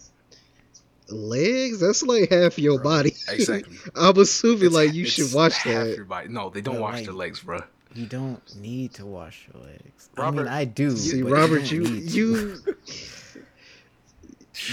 legs, 1.09 1.79
that's 1.79 2.03
like 2.03 2.29
half 2.31 2.57
your 2.59 2.79
body. 2.79 3.13
Exactly. 3.29 3.77
I'm 3.95 4.17
assuming 4.17 4.57
It's- 4.67 4.73
like 4.73 4.93
you 4.93 5.03
it's 5.03 5.13
should 5.13 5.33
wash 5.33 5.53
half 5.53 5.85
that. 5.85 5.95
Your 5.95 6.05
body. 6.05 6.29
No, 6.29 6.49
they 6.49 6.61
don't 6.61 6.75
No, 6.75 6.81
wash 6.81 6.95
like- 6.95 7.05
their 7.05 7.13
legs, 7.13 7.39
bro. 7.41 7.59
You 7.95 8.05
don't 8.05 8.41
need 8.57 8.93
to 8.95 9.05
wash 9.05 9.47
your 9.51 9.63
legs. 9.63 10.09
I 10.15 10.21
Robert, 10.21 10.43
mean, 10.43 10.47
I 10.47 10.63
do. 10.65 10.95
See, 10.95 11.23
but 11.23 11.31
Robert, 11.31 11.59
don't 11.61 11.71
you 11.71 11.83
you. 11.85 12.57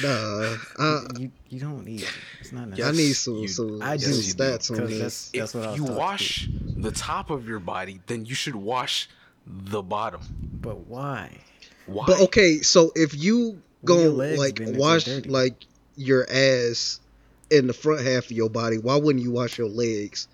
Nah, 0.03 0.57
I, 0.79 1.07
you 1.17 1.31
you 1.49 1.61
don't 1.61 1.85
need. 1.85 2.01
To. 2.01 2.07
It's 2.41 2.51
not 2.53 2.69
I 2.81 2.91
need 2.91 3.13
some 3.13 3.37
you- 3.37 3.49
some, 3.49 3.81
I 3.81 3.97
some 3.99 4.13
do, 4.13 4.19
stats 4.19 4.71
on 4.71 4.77
because 4.79 4.91
this. 4.91 5.01
that's 5.01 5.31
that's 5.31 5.55
if 5.55 5.61
what 5.61 5.65
I 5.69 5.71
was 5.71 5.79
you 5.81 5.87
taught 5.87 5.93
to 5.93 5.99
wash 5.99 6.49
the 6.77 6.91
top 6.91 7.31
of 7.31 7.47
your 7.47 7.61
body, 7.61 8.01
then 8.07 8.25
you 8.27 8.35
should 8.35 8.57
wash 8.57 9.09
the 9.47 9.83
bottom. 9.83 10.21
But 10.61 10.87
why? 10.87 11.31
Why? 11.87 12.05
But 12.07 12.21
okay, 12.23 12.59
so 12.63 12.93
if 12.95 13.15
you 13.17 13.61
go 13.85 14.11
like 14.11 14.59
wash 14.61 15.07
like 15.27 15.65
your 15.97 16.27
ass 16.29 17.01
in 17.51 17.67
the 17.69 17.73
front 17.73 18.01
half 18.03 18.25
of 18.27 18.33
your 18.33 18.51
body, 18.51 18.79
why 18.79 18.97
wouldn't 18.97 19.23
you 19.25 19.31
wash 19.31 19.59
your 19.59 19.69
legs? 19.69 20.29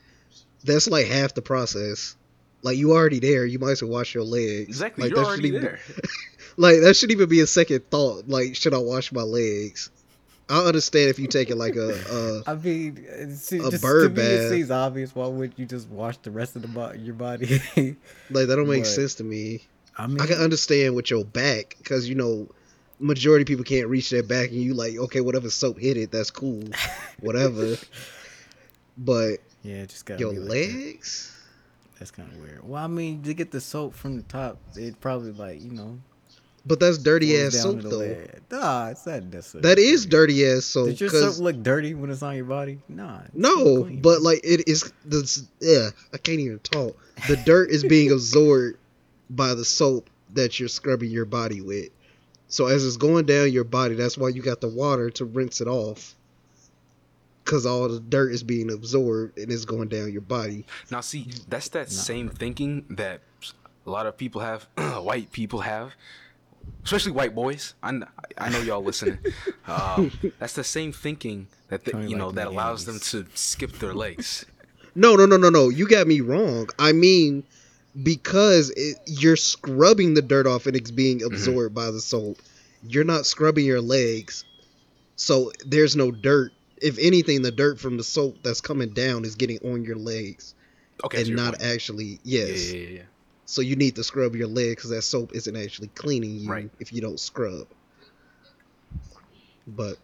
That's 0.65 0.89
like 0.89 1.07
half 1.07 1.35
the 1.35 1.43
process. 1.43 2.17
Like 2.63 2.77
you 2.79 2.93
already 2.93 3.19
there, 3.19 3.45
you 3.45 3.59
might 3.59 3.73
as 3.73 3.83
well 3.83 3.91
wash 3.93 4.15
your 4.15 4.23
legs. 4.25 4.69
exactly. 4.69 5.03
Like 5.05 5.11
You're 5.11 5.21
that 5.21 5.27
already 5.27 5.49
shouldn't 5.51 5.65
even- 5.65 5.79
there. 5.97 6.03
Like 6.59 6.81
that 6.83 6.95
shouldn't 6.95 7.17
even 7.17 7.31
be 7.31 7.41
a 7.41 7.47
second 7.47 7.89
thought. 7.91 8.29
Like 8.29 8.55
should 8.57 8.75
I 8.75 8.79
wash 8.79 9.11
my 9.11 9.23
legs? 9.23 9.91
I 10.49 10.59
understand 10.67 11.09
if 11.09 11.19
you 11.19 11.29
take 11.29 11.51
it 11.51 11.57
like 11.57 11.77
a, 11.77 12.43
I 12.47 12.55
mean, 12.57 13.05
it's, 13.09 13.51
A 13.53 13.71
just, 13.71 13.83
bird 13.83 14.15
to 14.15 14.21
me, 14.23 14.27
it 14.29 14.39
bath. 14.41 14.51
seems 14.51 14.71
obvious. 14.71 15.15
Why 15.15 15.27
would 15.29 15.53
you 15.57 15.65
just 15.67 15.89
wash 15.89 16.17
the 16.19 16.31
rest 16.31 16.57
of 16.57 16.63
the 16.63 16.69
bo- 16.69 16.93
your 16.93 17.15
body? 17.15 17.47
like 18.31 18.47
that 18.49 18.57
don't 18.57 18.69
make 18.69 18.83
But- 18.83 18.89
sense 18.89 19.15
to 19.17 19.25
me. 19.25 19.63
I 19.97 20.07
mean, 20.07 20.21
I 20.21 20.27
can 20.27 20.39
understand 20.39 20.95
with 20.97 21.11
your 21.11 21.25
back 21.25 21.77
because 21.79 22.09
you 22.09 22.15
know 22.15 22.49
majority 22.99 23.43
of 23.43 23.47
people 23.47 23.65
can't 23.65 23.89
reach 23.89 24.09
their 24.11 24.23
back, 24.23 24.49
and 24.49 24.57
you 24.59 24.73
like 24.75 24.97
okay, 24.97 25.21
whatever 25.21 25.51
soap 25.51 25.79
hit 25.79 25.97
it, 25.99 26.11
that's 26.11 26.31
cool, 26.31 26.63
whatever. 27.21 27.77
but 28.97 29.37
yeah, 29.63 29.85
just 29.87 30.07
got 30.07 30.19
your 30.19 30.33
be 30.33 30.39
like 30.39 30.49
that. 30.49 30.55
legs, 30.77 31.37
That's 31.99 32.11
kind 32.11 32.33
of 32.33 32.39
weird. 32.41 32.67
Well, 32.67 32.83
I 32.83 32.87
mean, 32.87 33.23
to 33.23 33.35
get 33.35 33.51
the 33.51 33.61
soap 33.61 33.95
from 33.95 34.17
the 34.17 34.23
top, 34.23 34.59
it 34.77 35.01
probably 35.01 35.33
like 35.33 35.61
you 35.63 35.71
know. 35.73 35.99
But 36.65 36.79
that's 36.81 36.99
dirty 36.99 37.31
flows 37.37 37.55
ass 37.55 37.63
soap 37.63 37.81
though. 37.83 37.97
leg. 37.99 38.41
Nah, 38.51 38.89
it's 38.89 39.07
not 39.07 39.25
necessarily. 39.25 39.69
That 39.69 39.79
is 39.79 40.07
dirty 40.07 40.47
ass 40.47 40.65
soap. 40.65 40.87
Did 40.89 41.01
your 41.01 41.11
'cause- 41.11 41.37
soap 41.37 41.43
look 41.45 41.63
dirty 41.63 41.95
when 41.95 42.11
it's 42.11 42.23
on 42.23 42.37
your 42.37 42.45
body? 42.45 42.81
Nah. 42.89 43.21
no, 43.33 43.83
clean. 43.85 44.01
but 44.01 44.23
like 44.23 44.41
it 44.45 44.69
is 44.69 44.93
the 45.05 45.47
yeah. 45.61 45.91
I 46.13 46.19
can't 46.19 46.39
even 46.41 46.59
talk. 46.61 46.97
The 47.29 47.37
dirt 47.37 47.71
is 47.71 47.83
being 47.85 48.11
absorbed 48.13 48.77
by 49.31 49.55
the 49.55 49.65
soap 49.65 50.09
that 50.35 50.59
you're 50.61 50.69
scrubbing 50.69 51.11
your 51.11 51.25
body 51.25 51.61
with. 51.61 51.89
So 52.49 52.67
as 52.67 52.85
it's 52.87 52.97
going 52.99 53.25
down 53.27 53.51
your 53.51 53.65
body, 53.65 53.95
that's 53.95 54.19
why 54.19 54.29
you 54.29 54.43
got 54.43 54.61
the 54.61 54.69
water 54.69 55.09
to 55.11 55.25
rinse 55.25 55.61
it 55.61 55.69
off. 55.69 56.15
Cause 57.45 57.67
all 57.67 57.89
the 57.89 57.99
dirt 57.99 58.33
is 58.33 58.43
being 58.45 58.71
absorbed 58.71 59.37
and 59.37 59.51
it's 59.51 59.65
going 59.65 59.89
down 59.89 60.13
your 60.13 60.21
body. 60.21 60.65
Now, 60.91 61.01
see, 61.01 61.29
that's 61.49 61.69
that 61.71 61.91
same 61.91 62.29
thinking 62.29 62.85
that 62.91 63.21
a 63.85 63.91
lot 63.91 64.07
of 64.07 64.17
people 64.17 64.43
have, 64.43 64.63
white 64.77 65.33
people 65.33 65.61
have, 65.61 65.93
especially 66.85 67.13
white 67.13 67.35
boys. 67.35 67.75
I, 67.83 68.01
I 68.39 68.51
know 68.51 68.61
y'all 68.61 68.83
listening. 68.83 69.19
Um, 69.65 70.11
that's 70.41 70.55
the 70.55 70.65
same 70.65 70.93
thinking 70.93 71.47
that 71.69 71.85
the, 71.85 72.03
you 72.09 72.17
know 72.17 72.27
like 72.27 72.35
that 72.35 72.45
the 72.47 72.51
allows 72.51 72.85
them 72.85 72.99
to 72.99 73.25
skip 73.35 73.71
their 73.79 73.95
legs. 73.95 74.45
No, 74.97 75.15
no, 75.15 75.25
no, 75.25 75.37
no, 75.37 75.51
no. 75.51 75.69
You 75.69 75.87
got 75.87 76.09
me 76.09 76.21
wrong. 76.21 76.67
I 76.81 76.91
mean, 76.91 77.45
because 78.03 78.71
it, 78.71 78.99
you're 79.07 79.37
scrubbing 79.37 80.15
the 80.15 80.21
dirt 80.21 80.49
off 80.49 80.67
and 80.67 80.75
it's 80.75 80.91
being 80.91 81.23
absorbed 81.23 81.75
by 81.77 81.93
the 81.93 82.01
soap, 82.01 82.39
you're 82.83 83.05
not 83.05 83.25
scrubbing 83.25 83.65
your 83.65 83.81
legs. 83.81 84.45
So 85.15 85.53
there's 85.65 85.95
no 85.95 86.11
dirt. 86.11 86.51
If 86.79 86.99
anything, 86.99 87.43
the 87.43 87.53
dirt 87.53 87.79
from 87.79 87.97
the 87.97 88.05
soap 88.05 88.39
that's 88.43 88.61
coming 88.61 88.91
down 88.91 89.25
is 89.25 89.37
getting 89.37 89.59
on 89.65 89.85
your 89.85 89.97
legs 89.97 90.55
Okay, 91.05 91.23
and 91.23 91.37
not 91.37 91.55
point. 91.59 91.63
actually, 91.73 92.19
Yeah, 92.25 92.47
yes. 92.47 92.73
yeah, 92.73 92.81
yeah, 92.81 92.89
yeah. 92.89 93.03
So 93.53 93.61
you 93.61 93.77
need 93.77 93.97
to 93.97 94.03
scrub 94.03 94.35
your 94.35 94.49
legs 94.49 94.77
because 94.77 94.89
that 94.93 95.03
soap 95.03 95.33
isn't 95.35 95.55
actually 95.55 95.89
cleaning 95.89 96.37
you 96.37 96.49
Right. 96.51 96.71
if 96.81 96.91
you 96.91 97.03
don't 97.03 97.21
scrub. 97.21 97.67
But 99.67 99.99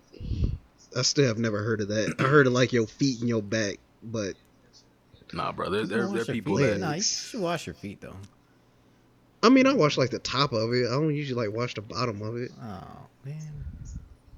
I 0.95 1.01
still 1.01 1.27
have 1.27 1.39
never 1.39 1.63
heard 1.63 1.81
of 1.81 1.89
that. 1.89 2.17
I 2.19 2.25
heard 2.25 2.47
of 2.47 2.53
like 2.53 2.75
your 2.75 2.87
feet 2.87 3.21
and 3.21 3.29
your 3.29 3.41
back, 3.41 3.79
but 4.03 4.35
Nah, 5.33 5.53
bro. 5.53 5.71
There, 5.71 5.81
You 5.81 5.87
there, 5.87 5.99
can 6.01 6.09
there 6.09 6.19
wash 6.19 6.29
are 6.29 6.33
people 6.33 6.57
feet. 6.59 6.67
that. 6.67 6.79
Nah, 6.81 6.93
you 6.93 7.01
should 7.03 7.41
wash 7.41 7.67
your 7.67 7.73
feet 7.75 8.03
though. 8.03 8.17
I 9.43 9.49
mean, 9.49 9.67
I 9.67 9.73
wash 9.73 9.97
like 9.97 10.11
the 10.11 10.19
top 10.19 10.53
of 10.53 10.71
it. 10.75 10.87
I 10.87 10.91
don't 10.91 11.15
usually 11.15 11.47
like 11.47 11.57
wash 11.57 11.73
the 11.73 11.81
bottom 11.81 12.21
of 12.21 12.37
it. 12.37 12.53
Oh 12.61 13.07
man, 13.25 13.37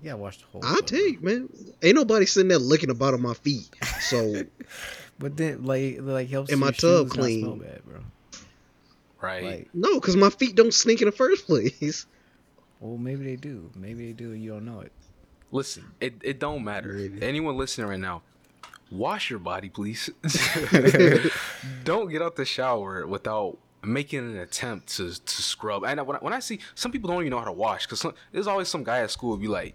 yeah, 0.02 0.12
gotta 0.12 0.18
wash 0.18 0.38
the 0.38 0.44
whole. 0.52 0.64
I 0.64 0.76
foot, 0.76 0.86
tell 0.86 1.00
you, 1.04 1.18
man, 1.20 1.48
ain't 1.82 1.96
nobody 1.96 2.26
sitting 2.26 2.48
there 2.48 2.58
licking 2.58 2.90
the 2.90 2.94
bottom 2.94 3.24
of 3.24 3.28
my 3.28 3.34
feet. 3.34 3.68
So 4.02 4.44
But 5.18 5.36
then, 5.36 5.64
like, 5.64 5.96
like 6.00 6.28
helps 6.28 6.52
in 6.52 6.60
my 6.60 6.70
tub 6.70 7.10
clean. 7.10 7.40
Smell 7.40 7.56
bad, 7.56 7.84
bro. 7.84 7.98
Right. 9.20 9.44
Like, 9.44 9.68
no, 9.74 10.00
because 10.00 10.16
my 10.16 10.30
feet 10.30 10.54
don't 10.54 10.72
stink 10.72 11.00
in 11.02 11.06
the 11.06 11.12
first 11.12 11.46
place. 11.46 12.06
well, 12.80 12.96
maybe 12.96 13.24
they 13.24 13.36
do. 13.36 13.70
Maybe 13.76 14.06
they 14.06 14.12
do. 14.12 14.32
and 14.32 14.42
You 14.42 14.52
don't 14.52 14.64
know 14.64 14.80
it. 14.80 14.92
Listen, 15.52 15.84
it, 16.00 16.14
it 16.22 16.38
don't 16.38 16.64
matter. 16.64 16.90
Really? 16.90 17.22
Anyone 17.22 17.56
listening 17.56 17.88
right 17.88 17.98
now, 17.98 18.22
wash 18.90 19.30
your 19.30 19.40
body, 19.40 19.68
please. 19.68 20.08
don't 21.84 22.08
get 22.08 22.22
out 22.22 22.36
the 22.36 22.44
shower 22.44 23.06
without 23.06 23.58
making 23.82 24.20
an 24.20 24.36
attempt 24.36 24.96
to 24.96 25.12
to 25.12 25.42
scrub. 25.42 25.84
And 25.84 26.06
when 26.06 26.16
I, 26.16 26.20
when 26.20 26.32
I 26.32 26.38
see 26.38 26.60
some 26.74 26.92
people 26.92 27.10
don't 27.10 27.20
even 27.20 27.30
know 27.30 27.38
how 27.38 27.46
to 27.46 27.52
wash, 27.52 27.86
because 27.86 28.06
there's 28.32 28.46
always 28.46 28.68
some 28.68 28.84
guy 28.84 29.00
at 29.00 29.10
school 29.10 29.34
who 29.34 29.42
be 29.42 29.48
like, 29.48 29.74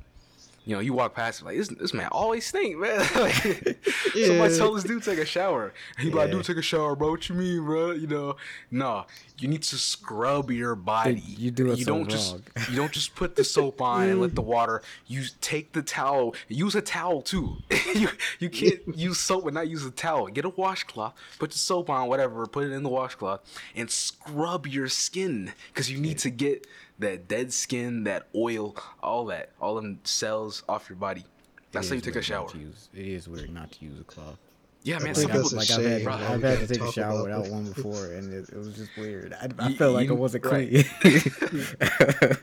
you 0.65 0.75
know, 0.75 0.80
you 0.82 0.93
walk 0.93 1.13
past 1.13 1.43
like 1.43 1.58
this, 1.58 1.67
this 1.69 1.93
man 1.93 2.08
always 2.12 2.45
stink, 2.45 2.78
man. 2.78 2.99
like, 3.15 3.43
Yeah. 4.15 4.28
Somebody 4.28 4.58
tell 4.58 4.73
this 4.73 4.84
dude 4.84 5.04
take 5.04 5.19
a 5.19 5.25
shower. 5.25 5.73
He 5.99 6.10
be 6.10 6.15
like, 6.15 6.32
dude, 6.32 6.43
take 6.43 6.58
a 6.58 6.62
shower, 6.62 6.95
bro. 6.95 7.12
What 7.12 7.28
you 7.30 7.36
mean, 7.36 7.63
bro? 7.65 7.91
You 7.91 8.08
know, 8.08 8.38
no, 8.71 9.06
you 9.38 9.47
need 9.47 9.63
to 9.63 9.78
scrub 9.78 10.49
your 10.51 10.75
body. 10.75 11.21
you 11.25 11.51
do 11.51 11.71
it. 11.71 11.80
You 11.80 11.86
don't 11.86 12.10
just 12.10 12.34
wrong. 12.34 12.43
you 12.69 12.75
don't 12.75 12.91
just 12.91 13.15
put 13.15 13.36
the 13.36 13.43
soap 13.43 13.82
on 13.82 14.10
and 14.10 14.21
let 14.21 14.34
the 14.36 14.41
water. 14.41 14.82
You 15.06 15.23
take 15.41 15.73
the 15.73 15.82
towel. 15.82 16.36
Use 16.47 16.75
a 16.75 16.82
towel 16.82 17.21
too. 17.21 17.58
you 17.93 18.10
you 18.39 18.49
can't 18.49 18.80
use 18.97 19.19
soap 19.19 19.45
and 19.45 19.54
not 19.54 19.67
use 19.67 19.86
a 19.86 19.91
towel. 19.91 20.28
Get 20.28 20.45
a 20.45 20.49
washcloth. 20.49 21.13
Put 21.38 21.51
the 21.51 21.58
soap 21.58 21.89
on, 21.89 22.08
whatever. 22.08 22.45
Put 22.47 22.63
it 22.65 22.71
in 22.71 22.84
the 22.84 22.89
washcloth 22.89 23.41
and 23.75 23.91
scrub 23.91 24.65
your 24.65 24.88
skin 24.88 25.54
because 25.73 25.91
you 25.91 25.99
need 25.99 26.17
to 26.19 26.30
get 26.30 26.65
that 26.99 27.27
dead 27.27 27.51
skin, 27.53 28.03
that 28.05 28.27
oil, 28.36 28.75
all 29.03 29.25
that, 29.25 29.49
all 29.62 29.75
them 29.75 29.99
cells 30.03 30.63
off 30.69 30.89
your 30.89 30.95
body. 30.97 31.23
That's 31.71 31.88
It 31.88 31.89
how 31.89 31.95
you 31.95 32.01
take 32.01 32.15
a 32.15 32.21
shower. 32.21 32.47
to 32.49 32.58
use- 32.58 32.89
it 32.93 33.05
is 33.05 33.27
weird 33.27 33.49
not 33.53 33.71
to 33.73 33.86
use 33.86 33.99
a 33.99 34.03
cloth. 34.03 34.38
Yeah, 34.84 34.99
man. 34.99 35.15
think 35.15 35.31
Some 35.31 35.41
people, 35.43 35.58
like 35.58 35.71
I've 35.71 35.84
had, 35.84 36.01
shame, 36.01 36.08
I've 36.10 36.43
had 36.43 36.60
to 36.60 36.67
take 36.67 36.81
a 36.81 36.91
shower 36.91 37.23
without 37.23 37.47
one 37.49 37.65
before, 37.71 38.05
and 38.13 38.31
it, 38.34 38.47
it 38.49 38.55
was 38.55 38.75
just 38.75 38.95
weird. 38.95 39.34
I, 39.34 39.49
I 39.60 39.67
You- 39.69 39.75
felt 39.75 39.95
like 39.95 40.08
you- 40.08 40.13
it 40.13 40.17
wasn't 40.19 40.45
right. 40.45 40.86
clean. 41.01 42.31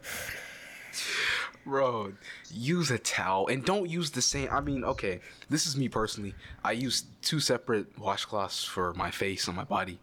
Bro, 1.64 2.14
use 2.52 2.90
a 2.90 2.98
towel 2.98 3.46
and 3.46 3.64
don't 3.64 3.88
use 3.88 4.10
the 4.10 4.20
same. 4.22 4.48
I 4.50 4.60
mean, 4.60 4.82
okay, 4.82 5.20
this 5.48 5.64
is 5.66 5.76
me 5.76 5.88
personally. 5.88 6.34
I 6.64 6.72
use 6.72 7.04
two 7.22 7.38
separate 7.38 7.96
washcloths 7.96 8.66
for 8.66 8.92
my 8.94 9.12
face 9.12 9.46
and 9.46 9.56
my 9.56 9.62
body. 9.62 10.00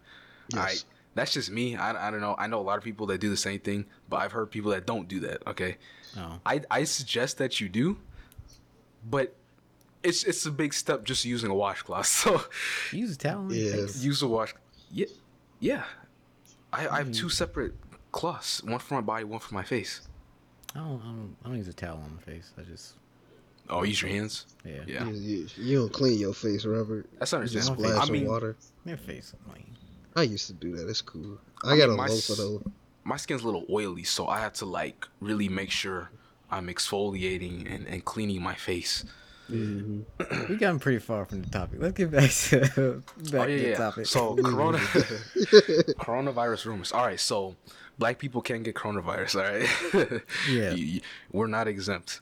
Yes. 0.54 0.86
I 0.86 0.99
that's 1.16 1.34
just 1.34 1.50
me. 1.52 1.76
I, 1.76 2.08
I 2.08 2.12
don't 2.12 2.22
know. 2.22 2.36
I 2.38 2.48
know 2.48 2.60
a 2.60 2.64
lot 2.64 2.78
of 2.78 2.84
people 2.84 3.08
that 3.08 3.20
do 3.20 3.30
the 3.30 3.38
same 3.38 3.60
thing, 3.60 3.86
but 4.10 4.18
I've 4.18 4.32
heard 4.32 4.52
people 4.52 4.72
that 4.72 4.86
don't 4.86 5.08
do 5.08 5.20
that. 5.22 5.46
Okay, 5.48 5.78
oh, 6.18 6.40
I 6.46 6.62
I 6.70 6.84
suggest 6.84 7.38
that 7.40 7.60
you 7.60 7.70
do, 7.70 7.98
but 9.10 9.36
it's 10.04 10.24
it's 10.24 10.46
a 10.46 10.52
big 10.52 10.74
step 10.74 11.04
just 11.04 11.26
using 11.26 11.50
a 11.52 11.56
washcloth. 11.56 12.06
So 12.24 12.42
use 12.92 13.16
a 13.16 13.18
towel. 13.18 13.40
on 13.40 13.50
your 13.50 13.58
Yeah. 13.66 13.72
face. 13.86 14.04
use 14.04 14.22
a 14.22 14.28
wash. 14.28 14.54
Yeah, 14.92 15.06
yeah. 15.60 15.84
I, 16.72 16.88
I 16.88 16.98
have 17.00 17.12
two 17.12 17.24
hmm. 17.26 17.30
separate 17.30 17.74
cloths, 18.12 18.64
one 18.64 18.80
for 18.80 18.94
my 18.96 19.02
body, 19.02 19.24
one 19.24 19.40
for 19.40 19.54
my 19.56 19.64
face. 19.64 20.02
I 20.76 20.80
don't, 20.80 21.02
I 21.02 21.06
don't. 21.08 21.36
I 21.44 21.48
don't 21.50 21.58
use 21.58 21.68
a 21.68 21.74
towel 21.74 21.98
on 21.98 22.16
my 22.16 22.22
face. 22.22 22.52
I 22.58 22.62
just 22.62 22.94
Oh, 23.72 23.84
use 23.84 24.02
your 24.02 24.10
hands. 24.10 24.48
yeah. 24.66 24.82
Yeah, 24.88 25.06
You, 25.06 25.14
you, 25.14 25.48
you 25.58 25.80
don't 25.80 25.94
clean 25.94 26.20
your 26.20 26.34
face, 26.34 26.66
Robert. 26.66 27.08
that's 27.20 27.32
You 27.34 27.40
just 27.46 27.70
understandable. 27.70 27.90
splash 27.90 28.10
I 28.10 28.12
mean, 28.12 28.22
some 28.24 28.32
water. 28.32 28.56
My 28.84 28.96
face 28.96 29.34
clean. 29.52 29.78
I 30.20 30.24
used 30.24 30.48
to 30.48 30.54
do 30.54 30.76
that. 30.76 30.88
It's 30.90 31.02
cool. 31.02 31.38
I, 31.64 31.74
I 31.74 31.78
got 31.78 31.90
mean, 31.90 31.94
a 32.00 32.02
my 32.04 32.08
loafer 32.08 32.34
though. 32.36 32.64
my 33.04 33.18
skin's 33.18 33.42
a 33.44 33.46
little 33.46 33.66
oily, 33.70 34.04
so 34.04 34.28
I 34.28 34.40
have 34.40 34.54
to 34.54 34.66
like 34.66 35.08
really 35.20 35.50
make 35.50 35.72
sure 35.72 36.10
I'm 36.52 36.68
exfoliating 36.68 37.74
and, 37.74 37.88
and 37.88 38.04
cleaning 38.06 38.42
my 38.42 38.56
face. 38.56 39.06
Mhm. 39.52 40.04
We 40.48 40.58
gotten 40.58 40.80
pretty 40.80 41.00
far 41.00 41.26
from 41.26 41.42
the 41.42 41.50
topic. 41.50 41.80
Let's 41.82 41.98
get 41.98 42.12
back 42.12 42.30
to 42.30 42.60
back 43.32 43.42
oh 43.42 43.46
to 43.48 43.58
the 43.60 43.70
yeah. 43.70 43.76
topic. 43.78 44.06
So 44.06 44.36
corona, 44.44 44.78
coronavirus 45.98 46.66
rumors. 46.66 46.92
All 46.92 47.06
right, 47.06 47.20
so 47.20 47.56
black 47.98 48.20
people 48.20 48.42
can 48.42 48.64
get 48.64 48.76
coronavirus. 48.76 49.36
All 49.36 50.08
right. 50.12 50.22
Yeah. 50.50 50.72
You- 50.72 50.86
you- 50.86 51.02
we're 51.32 51.48
not 51.48 51.68
exempt. 51.68 52.22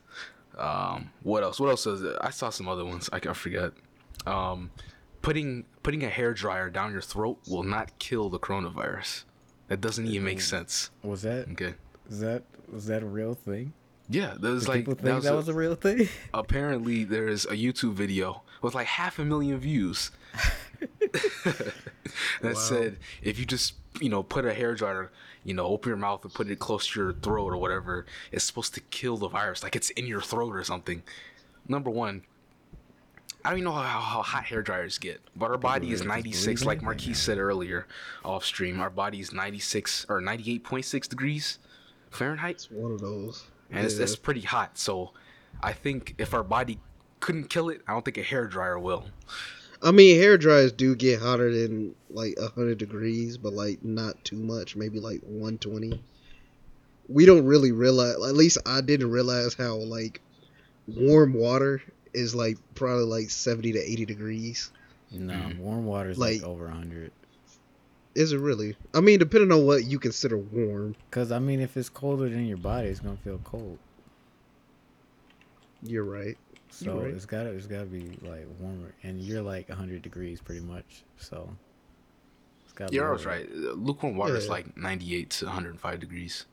Um, 0.58 1.12
what 1.24 1.44
else? 1.44 1.60
What 1.60 1.70
else 1.70 1.86
is 1.86 2.02
it? 2.02 2.16
I 2.22 2.30
saw 2.32 2.50
some 2.50 2.68
other 2.68 2.84
ones. 2.86 3.10
I, 3.14 3.18
I 3.18 3.34
forgot. 3.34 3.74
Um, 4.26 4.72
putting 5.28 5.66
putting 5.84 6.04
a 6.06 6.10
hair 6.10 6.34
dryer 6.34 6.70
down 6.70 6.94
your 6.94 7.02
throat 7.02 7.38
will 7.50 7.64
not 7.64 8.00
kill 8.00 8.30
the 8.30 8.40
coronavirus. 8.40 9.26
That 9.68 9.82
doesn't 9.82 10.08
even 10.08 10.24
make 10.24 10.40
sense. 10.40 10.90
was 11.04 11.24
that 11.24 11.50
Okay. 11.52 11.74
is 12.10 12.22
that 12.22 12.44
was 12.72 12.86
that 12.86 13.04
a 13.04 13.06
real 13.06 13.34
thing? 13.34 13.74
Yeah, 14.10 14.36
there's 14.40 14.62
Did 14.62 14.70
like 14.70 14.78
people 14.80 14.94
think 14.94 15.24
that 15.24 15.36
was, 15.36 15.50
a- 15.50 15.52
a 15.52 15.54
real 15.54 15.76
thing? 15.76 16.08
apparently 16.34 17.04
there 17.04 17.28
is 17.28 17.44
a 17.44 17.56
YouTube 17.58 17.92
video 17.94 18.42
with 18.62 18.74
like 18.74 18.88
half 18.88 19.20
a 19.20 19.26
million 19.26 19.60
views 19.60 20.12
that 22.42 22.56
said 22.56 22.98
if 23.22 23.38
you 23.38 23.46
just 23.46 23.74
you 24.00 24.08
know 24.10 24.24
put 24.24 24.46
a 24.46 24.54
hair 24.54 24.76
dryer 24.76 25.12
you 25.44 25.54
know 25.54 25.66
open 25.66 25.90
your 25.90 25.98
mouth 25.98 26.24
and 26.24 26.34
put 26.34 26.50
it 26.50 26.58
close 26.58 26.88
to 26.88 27.02
your 27.02 27.12
throat 27.14 27.52
or 27.52 27.58
whatever 27.58 28.06
it's 28.32 28.46
supposed 28.46 28.74
to 28.76 28.80
kill 28.80 29.18
the 29.18 29.28
virus 29.28 29.62
like 29.62 29.76
it's 29.76 29.90
in 29.92 30.08
your 30.08 30.22
throat 30.22 30.56
or 30.56 30.64
something 30.64 31.04
number 31.68 31.90
one 31.90 32.22
I 33.48 33.52
don't 33.52 33.60
even 33.60 33.72
know 33.72 33.80
how, 33.80 34.02
how 34.02 34.22
hot 34.24 34.44
hair 34.44 34.62
dryers 34.62 34.98
get, 34.98 35.22
but 35.34 35.50
our 35.50 35.58
body 35.58 35.94
is 35.94 36.04
96, 36.04 36.66
like 36.66 36.82
Marquis 36.82 37.14
said 37.14 37.38
earlier 37.38 37.88
off 38.26 38.44
stream. 38.44 38.82
Our 38.82 38.90
body 38.90 39.22
is 39.22 39.32
96 39.32 40.06
or 40.10 40.20
98.6 40.20 41.08
degrees 41.08 41.58
Fahrenheit, 42.12 42.56
It's 42.56 42.70
one 42.70 42.92
of 42.92 43.00
those. 43.00 43.46
and 43.72 43.86
it's, 43.86 44.00
it's 44.00 44.18
pretty 44.18 44.42
hot. 44.42 44.78
So 44.78 45.12
I 45.64 45.72
think 45.72 46.16
if 46.18 46.34
our 46.34 46.44
body 46.44 46.82
couldn't 47.22 47.50
kill 47.50 47.70
it, 47.70 47.84
I 47.88 47.94
don't 47.94 48.04
think 48.04 48.18
a 48.18 48.22
hair 48.22 48.48
dryer 48.48 48.78
will. 48.78 49.06
I 49.82 49.92
mean, 49.92 50.20
hair 50.20 50.38
dryers 50.38 50.74
do 50.74 50.94
get 50.94 51.22
hotter 51.22 51.50
than 51.50 51.96
like 52.10 52.38
hundred 52.54 52.80
degrees, 52.80 53.38
but 53.38 53.54
like 53.54 53.82
not 53.82 54.22
too 54.26 54.36
much. 54.36 54.76
Maybe 54.76 55.00
like 55.00 55.22
one 55.22 55.58
twenty. 55.58 56.04
We 57.08 57.26
don't 57.26 57.46
really 57.46 57.72
realize. 57.72 58.16
At 58.16 58.36
least 58.36 58.58
I 58.66 58.82
didn't 58.82 59.10
realize 59.10 59.54
how 59.54 59.76
like 59.76 60.20
warm 60.86 61.34
water 61.34 61.82
is 62.18 62.36
like 62.36 62.58
probably 62.76 63.06
like 63.06 63.30
seventy 63.30 63.72
to 63.74 63.80
eighty 63.80 64.06
degrees. 64.06 64.72
No, 65.12 65.34
Mhm. 65.34 65.60
warm 65.60 65.86
water 65.86 66.10
is 66.10 66.18
like, 66.18 66.42
Like- 66.42 66.50
over 66.50 66.66
100. 66.66 67.12
Is 68.16 68.34
it 68.34 68.40
really? 68.40 68.76
I 68.96 69.00
mean, 69.00 69.20
depending 69.20 69.52
on 69.52 69.66
what 69.66 69.86
you 69.86 70.00
consider 70.00 70.38
warm. 70.38 70.96
Because, 71.10 71.32
I 71.32 71.38
mean, 71.40 71.62
if 71.62 71.78
it's 71.78 71.88
colder 71.88 72.28
than 72.28 72.46
your 72.48 72.58
body, 72.58 72.88
it's 72.90 73.00
going 73.00 73.16
to 73.16 73.24
feel 73.24 73.40
cold. 73.44 73.78
You're 75.84 76.04
right. 76.04 76.38
So 76.70 77.00
right. 77.00 77.14
it's 77.14 77.26
gotta 77.26 77.50
it's 77.52 77.66
gotta 77.68 77.86
be 77.86 78.18
like 78.22 78.46
warmer, 78.60 78.94
and 79.04 79.20
you're 79.22 79.42
like 79.42 79.70
100 79.70 80.02
degrees 80.02 80.42
pretty 80.42 80.62
much. 80.62 81.04
So 81.18 81.50
it's 82.66 82.74
got. 82.74 82.92
Yeah, 82.92 83.04
I 83.08 83.12
was 83.12 83.26
right. 83.26 83.48
Uh, 83.50 83.72
Lukewarm 83.74 84.16
water 84.18 84.36
is 84.36 84.50
like 84.50 84.76
98 84.78 85.30
to 85.32 85.46
105 85.46 86.00
degrees. 86.00 86.46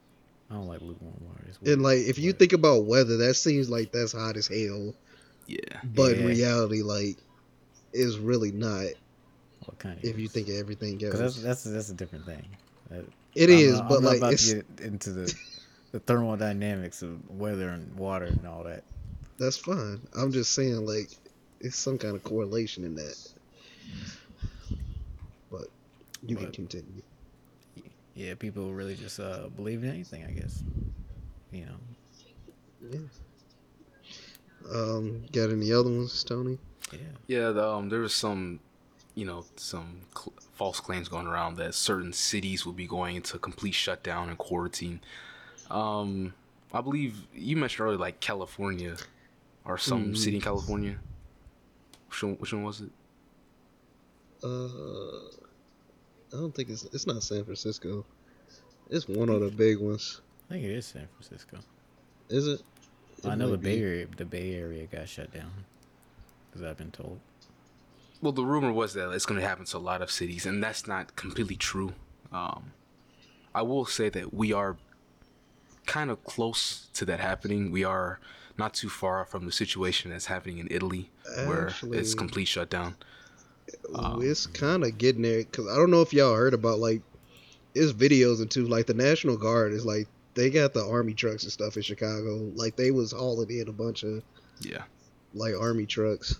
I 0.50 0.54
don't 0.54 0.68
like 0.68 0.80
lukewarm 0.82 1.14
water. 1.20 1.40
It's 1.48 1.58
And 1.68 1.82
like, 1.82 1.98
if 2.00 2.18
you 2.18 2.32
think 2.32 2.52
about 2.52 2.84
weather, 2.84 3.16
that 3.16 3.34
seems 3.34 3.68
like 3.68 3.90
that's 3.92 4.12
hot 4.12 4.36
as 4.36 4.46
hell. 4.46 4.94
Yeah. 5.46 5.58
But 5.84 6.16
Yeah. 6.18 6.24
reality, 6.26 6.82
like, 6.82 7.18
is 7.92 8.18
really 8.18 8.52
not. 8.52 8.86
what 9.66 9.78
kind 9.78 9.96
of 9.98 10.04
If 10.04 10.18
you 10.18 10.28
think 10.28 10.48
of 10.48 10.56
everything 10.56 10.94
else, 11.02 11.12
because 11.12 11.20
that's 11.20 11.36
that's 11.42 11.64
that's 11.64 11.88
a 11.90 11.94
different 11.94 12.26
thing. 12.26 12.44
That, 12.90 13.04
it 13.34 13.48
I'm 13.50 13.56
is. 13.56 13.72
not- 13.78 13.88
but 13.88 13.98
I'm 13.98 14.04
like, 14.04 14.18
about 14.18 14.32
it's 14.34 14.48
to 14.50 14.56
get 14.56 14.80
into 14.84 15.10
the 15.12 15.34
the 15.92 16.00
thermodynamics 16.00 17.02
of 17.02 17.30
weather 17.30 17.68
and 17.70 17.94
water 17.96 18.26
and 18.26 18.46
all 18.46 18.64
that. 18.64 18.82
That's 19.38 19.56
fine. 19.56 20.00
I'm 20.16 20.32
just 20.32 20.52
saying, 20.52 20.84
like, 20.86 21.10
it's 21.60 21.76
some 21.76 21.96
kind 21.98 22.14
of 22.16 22.22
correlation 22.24 22.84
in 22.84 22.94
that. 22.96 23.16
But 25.50 25.68
you 26.26 26.36
can 26.36 26.46
But- 26.46 26.54
continue. 26.54 27.02
Yeah, 28.16 28.34
people 28.34 28.72
really 28.72 28.94
just 28.94 29.18
uh, 29.18 29.48
believe 29.56 29.82
in 29.82 29.90
anything, 29.90 30.24
I 30.24 30.30
guess. 30.30 30.62
You 31.52 31.64
know. 31.66 31.76
Yeah. 32.92 32.98
Um, 34.72 35.24
got 35.32 35.50
any 35.50 35.72
other 35.72 35.90
ones, 35.90 36.22
Tony? 36.24 36.58
Yeah. 36.92 36.98
Yeah, 37.26 37.50
the, 37.50 37.66
um, 37.68 37.88
there 37.88 38.00
was 38.00 38.14
some, 38.14 38.60
you 39.14 39.24
know, 39.24 39.44
some 39.56 40.00
cl- 40.16 40.32
false 40.54 40.80
claims 40.80 41.08
going 41.08 41.26
around 41.26 41.56
that 41.56 41.74
certain 41.74 42.12
cities 42.12 42.64
will 42.64 42.72
be 42.72 42.86
going 42.86 43.16
into 43.16 43.38
complete 43.38 43.74
shutdown 43.74 44.28
and 44.28 44.38
quarantine. 44.38 45.00
Um, 45.70 46.34
I 46.72 46.80
believe 46.80 47.16
you 47.34 47.56
mentioned 47.56 47.86
earlier, 47.86 47.98
like 47.98 48.20
California, 48.20 48.96
or 49.64 49.78
some 49.78 50.12
Mhm. 50.12 50.16
city 50.16 50.36
in 50.36 50.42
California. 50.42 50.98
Which 52.08 52.22
one, 52.22 52.34
which 52.34 52.52
one 52.52 52.62
was 52.62 52.80
it? 52.82 52.90
Uh, 54.42 55.28
I 56.32 56.40
don't 56.40 56.54
think 56.54 56.68
it's 56.68 56.84
it's 56.86 57.06
not 57.06 57.22
San 57.22 57.44
Francisco. 57.44 58.04
It's 58.90 59.08
one 59.08 59.28
of 59.30 59.40
the 59.40 59.50
big 59.50 59.78
ones. 59.78 60.20
I 60.50 60.54
think 60.54 60.64
it 60.64 60.70
is 60.72 60.86
San 60.86 61.08
Francisco. 61.14 61.58
Is 62.28 62.46
it? 62.48 62.62
It 63.24 63.30
I 63.30 63.34
know 63.34 63.50
the 63.50 63.56
might 63.56 63.64
Bay. 63.64 63.82
Area. 63.82 64.06
The 64.16 64.24
Bay 64.24 64.54
Area 64.54 64.86
got 64.86 65.08
shut 65.08 65.32
down. 65.32 65.64
Because 66.50 66.66
I've 66.66 66.76
been 66.76 66.90
told. 66.90 67.20
Well, 68.22 68.32
the 68.32 68.44
rumor 68.44 68.72
was 68.72 68.94
that 68.94 69.10
it's 69.12 69.26
going 69.26 69.40
to 69.40 69.46
happen 69.46 69.64
to 69.66 69.76
a 69.76 69.78
lot 69.78 70.00
of 70.00 70.10
cities, 70.10 70.46
and 70.46 70.62
that's 70.62 70.86
not 70.86 71.14
completely 71.16 71.56
true. 71.56 71.92
Um, 72.32 72.72
I 73.54 73.62
will 73.62 73.84
say 73.84 74.08
that 74.08 74.32
we 74.32 74.52
are 74.52 74.76
kind 75.86 76.10
of 76.10 76.24
close 76.24 76.88
to 76.94 77.04
that 77.04 77.20
happening. 77.20 77.70
We 77.70 77.84
are 77.84 78.18
not 78.56 78.72
too 78.74 78.88
far 78.88 79.24
from 79.24 79.46
the 79.46 79.52
situation 79.52 80.10
that's 80.10 80.26
happening 80.26 80.58
in 80.58 80.68
Italy, 80.70 81.10
where 81.44 81.72
it's 81.82 82.14
complete 82.14 82.46
shutdown. 82.46 82.96
Um, 83.94 84.22
it's 84.22 84.46
kind 84.46 84.84
of 84.84 84.96
getting 84.98 85.22
there 85.22 85.38
because 85.38 85.66
I 85.68 85.76
don't 85.76 85.90
know 85.90 86.00
if 86.00 86.12
y'all 86.12 86.34
heard 86.34 86.54
about 86.54 86.78
like 86.78 87.02
it's 87.74 87.92
videos 87.92 88.40
and 88.40 88.50
too 88.50 88.66
like 88.66 88.86
the 88.86 88.94
National 88.94 89.36
Guard 89.36 89.72
is 89.72 89.84
like 89.84 90.08
they 90.34 90.50
got 90.50 90.72
the 90.74 90.84
army 90.84 91.14
trucks 91.14 91.44
and 91.44 91.52
stuff 91.52 91.76
in 91.76 91.82
Chicago 91.82 92.50
like 92.54 92.76
they 92.76 92.90
was 92.90 93.12
hauling 93.12 93.50
in 93.50 93.68
a 93.68 93.72
bunch 93.72 94.02
of 94.02 94.22
Yeah. 94.60 94.82
like 95.34 95.54
army 95.58 95.86
trucks. 95.86 96.36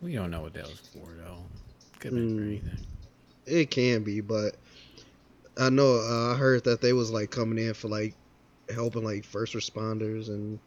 We 0.00 0.14
don't 0.14 0.30
know 0.30 0.42
what 0.42 0.54
that 0.54 0.68
was 0.68 0.78
for, 0.92 1.12
though. 1.16 1.44
Could 1.98 2.12
have 2.12 2.20
been 2.20 2.36
for 2.36 2.42
Mm. 2.42 2.46
anything. 2.48 2.86
It 3.46 3.70
can 3.70 4.02
be, 4.04 4.20
but 4.20 4.54
I 5.56 5.70
know 5.70 5.96
uh, 5.98 6.34
I 6.34 6.36
heard 6.36 6.64
that 6.64 6.80
they 6.80 6.92
was 6.92 7.10
like 7.10 7.30
coming 7.30 7.58
in 7.64 7.74
for 7.74 7.88
like 7.88 8.14
helping 8.72 9.02
like 9.04 9.24
first 9.24 9.54
responders 9.54 10.28
and 10.28 10.58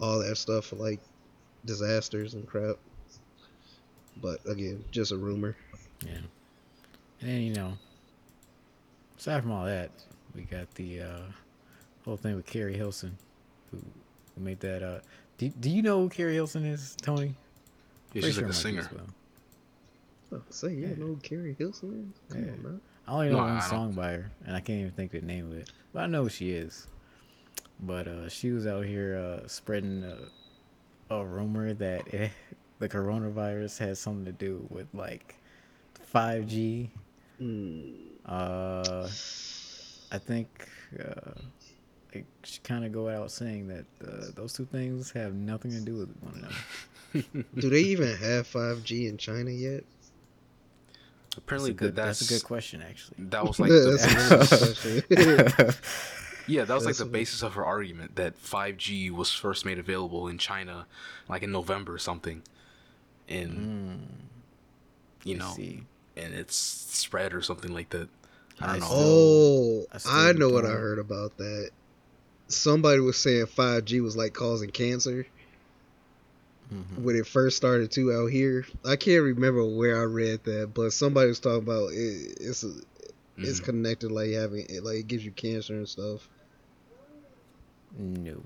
all 0.00 0.18
that 0.20 0.36
stuff 0.36 0.66
for 0.66 0.76
like 0.76 1.00
disasters 1.64 2.34
and 2.34 2.46
crap. 2.46 2.76
But 4.20 4.40
again, 4.46 4.84
just 4.90 5.12
a 5.12 5.16
rumor. 5.16 5.56
Yeah. 6.06 6.18
And 7.22 7.42
you 7.44 7.54
know, 7.54 7.76
aside 9.18 9.42
from 9.42 9.52
all 9.52 9.64
that, 9.64 9.90
we 10.34 10.42
got 10.42 10.72
the 10.74 11.00
uh, 11.00 11.22
whole 12.10 12.16
thing 12.16 12.34
with 12.34 12.44
Keri 12.46 12.76
Hilson, 12.76 13.16
who, 13.70 13.78
who 14.34 14.40
made 14.42 14.58
that. 14.60 14.82
Uh, 14.82 14.98
do, 15.38 15.48
do 15.48 15.70
you 15.70 15.80
know 15.80 16.00
who 16.02 16.08
Keri 16.08 16.34
Hilson 16.34 16.64
is, 16.66 16.96
Tony? 17.00 17.28
Yeah, 18.12 18.22
Pretty 18.22 18.26
she's 18.26 18.34
sure 18.34 18.48
like 18.48 18.50
a 18.50 18.66
Marcus 18.66 18.88
singer. 18.88 18.90
Oh, 20.32 20.36
will. 20.36 20.42
say 20.50 20.74
you 20.74 20.88
Yeah. 20.88 20.94
know 20.96 21.06
who 21.06 21.16
Keri 21.22 21.54
Hilson 21.56 22.12
is? 22.12 22.34
Come 22.34 22.44
Yeah. 22.44 22.52
on, 22.52 22.62
man. 22.64 22.80
I 23.06 23.12
only 23.12 23.28
know 23.30 23.36
No, 23.36 23.44
one 23.44 23.60
song 23.62 23.92
by 23.92 24.08
her, 24.12 24.30
and 24.44 24.56
I 24.56 24.60
can't 24.60 24.80
even 24.80 24.90
think 24.92 25.14
of 25.14 25.20
the 25.20 25.26
name 25.28 25.52
of 25.52 25.56
it. 25.58 25.70
But 25.92 26.00
I 26.02 26.06
know 26.06 26.24
who 26.24 26.28
she 26.28 26.50
is. 26.50 26.88
But 27.78 28.08
uh, 28.08 28.28
she 28.28 28.50
was 28.50 28.66
out 28.66 28.84
here 28.84 29.16
uh, 29.16 29.46
spreading 29.46 30.02
a, 30.02 31.14
a 31.14 31.24
rumor 31.24 31.72
that 31.74 32.08
it, 32.12 32.32
the 32.80 32.88
coronavirus 32.88 33.78
has 33.78 34.00
something 34.00 34.24
to 34.24 34.32
do 34.32 34.66
with 34.68 34.88
like 34.92 35.36
5G. 36.12 36.88
Mm, 37.40 37.94
Uh, 38.26 39.08
I 40.12 40.18
think 40.18 40.68
uh, 40.98 41.40
it 42.12 42.24
should 42.44 42.62
kind 42.64 42.84
of 42.84 42.92
go 42.92 43.08
out 43.08 43.30
saying 43.30 43.68
that 43.68 43.84
uh, 44.06 44.26
those 44.34 44.52
two 44.52 44.64
things 44.66 45.10
have 45.12 45.34
nothing 45.34 45.70
to 45.72 45.80
do 45.80 45.96
with 45.96 46.14
one 46.20 46.34
another. 46.38 47.44
do 47.58 47.70
they 47.70 47.80
even 47.80 48.08
have 48.16 48.46
5G 48.46 49.08
in 49.08 49.16
China 49.16 49.50
yet? 49.50 49.84
Apparently, 51.36 51.70
that's, 51.72 51.80
a 51.80 51.84
good, 51.86 51.96
that's, 51.96 52.18
that's 52.20 52.30
a 52.30 52.34
good 52.34 52.44
question, 52.44 52.82
actually. 52.82 53.16
that 53.18 53.44
was 53.44 53.60
like 53.60 53.68
the, 53.70 53.76
a 53.78 54.14
really 54.16 55.58
good 55.58 55.58
question. 55.58 55.74
yeah, 56.46 56.64
that 56.64 56.74
was 56.74 56.84
like 56.86 56.96
the 56.96 57.04
basis 57.04 57.42
of 57.42 57.54
her 57.54 57.64
argument 57.64 58.16
that 58.16 58.36
5G 58.42 59.10
was 59.12 59.32
first 59.32 59.64
made 59.64 59.78
available 59.78 60.26
in 60.28 60.38
China, 60.38 60.86
like 61.28 61.42
in 61.42 61.52
November 61.52 61.94
or 61.94 61.98
something, 61.98 62.42
and 63.28 63.50
Mm, 63.52 65.24
you 65.24 65.36
let's 65.36 65.48
know, 65.50 65.54
see. 65.54 65.82
and 66.16 66.34
it's 66.34 66.56
spread 66.56 67.32
or 67.32 67.42
something 67.42 67.72
like 67.72 67.90
that. 67.90 68.08
I 68.60 68.64
I 68.64 68.66
don't 68.72 68.80
know. 68.80 68.86
still- 68.86 68.98
oh, 68.98 69.86
I 70.16 70.28
I 70.30 70.32
know 70.32 70.48
what 70.50 70.66
I 70.66 70.70
heard 70.70 70.98
about 70.98 71.36
that. 71.38 71.70
Somebody 72.50 73.00
was 73.00 73.16
saying 73.16 73.46
5G 73.46 74.00
was 74.02 74.16
like 74.16 74.32
causing 74.34 74.70
cancer 74.70 75.26
Mhm. 76.72 76.98
when 77.02 77.16
it 77.16 77.26
first 77.26 77.56
started 77.56 77.90
too 77.90 78.12
out 78.12 78.26
here. 78.26 78.66
I 78.84 78.96
can't 78.96 79.22
remember 79.22 79.64
where 79.64 79.98
I 80.00 80.04
read 80.04 80.44
that, 80.44 80.72
but 80.74 80.92
somebody 80.92 81.28
was 81.28 81.40
talking 81.40 81.62
about 81.62 81.92
it, 81.92 82.36
it's 82.40 82.62
a, 82.64 82.72
it's 83.38 83.60
Mhm. 83.60 83.64
connected 83.64 84.10
like 84.12 84.30
having 84.32 84.66
it 84.68 84.84
like 84.84 84.98
it 84.98 85.08
gives 85.08 85.24
you 85.24 85.30
cancer 85.32 85.74
and 85.74 85.88
stuff. 85.88 86.28
No. 87.98 88.42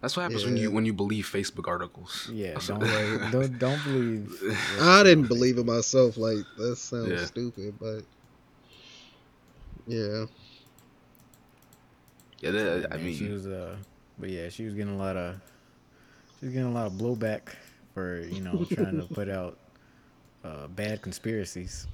That's 0.00 0.16
what 0.16 0.24
happens 0.24 0.44
when 0.44 0.56
you 0.56 0.70
when 0.70 0.84
you 0.86 0.92
believe 0.92 1.26
Facebook 1.26 1.66
articles. 1.66 2.28
Yeah, 2.32 2.52
That's 2.54 2.66
don't, 2.68 2.80
what- 2.80 3.32
don't 3.32 3.58
don't 3.58 3.84
believe. 3.84 4.56
I 4.80 5.02
didn't 5.02 5.28
believe 5.28 5.58
it 5.58 5.64
myself. 5.66 6.16
Like 6.16 6.44
that 6.58 6.76
sounds 6.76 7.08
Yeah. 7.08 7.24
stupid, 7.24 7.74
but 7.80 8.02
yeah. 9.86 10.26
Yeah, 12.40 12.50
that, 12.50 12.92
I 12.92 12.96
mean, 12.96 13.14
she 13.16 13.28
was 13.28 13.46
uh, 13.46 13.76
but 14.18 14.30
yeah, 14.30 14.48
she 14.48 14.64
was 14.64 14.74
getting 14.74 14.94
a 14.94 14.98
lot 14.98 15.16
of, 15.16 15.36
she 16.40 16.46
was 16.46 16.54
getting 16.54 16.68
a 16.68 16.72
lot 16.72 16.86
of 16.86 16.94
blowback 16.94 17.54
for 17.94 18.20
you 18.20 18.40
know 18.40 18.64
trying 18.70 19.00
to 19.00 19.06
put 19.14 19.28
out 19.28 19.58
uh, 20.44 20.66
bad 20.68 21.02
conspiracies 21.02 21.86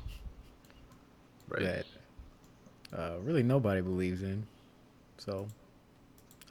right? 1.48 1.62
that 1.62 1.86
uh, 2.98 3.16
really 3.22 3.42
nobody 3.42 3.80
believes 3.80 4.22
in. 4.22 4.46
So, 5.18 5.46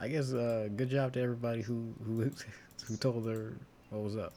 I 0.00 0.08
guess 0.08 0.32
uh, 0.32 0.68
good 0.76 0.90
job 0.90 1.12
to 1.14 1.20
everybody 1.20 1.62
who 1.62 1.92
who 2.04 2.30
who 2.86 2.96
told 2.96 3.26
her 3.26 3.52
what 3.90 4.02
was 4.02 4.16
up. 4.16 4.32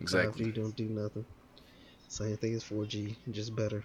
Exactly. 0.00 0.46
5G 0.46 0.54
don't 0.54 0.76
do 0.76 0.84
nothing. 0.88 1.24
Same 2.08 2.36
thing 2.36 2.54
as 2.54 2.64
4G, 2.64 3.14
just 3.30 3.54
better. 3.56 3.84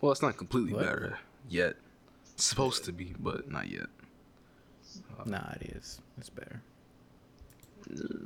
Well, 0.00 0.12
it's 0.12 0.22
not 0.22 0.36
completely 0.36 0.72
What? 0.74 0.84
better 0.84 1.18
yet. 1.48 1.76
It's 2.34 2.44
supposed 2.44 2.84
to 2.84 2.92
be, 2.92 3.14
but 3.18 3.50
not 3.50 3.68
yet. 3.68 3.86
Nah, 5.26 5.50
it 5.60 5.72
is. 5.76 6.00
It's 6.18 6.30
better. 6.30 6.62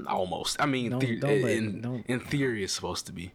almost. 0.09 0.61
I 0.61 0.67
mean, 0.67 0.91
Don't- 0.91 1.01
the- 1.01 1.17
don't 1.21 1.43
let- 1.43 1.57
in 1.57 1.81
don't- 1.81 2.07
in 2.07 2.19
theory, 2.21 2.65
it's 2.65 2.73
supposed 2.73 3.07
to 3.07 3.13
be. 3.13 3.33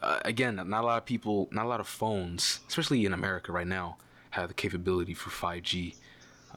Uh, 0.00 0.18
again, 0.24 0.56
not 0.56 0.82
a 0.82 0.86
lot 0.86 0.96
of 0.98 1.04
people, 1.04 1.48
not 1.52 1.66
a 1.66 1.68
lot 1.68 1.78
of 1.78 1.86
phones, 1.86 2.60
especially 2.68 3.04
in 3.04 3.12
America 3.12 3.52
right 3.52 3.66
now, 3.66 3.98
have 4.30 4.48
the 4.48 4.54
capability 4.54 5.12
for 5.14 5.28
5G. 5.30 5.94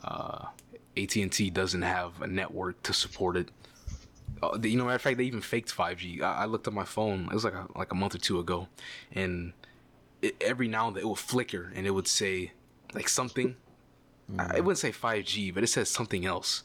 Uh, 0.04 0.46
AT&T 0.96 1.50
doesn't 1.50 1.82
have 1.82 2.22
a 2.22 2.28
network 2.28 2.82
to 2.84 2.94
support 2.94 3.36
it. 3.36 3.50
Uh, 4.42 4.58
you 4.64 4.78
know, 4.78 4.86
matter 4.86 4.96
of 4.96 5.02
fact, 5.02 5.18
they 5.18 5.26
even 5.26 5.42
faked 5.42 5.70
5G. 5.76 6.22
I, 6.22 6.44
I 6.44 6.46
looked 6.46 6.68
at 6.68 6.74
my 6.74 6.86
phone. 6.86 7.26
It 7.26 7.34
was 7.34 7.44
like 7.44 7.54
a, 7.54 7.68
like 7.76 7.92
a 7.92 7.96
month 7.96 8.16
or 8.16 8.20
two 8.20 8.40
ago, 8.40 8.70
and 9.12 9.52
it, 10.22 10.36
every 10.42 10.68
now 10.68 10.88
and 10.88 10.96
then 10.96 11.04
it 11.04 11.08
would 11.08 11.18
flicker 11.20 11.72
and 11.76 11.86
it 11.86 11.92
would 11.92 12.08
say 12.08 12.52
like 12.94 13.10
something. 13.10 13.56
I, 14.40 14.58
it 14.58 14.64
wouldn't 14.66 14.80
say 14.80 14.92
5G, 14.92 15.54
but 15.54 15.64
it 15.64 15.68
says 15.68 15.88
something 15.90 16.26
else. 16.26 16.64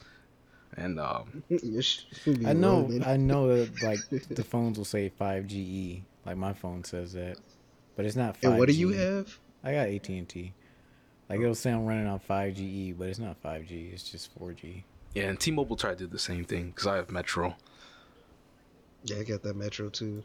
And 0.76 0.98
um, 0.98 1.42
You 1.48 1.82
should 1.82 2.38
be 2.40 2.46
I 2.46 2.52
know. 2.54 2.88
I 3.04 3.16
know 3.16 3.48
that 3.48 3.82
like 3.82 3.98
the 4.28 4.44
phones 4.44 4.78
will 4.78 4.84
say 4.86 5.12
5GE, 5.20 6.02
like 6.24 6.36
my 6.36 6.52
phone 6.54 6.84
says 6.84 7.12
that, 7.14 7.36
but 7.96 8.06
it's 8.06 8.16
not 8.16 8.40
5G. 8.40 8.48
And 8.48 8.58
what 8.58 8.68
do 8.68 8.74
you 8.74 8.90
have? 8.90 9.36
I 9.62 9.72
got 9.72 9.88
AT 9.88 10.08
and 10.08 10.28
T. 10.28 10.54
Like 11.28 11.40
it'll 11.40 11.54
say 11.54 11.70
I'm 11.70 11.84
running 11.84 12.06
on 12.06 12.18
5GE, 12.20 12.96
but 12.98 13.08
it's 13.08 13.18
not 13.18 13.42
5G. 13.42 13.92
It's 13.92 14.08
just 14.10 14.38
4G. 14.40 14.82
yeah, 15.14 15.24
and 15.24 15.38
T-Mobile 15.38 15.76
tried 15.76 15.98
to 15.98 16.04
do 16.04 16.06
the 16.06 16.18
same 16.18 16.44
thing 16.44 16.68
because 16.70 16.86
I 16.86 16.96
have 16.96 17.10
Metro, 17.10 17.56
Yeah, 19.04 19.18
I 19.18 19.24
got 19.24 19.42
that 19.42 19.54
Metro 19.56 19.90
too. 19.90 20.22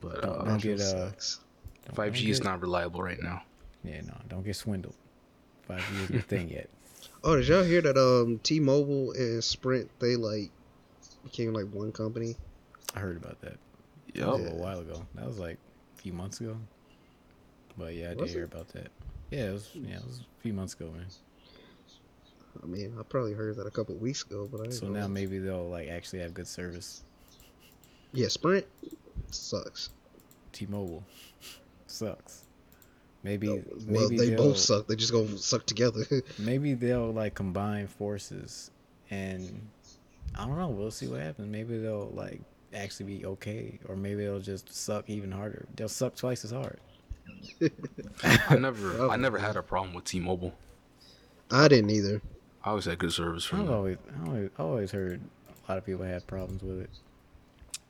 but 0.00 0.22
Don't- 0.22 0.40
uh, 0.40 0.44
don't 0.44 0.62
get 0.62 0.78
Metro 0.78 1.00
uh. 1.00 1.08
sucks. 1.10 1.40
Don't- 1.86 1.94
5G 2.12 2.28
is 2.28 2.42
not 2.44 2.60
reliable 2.60 3.02
right 3.02 3.22
now. 3.22 3.42
Yeah, 3.84 4.00
no, 4.02 4.14
don't 4.28 4.44
get 4.44 4.56
swindled. 4.56 4.94
5G 5.68 6.02
isn't 6.04 6.16
a 6.16 6.22
thing 6.22 6.48
yet. 6.48 6.68
Oh, 7.24 7.34
did 7.36 7.48
y'all 7.48 7.62
hear 7.64 7.80
that? 7.82 7.96
Um, 7.98 8.38
T-Mobile 8.42 9.12
and 9.12 9.42
Sprint 9.42 9.90
they 9.98 10.14
like 10.16 10.50
became 11.24 11.52
like 11.52 11.66
one 11.72 11.90
company. 11.90 12.36
I 12.94 13.00
heard 13.00 13.16
about 13.16 13.40
that 13.40 13.56
Yeah. 14.14 14.26
a 14.26 14.30
little 14.32 14.58
while 14.58 14.78
ago. 14.80 15.04
That 15.16 15.26
was 15.26 15.38
like 15.38 15.58
a 15.98 16.02
few 16.02 16.12
months 16.12 16.40
ago. 16.40 16.56
But 17.76 17.94
yeah, 17.94 18.06
I 18.06 18.08
did 18.10 18.20
Was 18.20 18.32
hear 18.32 18.44
about 18.44 18.68
that. 18.74 18.88
Yeah, 19.30 19.48
it 19.50 19.52
was. 19.52 19.70
Yeah, 19.74 19.96
it 19.96 20.04
was 20.06 20.20
a 20.20 20.42
few 20.42 20.52
months 20.52 20.74
ago, 20.74 20.90
man. 20.96 21.06
I 22.62 22.66
mean, 22.66 22.94
I 22.98 23.02
probably 23.02 23.32
heard 23.34 23.56
that 23.56 23.66
a 23.66 23.70
couple 23.72 23.94
weeks 23.96 24.22
ago, 24.22 24.48
but 24.50 24.60
I 24.60 24.64
didn't 24.64 24.74
So 24.76 24.86
know. 24.88 25.00
now 25.00 25.08
maybe 25.08 25.38
they'll 25.38 25.68
like 25.68 25.88
actually 25.88 26.20
have 26.20 26.32
good 26.32 26.46
service. 26.48 27.02
yeah, 28.12 28.28
Sprint 28.28 28.66
sucks. 29.30 29.90
T-Mobile 30.52 31.04
sucks. 31.96 32.44
Maybe 33.22 33.48
well, 33.48 33.60
maybe 33.86 34.16
they 34.16 34.34
both 34.36 34.56
suck. 34.58 34.86
They 34.86 34.94
just 34.94 35.12
gonna 35.12 35.36
suck 35.38 35.66
together. 35.66 36.04
Maybe 36.38 36.74
they'll 36.74 37.12
like 37.12 37.34
combine 37.34 37.88
forces, 37.88 38.70
and 39.10 39.68
I 40.36 40.46
don't 40.46 40.56
know. 40.56 40.68
We'll 40.68 40.92
see 40.92 41.08
what 41.08 41.20
happens. 41.20 41.48
Maybe 41.50 41.78
they'll 41.78 42.10
like 42.14 42.40
actually 42.72 43.06
be 43.18 43.26
okay, 43.26 43.80
or 43.88 43.96
maybe 43.96 44.24
they'll 44.24 44.38
just 44.38 44.72
suck 44.72 45.10
even 45.10 45.32
harder. 45.32 45.66
They'll 45.74 45.88
suck 45.88 46.14
twice 46.14 46.44
as 46.44 46.52
hard. 46.52 46.78
I 48.48 48.56
never, 48.56 48.92
I 48.92 48.96
Probably. 48.96 49.16
never 49.18 49.38
had 49.38 49.56
a 49.56 49.62
problem 49.62 49.94
with 49.94 50.04
T-Mobile. 50.04 50.52
I 51.50 51.66
didn't 51.68 51.90
either. 51.90 52.22
I 52.62 52.70
always 52.70 52.84
had 52.84 52.98
good 52.98 53.12
service 53.12 53.44
from 53.44 53.60
I've 53.62 53.66
them. 53.66 53.74
always, 53.74 53.96
I 54.14 54.26
always, 54.28 54.50
I 54.58 54.62
always 54.62 54.90
heard 54.92 55.20
a 55.48 55.72
lot 55.72 55.78
of 55.78 55.86
people 55.86 56.04
had 56.04 56.26
problems 56.26 56.62
with 56.62 56.80
it. 56.82 56.90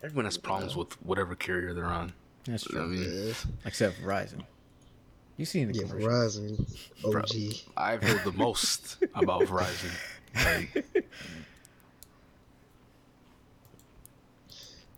Everyone 0.02 0.24
has 0.26 0.38
problems 0.38 0.76
with 0.76 0.92
whatever 1.04 1.34
carrier 1.34 1.74
they're 1.74 1.84
on. 1.86 2.12
That's 2.46 2.66
I 2.68 2.70
true. 2.70 2.86
mean, 2.86 3.26
Yeah, 3.28 3.32
Except 3.64 4.00
Verizon. 4.02 4.42
You 5.36 5.44
seen 5.44 5.68
the 5.72 5.74
yeah 5.78 5.82
commercials? 5.88 6.38
Verizon, 6.38 7.10
Bro. 7.12 7.20
OG. 7.22 7.54
I've 7.76 8.02
heard 8.02 8.24
the 8.24 8.32
most 8.32 8.96
about 9.14 9.42
Verizon. 9.50 9.90
Like, 10.34 10.84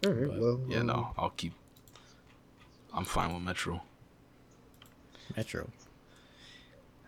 All 0.06 0.12
right, 0.12 0.28
But, 0.28 0.38
well, 0.40 0.60
yeah, 0.68 0.78
um, 0.78 0.86
no, 0.86 1.10
I'll 1.18 1.30
keep. 1.30 1.54
I'm 2.94 3.04
fine 3.04 3.34
with 3.34 3.42
Metro. 3.42 3.82
Metro. 5.36 5.68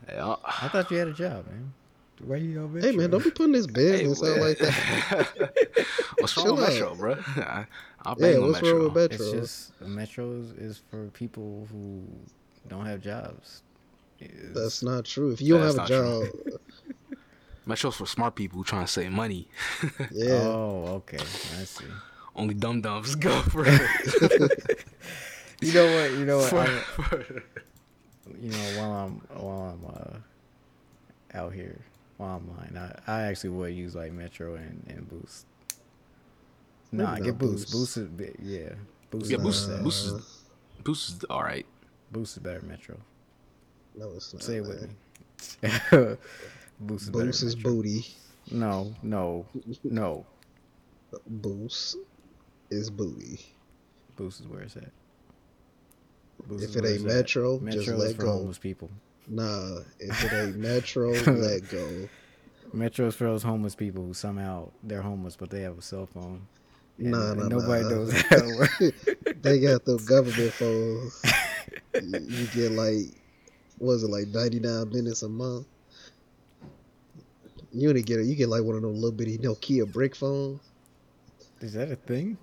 Yeah. 0.09 0.37
I 0.45 0.69
thought 0.69 0.91
you 0.91 0.97
had 0.99 1.09
a 1.09 1.13
job, 1.13 1.47
man. 1.47 1.73
Why 2.23 2.37
you 2.37 2.61
on 2.61 2.81
Hey 2.81 2.93
man, 2.93 3.11
don't 3.11 3.25
be 3.25 3.31
putting 3.31 3.53
this 3.53 3.67
business 3.67 4.23
out 4.23 4.41
like 4.41 4.59
that. 4.59 4.75
that. 5.39 5.87
what's 6.19 6.37
wrong 6.37 6.47
Chill 6.47 6.57
with 6.57 6.65
out. 6.65 6.71
Metro, 6.73 6.95
bro? 6.95 7.65
I'll 8.05 8.17
Yeah, 8.19 8.39
what's 8.39 8.55
Metro. 8.63 8.73
wrong 8.87 8.93
with 8.95 9.11
Metro? 9.11 9.27
It's 9.27 9.33
just 9.33 9.81
Metro 9.83 10.33
is, 10.33 10.51
is 10.53 10.83
for 10.91 11.07
people 11.09 11.67
who 11.71 12.03
don't 12.69 12.87
have 12.87 13.01
jobs. 13.01 13.63
It's- 14.19 14.55
That's 14.55 14.83
not 14.83 15.05
true. 15.05 15.33
If 15.33 15.41
you 15.43 15.59
don't 15.59 15.77
have 15.77 15.85
a 15.85 15.89
job. 15.89 16.25
Metro's 17.67 17.97
for 17.97 18.07
smart 18.07 18.35
people 18.35 18.59
who 18.59 18.65
trying 18.65 18.87
to 18.87 18.91
save 18.91 19.13
money. 19.13 19.49
yeah, 20.11 20.33
Oh, 20.45 20.85
okay. 21.07 21.19
I 21.19 21.65
see. 21.65 21.85
Only 22.35 22.55
dumb 22.55 22.81
dums 22.81 23.15
go 23.17 23.41
for 23.43 23.65
it. 23.67 24.85
You 25.61 25.73
know 25.75 25.95
what? 25.95 26.11
You 26.13 26.25
know 26.25 26.39
what? 26.39 26.49
For- 26.51 26.59
I, 26.61 26.67
for- 26.67 27.43
you 28.41 28.51
know, 28.51 28.79
while 28.81 28.93
I'm 28.93 29.13
while 29.39 29.61
I'm 29.75 29.85
uh, 31.35 31.39
out 31.39 31.53
here, 31.53 31.79
while 32.17 32.37
I'm 32.37 32.57
lying, 32.57 32.77
I, 33.07 33.13
I 33.13 33.23
actually 33.23 33.51
would 33.51 33.75
use 33.75 33.95
like 33.95 34.13
Metro 34.13 34.55
and, 34.55 34.85
and 34.89 35.09
Boost. 35.09 35.47
Nah, 36.93 37.13
Maybe 37.15 37.25
get 37.25 37.31
not 37.33 37.39
Boost. 37.39 37.71
Boost. 37.71 37.73
Boost 37.73 37.97
is 37.99 38.09
bi- 38.09 38.35
yeah. 38.43 38.69
Boost 39.11 39.31
Yeah, 39.31 39.37
is 39.39 39.43
Boost- 39.43 39.69
better. 39.69 39.83
Boost 39.83 40.07
is- 40.07 40.43
Boost 40.85 41.09
is 41.11 41.25
all 41.31 41.43
right. 41.43 41.67
Boost 42.11 42.37
is 42.37 42.43
better 42.43 42.63
Metro. 42.63 42.97
no, 43.97 44.11
it's 44.17 44.33
not. 44.33 44.43
Say 44.43 44.57
it 44.57 44.63
with 44.63 44.83
me. 44.83 44.89
Boost 46.81 47.05
is 47.05 47.11
Boost 47.11 47.43
is 47.43 47.55
booty. 47.55 48.07
No, 48.51 48.95
no, 49.03 49.47
no. 49.85 50.27
Boost 51.27 51.97
is 52.71 52.91
booty. 52.91 53.41
Boost 54.17 54.41
is 54.41 54.49
where 54.49 54.63
it's 54.63 54.77
at. 54.77 54.91
Boost 56.47 56.65
If 56.65 56.77
it 56.77 56.87
ain't 56.89 57.05
it's 57.05 57.05
at. 57.05 57.17
Metro, 57.17 57.59
Metro 57.61 57.83
just 57.83 57.99
let 57.99 58.17
for 58.17 58.23
go. 58.23 58.33
homeless 58.33 58.59
people. 58.59 58.91
Nah, 59.29 59.81
if 60.01 60.25
it 60.25 60.33
ain't 60.33 60.57
Metro, 60.59 61.11
let 61.13 61.69
go. 61.69 62.09
Metro 62.73 63.07
is 63.07 63.15
for 63.15 63.25
those 63.25 63.43
homeless 63.43 63.75
people 63.75 64.05
who 64.05 64.15
somehow 64.15 64.71
they're 64.83 65.03
homeless 65.03 65.37
but 65.37 65.51
they 65.51 65.61
have 65.63 65.79
a 65.79 65.83
cell 65.83 66.07
phone. 66.07 66.47
And, 67.01 67.11
Nah, 67.13 67.33
and 67.33 67.41
nah, 67.41 67.49
nobody 67.49 67.83
nah. 67.85 67.89
knows 67.91 68.13
how 68.23 68.37
to 68.37 68.57
work. 68.59 69.43
they 69.43 69.59
got 69.61 69.85
the 69.85 69.97
government 70.07 70.53
phones. 70.53 71.23
you, 71.95 72.47
get 72.49 72.73
like, 72.73 73.15
what 73.79 73.95
is 73.95 74.03
it 74.05 74.11
like 74.11 74.29
ninety 74.29 74.61
nine 74.61 74.91
minutes 74.91 75.23
a 75.23 75.29
month? 75.29 75.67
You 77.73 77.89
only 77.89 78.03
get 78.03 78.21
it. 78.21 78.27
You 78.27 78.35
get 78.35 78.49
like 78.49 78.63
one 78.63 78.77
of 78.77 78.83
those 78.83 78.95
little 78.97 79.13
bitty 79.17 79.39
Nokia 79.39 79.91
brick 79.91 80.15
phones. 80.15 80.61
Is 81.61 81.73
that 81.75 81.91
a 81.91 81.97
thing? 81.97 82.37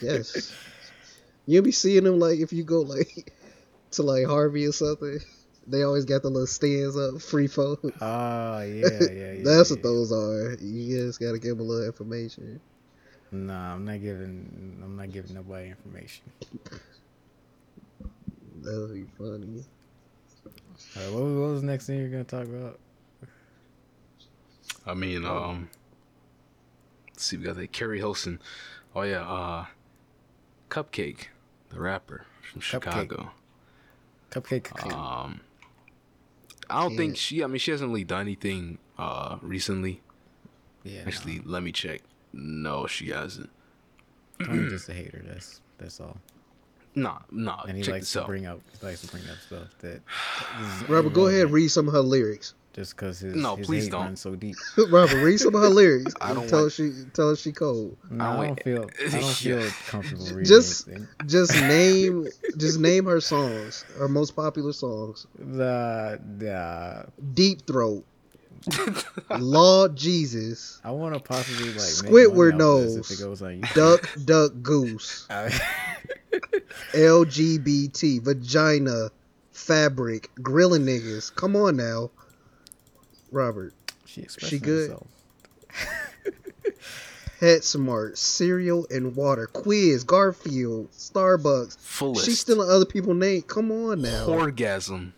Yes. 0.00 0.52
You'll 1.46 1.62
be 1.64 1.72
seeing 1.72 2.04
them 2.04 2.18
like 2.18 2.40
if 2.40 2.52
you 2.52 2.64
go 2.64 2.80
like 2.82 3.32
to 3.92 4.02
like 4.02 4.26
Harvey 4.26 4.66
or 4.66 4.72
something. 4.72 5.18
They 5.66 5.82
always 5.82 6.06
got 6.06 6.22
the 6.22 6.30
little 6.30 6.46
stands 6.46 6.96
up, 6.96 7.20
free 7.20 7.46
phone. 7.46 7.76
Ah, 8.00 8.60
yeah, 8.62 8.86
yeah, 8.88 9.10
yeah. 9.10 9.34
That's 9.44 9.68
yeah. 9.70 9.74
what 9.76 9.82
those 9.82 10.12
are. 10.12 10.56
You 10.60 11.06
just 11.06 11.20
gotta 11.20 11.38
give 11.38 11.58
them 11.58 11.60
a 11.66 11.68
little 11.68 11.86
information. 11.86 12.58
Nah, 13.30 13.74
I'm 13.74 13.84
not 13.84 14.00
giving. 14.00 14.80
I'm 14.82 14.96
not 14.96 15.12
giving 15.12 15.34
nobody 15.34 15.68
information. 15.68 16.24
That 18.62 18.76
would 18.80 18.94
be 18.94 19.06
funny. 19.16 19.64
All 20.96 21.02
right, 21.02 21.12
what, 21.12 21.22
was- 21.22 21.34
what 21.34 21.48
was 21.50 21.60
the 21.60 21.66
next 21.66 21.86
thing 21.86 21.98
you're 21.98 22.08
gonna 22.08 22.24
talk 22.24 22.44
about? 22.44 22.78
I 24.86 24.94
mean, 24.94 25.24
um, 25.26 25.68
let's 27.10 27.24
see, 27.24 27.36
we 27.36 27.44
got 27.44 27.56
that 27.56 27.72
Keri 27.72 27.98
Hilson. 27.98 28.40
Oh 28.94 29.02
yeah, 29.02 29.20
uh, 29.20 29.66
Cupcakke, 30.70 31.26
the 31.68 31.78
rapper 31.80 32.24
from 32.50 32.62
Cupcakke. 32.62 32.84
Chicago. 32.84 33.30
Cupcakke. 34.30 34.92
Um, 34.92 35.40
I 36.70 36.80
don't 36.82 36.96
think 36.96 37.16
she. 37.18 37.44
I 37.44 37.46
mean, 37.46 37.58
she 37.58 37.70
hasn't 37.70 37.90
really 37.90 38.04
done 38.04 38.22
anything 38.22 38.78
uh 38.98 39.36
recently. 39.42 40.00
yeah, 40.84 41.02
Actually, 41.06 41.40
let 41.44 41.62
me 41.62 41.70
check. 41.72 42.00
No, 42.32 42.86
she 42.86 43.08
hasn't. 43.10 43.50
Oh, 44.40 44.44
no, 44.44 44.46
Tony's 44.54 44.70
just 44.70 44.88
a 44.88 44.92
hater. 44.92 45.20
That's 45.26 45.60
that's 45.78 45.98
all. 46.00 46.16
Nah, 46.94 47.18
nah. 47.32 47.62
And 47.66 47.76
he 47.76 47.82
check 47.82 47.94
likes 47.94 48.04
this 48.06 48.12
to 48.12 48.20
out. 48.20 48.26
bring 48.28 48.46
up. 48.46 48.60
He 48.80 48.86
likes 48.86 49.00
to 49.00 49.08
bring 49.08 49.24
up 49.24 49.36
stuff 49.44 49.68
that. 49.80 50.00
Robert, 50.88 51.12
go 51.12 51.22
ahead 51.26 51.40
irrelevant 51.40 51.52
read 51.54 51.68
some 51.68 51.88
of 51.88 51.94
her 51.94 52.00
lyrics. 52.00 52.54
Just 52.72 52.94
because 52.94 53.18
his 53.18 53.34
No, 53.34 53.56
his 53.56 53.66
please 53.66 53.84
hate 53.84 53.90
don't. 53.92 54.02
runs 54.04 54.20
so 54.20 54.36
deep. 54.36 54.54
Robert, 54.90 55.16
read 55.24 55.38
some 55.40 55.56
of 55.56 55.62
her 55.62 55.68
lyrics. 55.68 56.14
I 56.20 56.32
don't 56.34 56.48
tell 56.48 56.60
want- 56.62 56.72
her 56.76 56.88
she 56.92 56.92
tell 57.14 57.30
her 57.30 57.36
she 57.36 57.50
cold. 57.50 57.96
No, 58.10 58.24
Oh, 58.24 58.28
I 58.42 58.46
don't 58.46 58.62
feel. 58.62 58.82
I 59.00 59.10
don't 59.10 59.44
Yeah. 59.44 59.60
feel 59.62 59.70
comfortable 59.88 60.26
reading 60.26 60.44
Just- 60.44 60.86
anything. 60.86 61.08
Just 61.26 61.52
name 61.54 62.28
just 62.56 62.78
name 62.78 63.06
her 63.06 63.20
songs. 63.20 63.84
Her 63.98 64.06
most 64.08 64.36
popular 64.36 64.72
songs. 64.72 65.26
The 65.36 66.20
the 66.38 67.06
Deep 67.34 67.66
Throat. 67.66 68.04
Lord 69.38 69.96
Jesus. 69.96 70.80
I 70.84 70.90
want 70.90 71.14
to 71.14 71.20
possibly 71.20 71.66
like 71.68 71.74
make 71.76 71.82
Squidward 71.84 72.52
money 72.52 72.54
off 72.54 72.58
knows. 72.58 73.10
if 73.10 73.18
it 73.18 73.22
goes 73.22 73.42
on 73.42 73.60
YouTube. 73.60 73.74
Duck 73.74 74.08
Duck 74.24 74.52
Goose. 74.62 75.26
LGBT. 76.92 78.22
Vagina. 78.22 79.10
Fabric. 79.52 80.30
Grilling 80.40 80.84
niggas. 80.86 81.34
Come 81.34 81.56
on 81.56 81.76
now. 81.76 82.10
Robert. 83.30 83.74
she 84.06 84.22
expressing 84.22 84.60
good? 84.60 84.90
herself. 84.90 85.06
PetSmart, 87.40 88.16
cereal 88.16 88.84
and 88.90 89.14
water, 89.14 89.46
quiz, 89.46 90.02
Garfield, 90.02 90.90
Starbucks. 90.90 91.78
Fullest. 91.78 92.24
She's 92.26 92.40
stealing 92.40 92.68
other 92.68 92.84
people's 92.84 93.16
name. 93.16 93.42
Come 93.42 93.70
on 93.70 94.02
now. 94.02 94.26
Orgasm. 94.26 95.14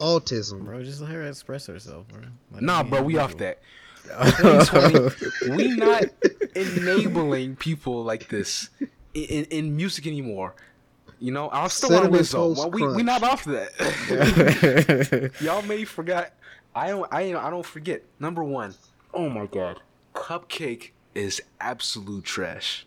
Autism. 0.00 0.64
Bro, 0.64 0.82
just 0.84 1.00
let 1.00 1.10
her 1.10 1.26
express 1.26 1.66
herself, 1.66 2.08
bro. 2.08 2.20
Let 2.52 2.62
Nah, 2.62 2.82
bro, 2.82 3.02
we 3.02 3.18
off 3.18 3.36
that. 3.38 3.60
2020, 4.08 5.50
we 5.56 5.76
not 5.76 6.04
enabling 6.54 7.56
people 7.56 8.02
like 8.02 8.28
this 8.28 8.70
in, 9.14 9.24
in, 9.24 9.44
in 9.46 9.76
music 9.76 10.06
anymore. 10.06 10.54
You 11.18 11.32
know, 11.32 11.50
I 11.50 11.68
still 11.68 11.90
want 11.90 12.04
Cinnamon 12.04 12.20
Lizzo. 12.20 12.32
Toast 12.32 12.58
Well, 12.58 12.70
we 12.70 12.96
we 12.96 13.02
not 13.02 13.22
off 13.22 13.44
that. 13.44 15.32
Y'all 15.40 15.60
may 15.62 15.84
forgot. 15.84 16.32
I 16.74 16.88
don't. 16.88 17.06
I 17.12 17.34
I 17.34 17.50
don't 17.50 17.66
forget. 17.66 18.02
Number 18.18 18.42
one. 18.42 18.74
Oh 19.12 19.28
my 19.28 19.44
god, 19.46 19.80
Cupcakke 20.14 20.92
is 21.14 21.42
absolute 21.60 22.24
trash. 22.24 22.86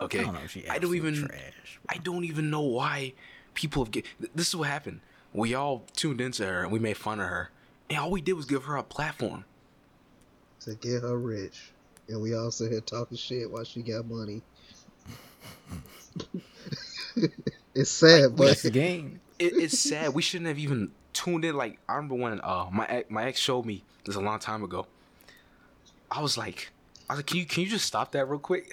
Okay, 0.00 0.20
I 0.20 0.22
don't 0.24 0.34
know 0.34 0.40
if 0.44 0.70
I 0.70 0.78
don't 0.78 0.94
even. 0.94 1.14
trash. 1.14 1.80
I 1.88 1.96
don't 1.96 2.24
even 2.24 2.50
know 2.50 2.60
why 2.60 3.14
people 3.54 3.82
have 3.84 3.90
get. 3.90 4.04
This 4.34 4.48
is 4.48 4.56
what 4.56 4.68
happened. 4.68 5.00
We 5.34 5.54
all 5.54 5.84
tuned 5.94 6.20
into 6.20 6.46
her 6.46 6.62
and 6.62 6.72
we 6.72 6.78
made 6.78 6.96
fun 6.96 7.20
of 7.20 7.28
her, 7.28 7.50
and 7.90 7.98
all 7.98 8.10
we 8.10 8.22
did 8.22 8.34
was 8.34 8.46
give 8.46 8.64
her 8.64 8.76
a 8.76 8.84
platform. 8.84 9.44
To 10.60 10.74
get 10.76 11.02
her 11.02 11.18
rich. 11.18 11.72
And 12.08 12.22
we 12.22 12.34
all 12.34 12.50
sit 12.50 12.70
here 12.70 12.80
talking 12.80 13.18
shit 13.18 13.50
while 13.50 13.64
she 13.64 13.82
got 13.82 14.06
money. 14.06 14.42
it's 17.74 17.90
sad, 17.90 18.36
but 18.36 18.46
That's 18.46 18.62
the 18.62 18.70
game. 18.70 19.20
It, 19.38 19.54
it's 19.54 19.78
sad. 19.78 20.14
We 20.14 20.22
shouldn't 20.22 20.48
have 20.48 20.58
even 20.58 20.92
tuned 21.12 21.44
in. 21.44 21.56
Like 21.56 21.78
I 21.88 21.94
remember 21.94 22.14
when 22.14 22.40
uh 22.42 22.68
my 22.72 22.86
ex, 22.86 23.10
my 23.10 23.24
ex 23.24 23.40
showed 23.40 23.66
me 23.66 23.82
this 24.04 24.14
a 24.14 24.20
long 24.20 24.38
time 24.38 24.62
ago. 24.62 24.86
I 26.10 26.20
was 26.22 26.38
like, 26.38 26.70
I 27.10 27.14
was 27.14 27.18
like, 27.18 27.26
can 27.26 27.38
you 27.38 27.46
can 27.46 27.64
you 27.64 27.68
just 27.68 27.86
stop 27.86 28.12
that 28.12 28.26
real 28.26 28.38
quick? 28.38 28.68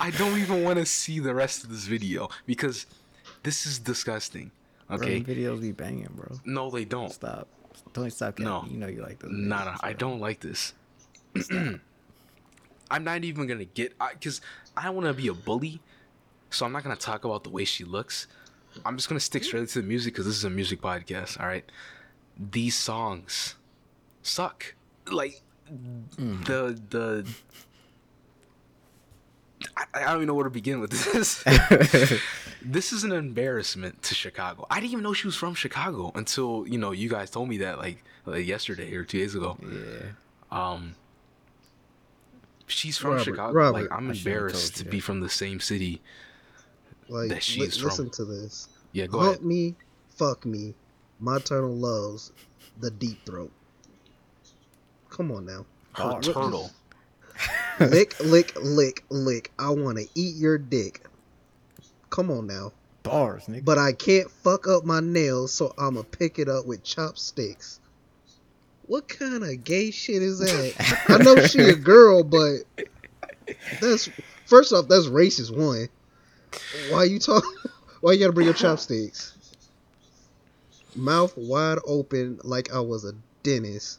I 0.00 0.12
don't 0.16 0.38
even 0.38 0.62
want 0.62 0.78
to 0.78 0.86
see 0.86 1.18
the 1.18 1.34
rest 1.34 1.64
of 1.64 1.70
this 1.70 1.86
video 1.86 2.28
because 2.46 2.86
this 3.44 3.66
is 3.66 3.78
disgusting. 3.78 4.50
Okay, 4.90 5.20
Bro, 5.20 5.34
videos 5.34 5.60
be 5.62 5.72
banging, 5.72 6.10
bro. 6.14 6.36
no, 6.44 6.70
they 6.70 6.84
don't. 6.84 7.12
Stop. 7.12 7.46
Don't 7.92 8.10
stop. 8.10 8.38
No. 8.38 8.62
No, 8.62 8.68
you 8.68 8.78
know 8.78 8.86
you 8.88 9.02
like 9.02 9.20
those. 9.20 9.30
Nah, 9.32 9.64
nah, 9.64 9.72
videos, 9.74 9.78
I 9.82 9.92
don't 9.92 10.20
like 10.20 10.40
this. 10.40 10.74
I'm 12.90 13.04
not 13.04 13.24
even 13.24 13.46
gonna 13.46 13.64
get 13.64 13.94
because 13.98 14.40
I, 14.76 14.84
don't 14.84 14.96
want 14.96 15.06
to 15.06 15.14
be 15.14 15.28
a 15.28 15.34
bully, 15.34 15.80
so 16.50 16.66
I'm 16.66 16.72
not 16.72 16.82
gonna 16.82 16.96
talk 16.96 17.24
about 17.24 17.44
the 17.44 17.50
way 17.50 17.64
she 17.64 17.84
looks. 17.84 18.26
I'm 18.84 18.96
just 18.96 19.08
gonna 19.08 19.20
stick 19.20 19.44
straight 19.44 19.68
to 19.68 19.80
the 19.80 19.86
music 19.86 20.14
because 20.14 20.26
this 20.26 20.36
is 20.36 20.44
a 20.44 20.50
music 20.50 20.80
podcast. 20.80 21.40
All 21.40 21.46
right, 21.46 21.64
these 22.38 22.76
songs 22.76 23.54
suck. 24.22 24.74
Like 25.10 25.40
mm. 25.70 26.44
the 26.44 26.80
the. 26.90 27.28
I, 29.76 29.84
I 29.94 30.00
don't 30.06 30.16
even 30.16 30.26
know 30.28 30.34
where 30.34 30.44
to 30.44 30.50
begin 30.50 30.80
with 30.80 30.90
this. 30.90 31.42
this 32.62 32.92
is 32.92 33.04
an 33.04 33.12
embarrassment 33.12 34.02
to 34.04 34.14
Chicago. 34.14 34.66
I 34.70 34.80
didn't 34.80 34.92
even 34.92 35.02
know 35.02 35.12
she 35.12 35.26
was 35.26 35.36
from 35.36 35.54
Chicago 35.54 36.12
until 36.14 36.66
you 36.66 36.78
know 36.78 36.92
you 36.92 37.08
guys 37.08 37.30
told 37.30 37.48
me 37.48 37.58
that 37.58 37.78
like, 37.78 38.02
like 38.26 38.46
yesterday 38.46 38.94
or 38.94 39.04
two 39.04 39.18
days 39.18 39.34
ago. 39.34 39.56
Yeah. 39.62 40.10
Um, 40.50 40.94
she's 42.66 42.96
from 42.98 43.10
Robert, 43.12 43.24
Chicago. 43.24 43.52
Robert. 43.52 43.82
like 43.82 43.92
I'm 43.92 44.10
embarrassed 44.10 44.76
to 44.76 44.84
be 44.84 45.00
from 45.00 45.20
the 45.20 45.28
same 45.28 45.60
city 45.60 46.00
like 47.08 47.28
that 47.28 47.34
li- 47.36 47.40
she's 47.40 47.76
from. 47.76 47.88
listen 47.88 48.10
to 48.10 48.24
this. 48.24 48.68
Yeah, 48.92 49.06
go 49.06 49.18
Hump 49.18 49.30
ahead. 49.36 49.44
me, 49.44 49.74
fuck 50.10 50.46
me. 50.46 50.74
My 51.20 51.38
turtle 51.38 51.74
loves 51.74 52.32
the 52.80 52.90
deep 52.90 53.24
throat. 53.26 53.50
Come 55.10 55.30
on 55.30 55.46
now. 55.46 55.64
Her 55.92 56.20
turtle. 56.20 56.70
lick, 57.80 58.18
lick, 58.20 58.56
lick, 58.60 59.04
lick. 59.10 59.52
I 59.58 59.70
want 59.70 59.98
to 59.98 60.06
eat 60.14 60.36
your 60.36 60.58
dick. 60.58 61.06
Come 62.10 62.30
on 62.30 62.46
now. 62.46 62.72
Bars, 63.02 63.46
nigga. 63.46 63.64
But 63.64 63.78
I 63.78 63.92
can't 63.92 64.30
fuck 64.30 64.66
up 64.66 64.84
my 64.84 65.00
nails, 65.00 65.52
so 65.52 65.74
I'ma 65.76 66.02
pick 66.10 66.38
it 66.38 66.48
up 66.48 66.66
with 66.66 66.82
chopsticks. 66.82 67.80
What 68.86 69.08
kind 69.08 69.44
of 69.44 69.64
gay 69.64 69.90
shit 69.90 70.22
is 70.22 70.38
that? 70.38 71.04
I 71.08 71.18
know 71.18 71.46
she 71.46 71.60
a 71.60 71.74
girl, 71.74 72.22
but 72.22 72.58
that's 73.80 74.08
first 74.46 74.72
off, 74.72 74.88
that's 74.88 75.06
racist. 75.06 75.56
One, 75.56 75.88
why 76.90 77.04
you 77.04 77.18
talk? 77.18 77.44
Why 78.00 78.12
you 78.12 78.20
gotta 78.20 78.34
bring 78.34 78.44
your 78.44 78.52
chopsticks? 78.52 79.32
Mouth 80.94 81.32
wide 81.38 81.78
open, 81.86 82.38
like 82.44 82.70
I 82.70 82.80
was 82.80 83.06
a 83.06 83.14
dentist. 83.42 83.98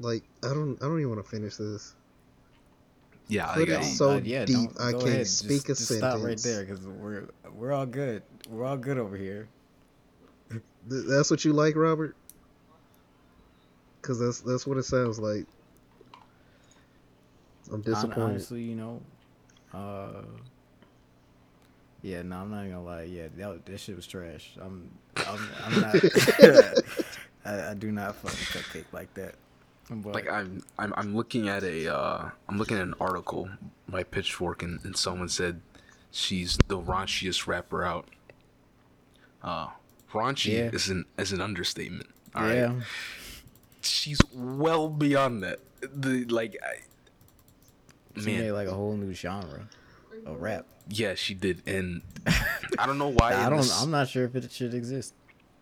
Like 0.00 0.22
I 0.42 0.48
don't, 0.48 0.76
I 0.80 0.86
don't 0.86 0.98
even 0.98 1.10
want 1.10 1.24
to 1.24 1.30
finish 1.30 1.56
this. 1.56 1.94
Yeah, 3.28 3.46
Put 3.52 3.68
like, 3.68 3.80
it 3.80 3.84
so 3.84 4.10
Uh, 4.12 4.20
yeah, 4.24 4.46
deep, 4.46 4.70
I 4.80 4.92
can't 4.92 5.04
ahead. 5.04 5.26
speak 5.26 5.66
just, 5.66 5.82
a 5.82 5.86
just 5.86 5.98
Stop 5.98 6.22
right 6.22 6.38
there, 6.38 6.64
because 6.64 6.86
we're 6.86 7.28
we're 7.54 7.72
all 7.72 7.84
good. 7.86 8.22
We're 8.48 8.64
all 8.64 8.76
good 8.78 8.98
over 8.98 9.16
here. 9.16 9.48
Th- 10.50 10.62
That's 10.88 11.30
what 11.30 11.44
you 11.44 11.52
like, 11.52 11.76
Robert? 11.76 12.16
Because 14.00 14.18
that's 14.18 14.40
that's 14.40 14.66
what 14.66 14.78
it 14.78 14.84
sounds 14.84 15.18
like. 15.18 15.46
I'm 17.70 17.82
disappointed. 17.82 18.22
honestly, 18.22 18.62
you 18.62 18.74
know, 18.74 19.02
uh, 19.74 20.22
yeah, 22.02 22.22
no, 22.22 22.36
I'm 22.36 22.50
not 22.50 22.62
gonna 22.62 22.82
lie. 22.82 23.02
Yeah, 23.02 23.26
that, 23.36 23.66
that 23.66 23.78
shit 23.78 23.96
was 23.96 24.06
trash. 24.06 24.52
I'm, 24.58 24.90
I'm, 25.16 25.48
I'm 25.64 25.80
not. 25.82 25.94
I, 27.44 27.70
I 27.70 27.74
do 27.74 27.92
not 27.92 28.14
fucking 28.16 28.38
cupcake 28.62 28.90
like 28.92 29.12
that. 29.14 29.34
But 29.90 30.14
like 30.14 30.30
I'm, 30.30 30.62
I'm 30.78 30.92
I'm 30.96 31.16
looking 31.16 31.48
at 31.48 31.62
a 31.64 31.94
uh 31.94 32.30
I'm 32.48 32.58
looking 32.58 32.76
at 32.76 32.82
an 32.82 32.94
article 33.00 33.48
by 33.88 34.02
Pitchfork 34.02 34.62
and, 34.62 34.84
and 34.84 34.96
someone 34.96 35.28
said 35.30 35.60
she's 36.10 36.58
the 36.68 36.78
raunchiest 36.78 37.46
rapper 37.46 37.84
out. 37.84 38.06
Uh 39.42 39.68
raunchy 40.12 40.52
Yeah. 40.52 40.70
is 40.72 40.88
an 40.90 41.04
is 41.18 41.32
an 41.32 41.40
understatement. 41.40 42.08
All 42.34 42.42
right. 42.42 42.54
yeah, 42.56 42.80
She's 43.80 44.18
well 44.34 44.88
beyond 44.88 45.42
that. 45.42 45.60
The 45.80 46.24
like 46.26 46.56
I, 46.62 48.20
she 48.20 48.26
man, 48.26 48.40
made 48.40 48.52
like 48.52 48.68
a 48.68 48.74
whole 48.74 48.94
new 48.96 49.14
genre 49.14 49.68
of 50.26 50.40
rap. 50.40 50.66
yeah, 50.88 51.14
she 51.14 51.32
did 51.34 51.62
and 51.66 52.02
I 52.78 52.84
don't 52.86 52.98
know 52.98 53.08
why 53.12 53.34
I 53.34 53.48
don't. 53.48 53.58
this- 53.58 53.82
I'm 53.82 53.90
not 53.90 54.08
sure 54.08 54.24
if 54.24 54.34
it 54.34 54.50
should 54.52 54.74
exist. 54.74 55.14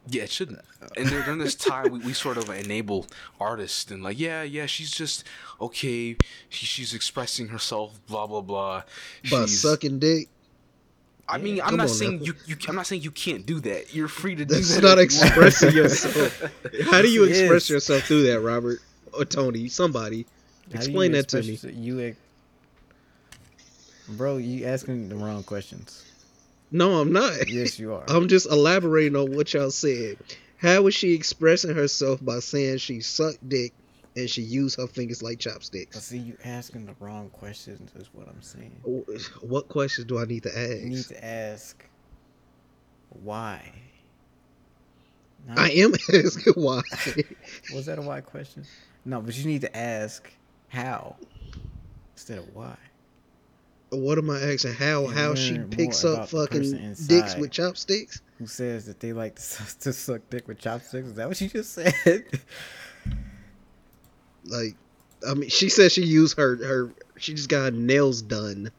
Yeah, 0.09 0.23
it 0.23 0.31
shouldn't. 0.31 0.61
And 0.97 1.09
during 1.09 1.39
this 1.39 1.55
time, 1.57 1.91
we, 1.91 1.99
we 2.01 2.13
sort 2.13 2.37
of 2.37 2.49
enable 2.49 3.07
artists 3.41 3.91
and 3.91 4.03
like, 4.03 4.19
yeah, 4.19 4.43
yeah, 4.43 4.67
she's 4.67 4.91
just 4.93 5.25
okay. 5.61 6.17
She, 6.49 6.65
she's 6.67 6.95
expressing 6.95 7.49
herself, 7.49 7.99
blah 8.07 8.27
blah 8.27 8.41
blah. 8.43 8.83
But 9.31 9.49
She's- 9.49 9.59
sucking 9.61 9.99
dick, 9.99 10.29
I 11.29 11.39
mean, 11.39 11.61
I'm 11.61 11.77
not 11.77 11.85
on 11.85 11.89
saying 11.89 12.19
now. 12.19 12.25
you, 12.27 12.35
you. 12.47 12.57
I'm 12.69 12.77
not 12.77 12.87
saying 12.87 13.03
you 13.03 13.11
can't 13.11 13.45
do 13.45 13.59
that. 13.61 13.93
You're 13.95 14.07
free 14.07 14.37
to 14.37 14.45
do 14.45 14.55
that's 14.55 14.77
that. 14.77 14.83
not 14.85 14.99
if 14.99 15.13
you 15.13 15.23
expressing 15.25 15.73
yourself. 15.75 16.41
How 16.91 17.03
do 17.03 17.09
you 17.11 17.25
Yes, 17.25 17.39
express 17.41 17.63
is. 17.65 17.71
yourself 17.71 18.03
through 18.05 18.23
that, 18.29 18.41
Robert 18.41 18.79
or 19.13 19.25
Tony? 19.25 19.67
Somebody 19.69 20.25
How 20.73 20.77
explain 20.79 21.11
that 21.13 21.27
to 21.31 21.43
me. 21.43 21.55
express 21.55 21.75
You, 21.75 22.01
ex- 22.01 22.17
bro, 24.11 24.37
you 24.37 24.67
asking 24.67 25.09
the 25.09 25.17
wrong 25.17 25.43
questions. 25.43 26.05
No, 26.71 27.01
I'm 27.01 27.12
not. 27.12 27.49
Yes, 27.49 27.79
you 27.79 27.95
are. 27.95 28.05
I'm 28.09 28.29
just 28.29 28.47
elaborating 28.51 29.17
on 29.17 29.33
what 29.33 29.53
y'all 29.55 29.71
said. 29.71 30.19
How 30.59 30.83
was 30.83 30.95
she 30.95 31.12
expressing 31.14 31.75
herself 31.75 32.25
by 32.25 32.39
saying 32.41 32.79
she 32.79 33.01
sucked 33.01 33.47
dick 33.49 33.73
and 34.17 34.29
she 34.29 34.43
used 34.43 34.79
her 34.81 34.87
fingers 34.87 35.23
like 35.23 35.39
But 35.39 35.53
chopsticks? 35.53 36.01
see, 36.03 36.19
you 36.19 36.37
asking 36.45 36.87
the 36.87 36.95
wrong 36.99 37.29
questions 37.31 37.91
is 37.95 38.09
what 38.12 38.27
I'm 38.29 38.41
saying. 38.43 38.73
What 39.43 39.69
questions 39.69 40.07
do 40.07 40.19
I 40.19 40.25
need 40.25 40.43
to 40.45 40.59
ask? 40.59 40.81
You 40.83 40.89
need 40.89 41.05
to 41.09 41.25
ask 41.25 41.85
why. 43.11 43.73
Not- 45.47 45.59
I 45.59 45.71
am 45.71 45.93
asking 46.14 46.55
why. 46.55 46.81
Was 47.75 47.87
that 47.87 47.99
a 47.99 48.03
why 48.03 48.21
question? 48.23 48.64
No, 49.05 49.21
but 49.21 49.37
you 49.37 49.45
need 49.47 49.61
to 49.61 49.77
ask 49.77 50.29
how 50.69 51.17
instead 52.14 52.39
of 52.39 52.55
why. 52.55 52.77
What 53.97 54.18
am 54.18 54.30
I 54.30 54.40
asking? 54.40 54.74
How 54.74 55.07
how 55.07 55.34
she 55.34 55.59
picks 55.59 56.05
up 56.05 56.30
about 56.30 56.51
the 56.51 56.59
person 56.59 56.94
fucking 56.94 57.07
dicks 57.07 57.36
with 57.36 57.51
chopsticks? 57.51 58.22
Who 58.38 58.47
says 58.47 58.86
that 58.86 59.01
they 59.01 59.12
like 59.12 59.36
to, 59.36 59.78
to 59.80 59.92
suck 59.92 60.22
dick 60.30 60.47
with 60.47 60.59
chopsticks? 60.59 61.09
Is 61.09 61.14
that 61.14 61.28
what 61.28 61.40
you 61.40 61.49
just 61.49 61.72
said? 61.72 61.92
Like, 64.49 64.76
I 65.28 65.34
mean, 65.34 65.51
she 65.51 65.68
said 65.68 65.90
she 65.90 66.05
used 66.05 66.36
her 66.38 66.57
her 66.64 66.94
she 67.16 67.34
just 67.34 67.49
got 67.49 67.64
her 67.64 67.70
nails 67.72 68.22
done, 68.22 68.70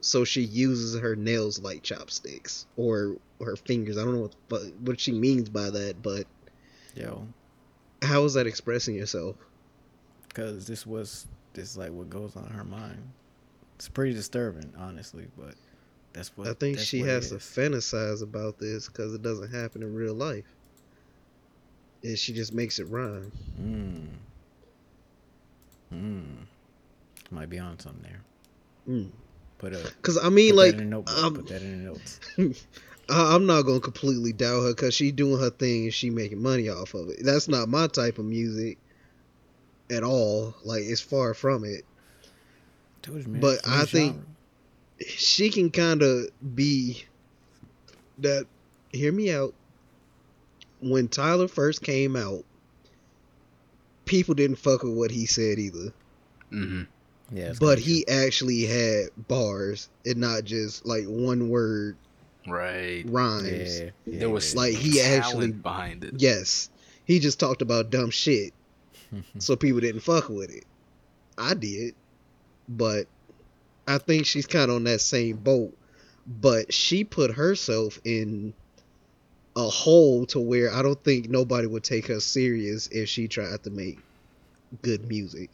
so 0.00 0.24
she 0.24 0.40
uses 0.40 0.98
her 0.98 1.14
nails 1.14 1.60
like 1.60 1.82
chopsticks 1.82 2.66
or 2.78 3.16
her 3.42 3.54
fingers. 3.54 3.98
I 3.98 4.04
don't 4.04 4.14
know 4.14 4.30
what 4.48 4.62
what 4.80 4.98
she 4.98 5.12
means 5.12 5.50
by 5.50 5.68
that, 5.68 6.02
but 6.02 6.26
Yo, 6.94 7.26
how 8.00 8.24
is 8.24 8.32
that 8.32 8.46
expressing 8.46 8.94
yourself? 8.94 9.36
because 10.28 10.66
this 10.66 10.86
was 10.86 11.26
this 11.52 11.72
is 11.72 11.76
like 11.76 11.90
what 11.90 12.08
goes 12.08 12.36
on 12.36 12.44
in 12.44 12.52
her 12.52 12.64
mind. 12.64 13.10
It's 13.78 13.88
pretty 13.88 14.12
disturbing, 14.12 14.72
honestly, 14.76 15.28
but 15.38 15.54
that's 16.12 16.36
what 16.36 16.48
I 16.48 16.52
think 16.54 16.80
she 16.80 16.98
has 17.02 17.28
to 17.28 17.36
fantasize 17.36 18.22
about 18.24 18.58
this 18.58 18.88
because 18.88 19.14
it 19.14 19.22
doesn't 19.22 19.52
happen 19.52 19.84
in 19.84 19.94
real 19.94 20.14
life. 20.14 20.44
and 22.02 22.18
she 22.18 22.32
just 22.32 22.52
makes 22.52 22.80
it 22.80 22.88
rhyme. 22.88 23.30
Mm. 23.60 24.08
Mm. 25.94 26.36
Might 27.30 27.48
be 27.48 27.60
on 27.60 27.78
something 27.78 28.02
there. 28.02 28.20
Mm. 28.88 29.10
Put 29.58 29.74
a 29.74 29.92
Cause 30.02 30.18
I 30.20 30.28
mean, 30.28 30.56
like, 30.56 30.72
that 30.72 30.82
in 30.82 30.92
a 30.92 30.98
um, 30.98 31.34
put 31.36 31.46
that 31.46 31.62
in 31.62 31.84
the 31.84 31.90
notes. 31.90 32.20
I'm 33.08 33.46
not 33.46 33.62
gonna 33.62 33.78
completely 33.78 34.32
doubt 34.32 34.62
her 34.62 34.74
because 34.74 34.92
she 34.92 35.12
doing 35.12 35.40
her 35.40 35.50
thing 35.50 35.84
and 35.84 35.94
she 35.94 36.10
making 36.10 36.42
money 36.42 36.68
off 36.68 36.94
of 36.94 37.10
it. 37.10 37.18
That's 37.22 37.46
not 37.46 37.68
my 37.68 37.86
type 37.86 38.18
of 38.18 38.24
music 38.24 38.78
at 39.88 40.02
all. 40.02 40.56
Like 40.64 40.82
it's 40.82 41.00
far 41.00 41.32
from 41.32 41.64
it. 41.64 41.84
Told 43.02 43.18
you, 43.22 43.28
man, 43.28 43.40
But 43.40 43.58
it's 43.58 43.66
a 43.66 43.70
new 43.70 43.76
I 43.76 43.84
think- 43.84 44.12
genre. 44.14 44.24
She 45.06 45.50
can 45.50 45.70
kind 45.70 46.02
of 46.02 46.26
be 46.56 47.04
that. 48.18 48.46
Hear 48.92 49.12
me 49.12 49.30
out. 49.32 49.54
When 50.80 51.06
Tyler 51.08 51.46
first 51.46 51.82
came 51.82 52.16
out, 52.16 52.44
people 54.06 54.34
didn't 54.34 54.56
fuck 54.56 54.82
with 54.82 54.94
what 54.94 55.10
he 55.10 55.26
said 55.26 55.58
either. 55.58 55.92
hmm 56.50 56.82
yeah, 57.30 57.52
but 57.60 57.76
kinda 57.76 57.80
he 57.82 58.08
actually 58.08 58.62
had 58.64 59.10
bars 59.28 59.90
and 60.06 60.16
not 60.16 60.44
just 60.44 60.86
like 60.86 61.04
one 61.04 61.50
word 61.50 61.94
Right. 62.46 63.02
true. 63.02 63.12
rhymes. 63.12 63.78
yeah, 63.80 63.90
yeah, 64.06 64.18
There 64.20 64.30
was. 64.30 64.56
Like, 64.56 64.74
he 64.74 65.00
actually- 65.02 65.52
behind 65.52 66.04
it. 66.04 66.14
Yes, 66.16 66.70
he 67.04 67.18
just 67.18 67.38
talked 67.38 67.60
about 67.60 67.90
dumb 67.90 68.08
shit, 68.10 68.54
so 69.38 69.56
people 69.56 69.80
didn't 69.80 70.00
fuck 70.00 70.30
with 70.30 70.50
it. 70.50 70.64
I 71.36 71.52
did, 71.52 71.94
but 72.68 73.06
I 73.86 73.98
think 73.98 74.26
she's 74.26 74.46
kind 74.46 74.70
of 74.70 74.76
on 74.76 74.84
that 74.84 75.00
same 75.00 75.36
boat. 75.36 75.76
But 76.26 76.74
she 76.74 77.04
put 77.04 77.32
herself 77.32 77.98
in 78.04 78.52
a 79.56 79.68
hole 79.68 80.26
to 80.26 80.38
where 80.38 80.72
I 80.72 80.82
don't 80.82 81.02
think 81.02 81.30
nobody 81.30 81.66
would 81.66 81.84
take 81.84 82.06
her 82.08 82.20
serious 82.20 82.86
if 82.88 83.08
she 83.08 83.28
tried 83.28 83.62
to 83.64 83.70
make 83.70 83.98
good 84.82 85.08
music. 85.08 85.50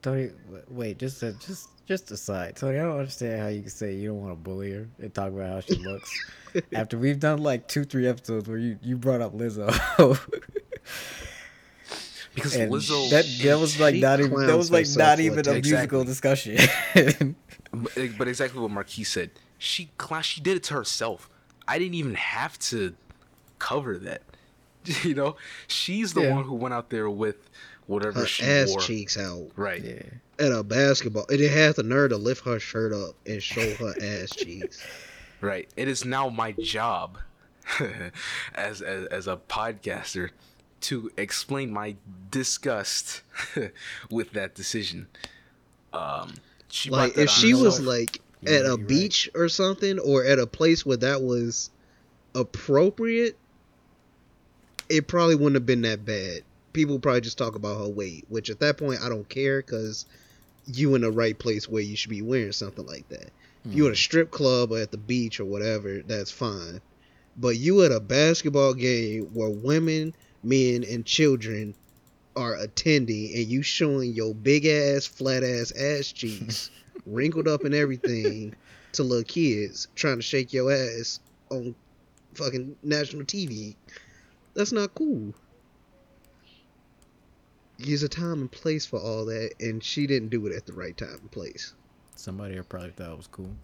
Tony, 0.00 0.30
wait, 0.68 0.98
just 0.98 1.22
a, 1.22 1.32
just 1.34 1.68
just 1.84 2.10
aside, 2.10 2.56
Tony. 2.56 2.78
I 2.78 2.82
don't 2.82 2.98
understand 2.98 3.40
how 3.40 3.48
you 3.48 3.60
can 3.60 3.70
say 3.70 3.94
you 3.94 4.08
don't 4.08 4.20
want 4.20 4.32
to 4.32 4.36
bully 4.36 4.72
her 4.72 4.88
and 4.98 5.12
talk 5.14 5.28
about 5.28 5.50
how 5.50 5.60
she 5.60 5.76
looks 5.76 6.10
after 6.72 6.96
we've 6.96 7.20
done 7.20 7.42
like 7.42 7.68
two, 7.68 7.84
three 7.84 8.06
episodes 8.06 8.48
where 8.48 8.58
you 8.58 8.78
you 8.82 8.96
brought 8.96 9.20
up 9.20 9.36
Lizzo. 9.36 9.68
Because 12.36 12.54
and 12.54 12.70
Lizzo, 12.70 13.10
that 13.10 13.24
that 13.42 13.58
was 13.58 13.80
like 13.80 13.96
not 13.96 14.20
even 14.20 14.46
that 14.46 14.56
was 14.56 14.70
like 14.70 14.86
not 14.96 15.18
even 15.18 15.40
a 15.40 15.42
that. 15.42 15.64
musical 15.64 16.04
discussion. 16.04 16.56
but, 17.72 18.28
exactly 18.28 18.60
what 18.60 18.70
Marquis 18.70 19.04
said. 19.04 19.30
She 19.58 19.90
cla- 19.98 20.22
she 20.22 20.40
did 20.40 20.56
it 20.58 20.62
to 20.64 20.74
herself. 20.74 21.28
I 21.66 21.78
didn't 21.80 21.94
even 21.94 22.14
have 22.14 22.58
to 22.70 22.94
cover 23.58 23.98
that. 23.98 24.22
You 25.02 25.14
know, 25.14 25.36
she's 25.66 26.12
the 26.14 26.20
Yeah. 26.22 26.34
one 26.36 26.44
who 26.44 26.54
went 26.54 26.72
out 26.72 26.90
there 26.90 27.10
with 27.10 27.50
whatever 27.88 28.20
Her 28.20 28.26
she 28.26 28.44
ass 28.44 28.68
wore. 28.68 28.78
cheeks 28.80 29.18
out. 29.18 29.50
Right. 29.56 29.82
yeah, 29.82 30.02
at 30.38 30.52
a 30.52 30.62
basketball. 30.62 31.26
And 31.28 31.40
it 31.40 31.50
had 31.50 31.74
the 31.74 31.82
nerve 31.82 32.10
to 32.10 32.16
lift 32.18 32.44
her 32.44 32.60
shirt 32.60 32.92
up 32.92 33.16
and 33.26 33.42
show 33.42 33.68
her 33.74 33.94
ass 34.00 34.30
cheeks. 34.30 34.80
Right. 35.40 35.68
It 35.76 35.88
is 35.88 36.04
now 36.04 36.28
my 36.28 36.52
job 36.52 37.18
as, 38.54 38.80
as 38.82 39.06
as 39.06 39.26
a 39.26 39.36
podcaster 39.48 40.30
to 40.86 41.10
explain 41.16 41.72
my 41.72 41.96
disgust 42.30 43.22
with 44.10 44.32
that 44.32 44.54
decision. 44.54 45.08
Um, 45.92 46.34
she 46.68 46.90
Like 46.90 47.12
if 47.12 47.20
on 47.20 47.26
she 47.28 47.54
was 47.54 47.80
like 47.80 48.20
You're 48.40 48.54
at 48.54 48.62
right, 48.62 48.64
a 48.64 48.76
you're 48.76 48.76
right. 48.76 48.86
beach 48.88 49.30
or 49.34 49.48
something, 49.48 49.98
or 49.98 50.24
at 50.24 50.38
a 50.38 50.46
place 50.46 50.86
where 50.86 50.96
that 50.98 51.22
was 51.22 51.70
appropriate, 52.34 53.36
it 54.88 55.08
probably 55.08 55.34
wouldn't 55.34 55.54
have 55.54 55.66
been 55.66 55.82
that 55.82 56.04
bad. 56.04 56.42
People 56.72 56.98
probably 56.98 57.22
just 57.22 57.38
talk 57.38 57.54
about 57.56 57.78
her 57.78 57.88
weight, 57.88 58.24
which 58.28 58.50
at 58.50 58.60
that 58.60 58.76
point 58.78 59.00
I 59.02 59.08
don't 59.08 59.28
care 59.28 59.60
because 59.62 60.06
you 60.66 60.94
in 60.94 61.00
the 61.02 61.10
right 61.10 61.38
place 61.38 61.68
where 61.68 61.82
you 61.82 61.96
should 61.96 62.10
be 62.10 62.22
wearing 62.22 62.52
something 62.52 62.86
like 62.86 63.08
that. 63.08 63.30
If 63.64 63.74
you 63.74 63.86
at 63.86 63.92
a 63.92 63.96
strip 63.96 64.30
club 64.30 64.70
or 64.72 64.78
at 64.78 64.92
the 64.92 64.98
beach 64.98 65.40
or 65.40 65.44
whatever, 65.44 66.02
that's 66.02 66.30
fine. 66.30 66.80
But 67.36 67.56
you 67.56 67.82
at 67.84 67.92
a 67.92 68.00
basketball 68.00 68.74
game 68.74 69.24
where 69.34 69.50
women, 69.50 70.14
men, 70.46 70.84
and 70.84 71.04
children 71.04 71.74
are 72.36 72.54
attending 72.56 73.34
and 73.34 73.46
you 73.46 73.62
showing 73.62 74.12
your 74.12 74.34
big 74.34 74.66
ass, 74.66 75.06
flat 75.06 75.42
ass 75.42 75.72
ass 75.72 76.12
cheeks, 76.12 76.70
wrinkled 77.06 77.48
up 77.48 77.64
and 77.64 77.74
everything, 77.74 78.54
to 78.92 79.02
little 79.02 79.24
kids 79.24 79.88
trying 79.94 80.16
to 80.16 80.22
shake 80.22 80.52
your 80.52 80.72
ass 80.72 81.20
on 81.50 81.74
fucking 82.34 82.76
national 82.82 83.24
TV. 83.24 83.74
That's 84.54 84.72
not 84.72 84.94
cool. 84.94 85.34
There's 87.78 88.02
a 88.02 88.08
time 88.08 88.40
and 88.40 88.50
place 88.50 88.86
for 88.86 88.98
all 88.98 89.26
that, 89.26 89.52
and 89.60 89.84
she 89.84 90.06
didn't 90.06 90.30
do 90.30 90.46
it 90.46 90.56
at 90.56 90.64
the 90.64 90.72
right 90.72 90.96
time 90.96 91.18
and 91.20 91.30
place. 91.30 91.74
somebody 92.14 92.58
probably 92.62 92.90
thought 92.90 93.12
it 93.12 93.16
was 93.16 93.26
cool. 93.26 93.54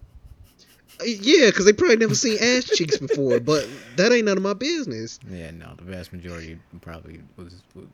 Yeah, 1.05 1.47
because 1.47 1.65
they 1.65 1.73
probably 1.73 1.97
never 1.97 2.15
seen 2.15 2.39
ass 2.41 2.65
cheeks 2.65 2.99
before, 2.99 3.41
but 3.41 3.69
that 3.97 4.13
ain't 4.13 4.27
none 4.27 4.37
of 4.37 4.43
my 4.43 4.55
business. 4.55 5.19
Yeah, 5.31 5.51
no, 5.51 5.75
the 5.77 5.85
vast 5.85 6.13
majority 6.13 6.59
probably 6.81 7.21
was, 7.37 7.63
was 7.75 7.87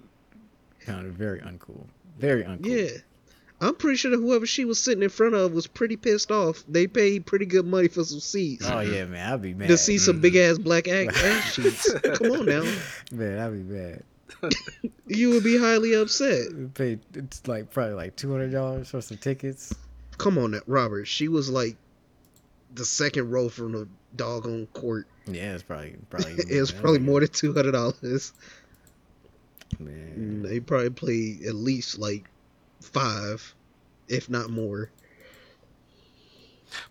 found 0.81 1.07
it 1.07 1.13
very 1.13 1.41
uncool, 1.41 1.87
very 2.19 2.45
uncool. 2.45 2.67
Yeah. 2.67 2.99
I'm 3.61 3.75
pretty 3.75 3.97
sure 3.97 4.13
that 4.13 4.19
whoever 4.19 4.47
she 4.47 4.65
was 4.65 4.79
sitting 4.79 5.03
in 5.03 5.09
front 5.09 5.35
of 5.35 5.53
was 5.53 5.67
pretty 5.67 5.97
pissed 5.97 6.31
off. 6.31 6.63
They 6.69 6.87
paid 6.87 7.27
pretty 7.27 7.45
good 7.45 7.67
money 7.67 7.89
for 7.89 8.05
some 8.05 8.21
seats 8.21 8.65
Oh 8.71 8.79
yeah, 8.81 9.05
man, 9.05 9.33
I'd 9.33 9.43
be 9.43 9.53
mad. 9.53 9.67
to 9.67 9.77
see 9.77 9.99
some 9.99 10.21
big 10.21 10.37
ass 10.37 10.59
black 10.59 10.87
ass 10.89 11.55
cheeks. 11.57 11.93
Come 12.15 12.31
on 12.31 12.47
now. 12.47 12.63
Man, 13.11 13.39
I'd 13.39 13.53
be 13.53 13.63
mad. 13.75 14.03
You 15.11 15.31
would 15.31 15.43
be 15.43 15.59
highly 15.59 15.95
upset. 15.95 16.75
Paid 16.75 17.01
it's 17.15 17.47
like 17.49 17.71
probably 17.71 17.95
like 17.95 18.15
two 18.15 18.31
hundred 18.31 18.53
dollars 18.53 18.91
for 18.91 19.01
some 19.01 19.17
tickets. 19.17 19.75
Come 20.19 20.37
on, 20.37 20.61
Robert. 20.67 21.07
She 21.07 21.29
was 21.29 21.49
like 21.49 21.77
the 22.75 22.85
second 22.85 23.31
row 23.31 23.49
from 23.49 23.73
the 23.73 23.89
doggone 24.17 24.67
court. 24.73 25.07
Yeah, 25.27 25.55
it's 25.55 25.63
probably 25.63 25.97
probably 26.11 26.35
It 26.49 26.61
was 26.61 26.73
probably 26.73 27.01
more 27.01 27.21
than 27.21 27.29
two 27.29 27.53
hundred 27.53 27.73
dollars. 27.73 28.33
Man, 29.79 30.43
They 30.43 30.61
probably 30.61 30.91
played 30.91 31.43
at 31.45 31.55
least 31.55 31.99
like 31.99 32.25
five, 32.81 33.55
if 34.09 34.31
not 34.31 34.51
more. 34.51 34.91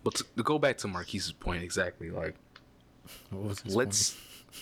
But 0.02 0.16
to, 0.16 0.24
to 0.36 0.42
go 0.42 0.58
back 0.58 0.78
to 0.78 0.88
Marquise's 0.88 1.32
point 1.32 1.62
exactly, 1.62 2.10
like 2.10 2.34
what 3.30 3.42
was 3.42 3.76
let's 3.76 4.16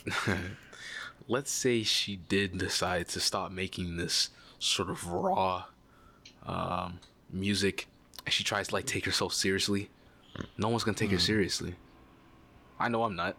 let's 1.29 1.51
say 1.51 1.83
she 1.83 2.17
did 2.17 2.59
decide 2.59 3.09
to 3.09 3.21
stop 3.21 3.51
making 3.51 3.97
this 3.97 4.31
sort 4.59 4.91
of 4.91 5.07
raw 5.07 5.64
um, 6.47 7.01
music 7.31 7.89
and 8.25 8.33
she 8.33 8.45
tries 8.45 8.69
to 8.69 8.75
like 8.75 8.87
take 8.87 9.05
herself 9.05 9.33
seriously 9.33 9.89
no 10.59 10.68
one's 10.68 10.84
gonna 10.84 10.97
take 10.97 11.11
her 11.11 11.18
seriously 11.18 11.74
i 12.78 12.89
know 12.89 13.03
i'm 13.05 13.16
not? 13.16 13.37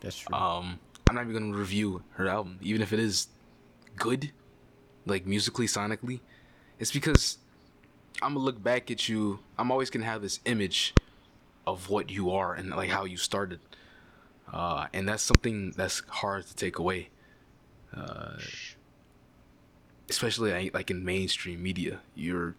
That's 0.00 0.18
true. 0.18 0.34
um 0.34 0.78
i'm 1.08 1.14
not 1.14 1.22
even 1.28 1.34
gonna 1.34 1.56
review 1.56 2.02
her 2.12 2.28
album 2.28 2.58
even 2.62 2.82
if 2.82 2.92
it 2.92 2.98
is 2.98 3.28
good 3.96 4.32
like 5.06 5.26
musically 5.26 5.66
sonically 5.66 6.20
it's 6.78 6.92
because 6.92 7.38
i'm 8.22 8.34
gonna 8.34 8.44
look 8.44 8.62
back 8.62 8.90
at 8.90 9.08
you 9.08 9.40
i'm 9.58 9.70
always 9.70 9.90
gonna 9.90 10.04
have 10.04 10.22
this 10.22 10.40
image 10.44 10.94
of 11.66 11.90
what 11.90 12.10
you 12.10 12.30
are 12.30 12.54
and 12.54 12.70
like 12.70 12.90
how 12.90 13.04
you 13.04 13.16
started 13.16 13.60
uh, 14.52 14.86
and 14.92 15.08
that's 15.08 15.22
something 15.22 15.72
that's 15.76 16.02
hard 16.08 16.46
to 16.46 16.56
take 16.56 16.78
away, 16.78 17.10
uh, 17.94 18.38
especially 20.08 20.70
like 20.72 20.90
in 20.90 21.04
mainstream 21.04 21.62
media. 21.62 22.00
You're 22.14 22.54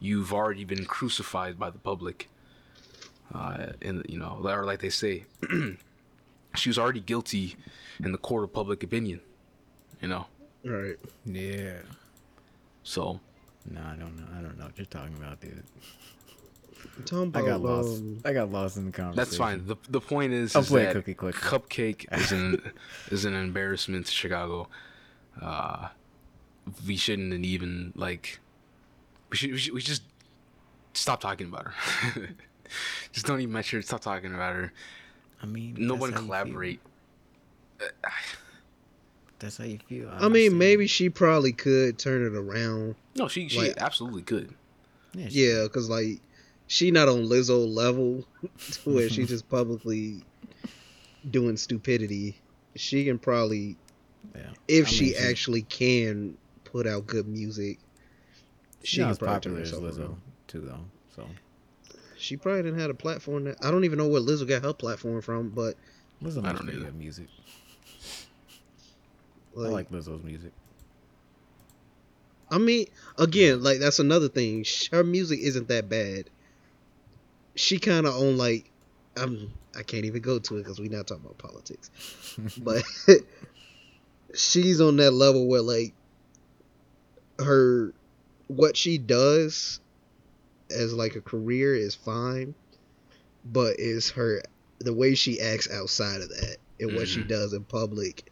you've 0.00 0.32
already 0.32 0.64
been 0.64 0.86
crucified 0.86 1.58
by 1.58 1.70
the 1.70 1.78
public, 1.78 2.28
uh, 3.34 3.72
and 3.82 4.04
you 4.08 4.18
know, 4.18 4.38
or 4.44 4.64
like 4.64 4.80
they 4.80 4.88
say, 4.90 5.24
she 6.56 6.68
was 6.68 6.78
already 6.78 7.00
guilty 7.00 7.56
in 8.02 8.12
the 8.12 8.18
court 8.18 8.44
of 8.44 8.52
public 8.52 8.82
opinion. 8.82 9.20
You 10.00 10.08
know, 10.08 10.26
Right. 10.64 10.96
yeah. 11.26 11.78
so 12.82 13.20
No, 13.70 13.80
I 13.80 13.96
don't 13.96 14.16
know. 14.16 14.26
I 14.38 14.42
don't 14.42 14.58
know 14.58 14.64
what 14.66 14.76
you're 14.78 14.86
talking 14.86 15.16
about, 15.16 15.40
dude. 15.40 15.62
I'm 17.12 17.32
I 17.34 17.40
got 17.40 17.60
lost. 17.62 18.00
um, 18.02 18.20
I 18.24 18.32
got 18.34 18.52
lost 18.52 18.76
in 18.76 18.84
the 18.86 18.92
conversation. 18.92 19.16
that's 19.16 19.36
fine. 19.36 19.66
the 19.66 19.76
The 19.88 20.00
point 20.00 20.32
is, 20.32 20.54
I'll 20.54 20.62
is 20.62 20.68
play 20.68 20.84
that 20.84 20.92
Cookie 20.94 21.14
Click. 21.14 21.34
Cupcakke 21.34 22.06
is 22.20 22.30
an 22.32 22.72
is 23.10 23.24
an 23.24 23.34
embarrassment 23.34 24.06
to 24.06 24.12
Chicago. 24.12 24.68
Uh, 25.40 25.88
we 26.86 26.96
shouldn't 26.96 27.32
even 27.44 27.92
like. 27.96 28.38
We 29.30 29.36
should, 29.38 29.50
we 29.52 29.58
should 29.58 29.74
we 29.74 29.80
just 29.80 30.02
stop 30.92 31.20
talking 31.20 31.48
about 31.48 31.68
her. 31.72 32.28
just 33.12 33.26
don't 33.26 33.40
even 33.40 33.52
mention 33.52 33.78
her. 33.78 33.82
Stop 33.82 34.00
talking 34.00 34.34
about 34.34 34.54
her. 34.54 34.72
I 35.42 35.46
mean, 35.46 35.74
No 35.78 35.94
one 35.94 36.12
how 36.12 36.20
you 36.20 36.22
feel. 36.22 36.26
collaborate. 36.26 36.80
That's 39.38 39.56
how 39.58 39.64
you 39.64 39.78
feel. 39.88 40.08
I 40.12 40.28
mean, 40.28 40.56
maybe 40.56 40.86
she 40.86 41.10
probably 41.10 41.52
could 41.52 41.98
turn 41.98 42.24
it 42.24 42.34
around. 42.36 42.94
No, 43.16 43.28
she 43.28 43.48
she 43.48 43.58
Like- 43.58 43.76
absolutely 43.78 44.22
could. 44.22 44.54
Yeah. 45.12 45.28
she- 45.28 45.46
Yeah, 45.48 45.62
because 45.64 45.90
like 45.90 46.20
she 46.66 46.90
not 46.90 47.08
on 47.08 47.26
Lizzo 47.26 47.66
level 47.72 48.24
to 48.72 48.90
where 48.90 49.08
she 49.10 49.26
just 49.26 49.48
publicly 49.48 50.22
doing 51.30 51.56
stupidity. 51.56 52.36
She 52.76 53.04
can 53.04 53.18
probably 53.18 53.76
Yeah. 54.34 54.50
if 54.68 54.86
I 54.86 54.90
she 54.90 55.04
mean, 55.06 55.14
actually 55.18 55.62
can 55.62 56.36
put 56.64 56.86
out 56.86 57.06
good 57.06 57.28
music, 57.28 57.78
she's 58.82 58.88
she 58.90 59.00
not 59.02 59.10
could 59.10 59.18
probably 59.20 59.34
popular 59.34 59.56
turn 59.58 59.62
as 59.64 59.70
herself 59.70 59.84
Lizzo 59.94 60.00
around. 60.08 60.20
too, 60.46 60.60
though. 60.60 60.84
So 61.14 61.28
She 62.24 62.38
probably 62.38 62.62
didn't 62.62 62.80
have 62.80 62.88
a 62.88 62.94
platform. 62.94 63.44
That, 63.44 63.62
I 63.62 63.70
don't 63.70 63.84
even 63.84 63.98
know 63.98 64.08
where 64.08 64.22
Lizzo 64.22 64.48
got 64.48 64.62
her 64.62 64.72
platform 64.72 65.20
from, 65.20 65.50
but 65.50 65.74
Lizzo 66.22 66.38
I 66.38 66.52
don't 66.52 66.62
pretty 66.62 66.78
either. 66.78 66.86
good 66.86 66.96
music. 66.96 67.26
like, 69.52 69.68
I 69.68 69.70
like 69.70 69.90
Lizzo's 69.90 70.24
music. 70.24 70.52
I 72.50 72.56
mean, 72.56 72.86
again, 73.18 73.62
like 73.62 73.78
that's 73.78 73.98
another 73.98 74.28
thing. 74.28 74.64
Her 74.90 75.04
music 75.04 75.40
isn't 75.40 75.68
that 75.68 75.90
bad. 75.90 76.30
She 77.56 77.78
kind 77.78 78.06
of 78.06 78.14
on 78.14 78.38
like, 78.38 78.70
I'm. 79.18 79.52
I 79.76 79.82
can't 79.82 80.06
even 80.06 80.22
go 80.22 80.38
to 80.38 80.56
it 80.56 80.62
because 80.62 80.80
we're 80.80 80.90
not 80.90 81.06
talking 81.06 81.26
about 81.26 81.36
politics. 81.36 81.90
but 82.58 82.82
she's 84.34 84.80
on 84.80 84.96
that 84.96 85.10
level 85.10 85.46
where 85.46 85.60
like 85.60 85.92
her 87.38 87.92
what 88.46 88.78
she 88.78 88.96
does 88.96 89.80
as 90.70 90.92
like 90.92 91.14
a 91.16 91.20
career 91.20 91.74
is 91.74 91.94
fine, 91.94 92.54
but 93.44 93.78
is 93.78 94.10
her 94.10 94.42
the 94.78 94.92
way 94.92 95.14
she 95.14 95.40
acts 95.40 95.70
outside 95.70 96.20
of 96.20 96.28
that 96.30 96.56
and 96.80 96.94
what 96.96 97.08
she 97.08 97.20
Mhm. 97.22 97.28
does 97.28 97.52
in 97.52 97.64
public 97.64 98.30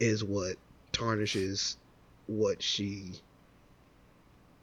is 0.00 0.24
what 0.24 0.56
tarnishes 0.92 1.76
what 2.26 2.62
she 2.62 3.12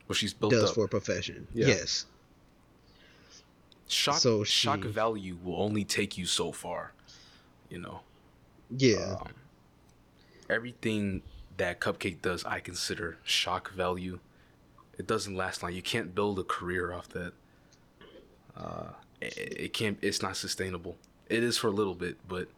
Well, 0.07 0.15
she's 0.15 0.33
built 0.33 0.51
does 0.53 0.69
up. 0.69 0.75
for 0.75 0.85
a 0.85 0.89
profession. 0.89 1.47
Yeah. 1.53 1.67
Yes. 1.67 2.05
shock 3.91 4.17
so 4.19 4.43
shock 4.43 4.81
value 4.83 5.35
will 5.43 5.59
only 5.61 5.83
take 5.83 6.15
you 6.17 6.25
so 6.27 6.51
far. 6.51 6.93
You 7.69 7.79
know. 7.79 8.01
Yeah. 8.69 9.17
Um, 9.21 9.33
everything 10.49 11.23
that 11.57 11.79
Cupcakke 11.81 12.21
does, 12.21 12.43
I 12.45 12.59
consider 12.59 13.17
shock 13.23 13.71
value. 13.71 14.19
It 14.99 15.07
doesn't 15.07 15.35
last 15.35 15.63
long. 15.63 15.73
You 15.73 15.81
can't 15.81 16.13
build 16.13 16.37
a 16.39 16.43
career 16.43 16.93
off 16.93 17.09
that. 17.09 17.33
Uh, 18.55 18.89
it, 19.21 19.33
it 19.37 19.73
can't. 19.73 19.97
It's 20.01 20.21
not 20.21 20.37
sustainable. 20.37 20.97
It 21.29 21.43
is 21.43 21.57
for 21.57 21.67
a 21.67 21.71
little 21.71 21.95
bit, 21.95 22.17
but 22.27 22.49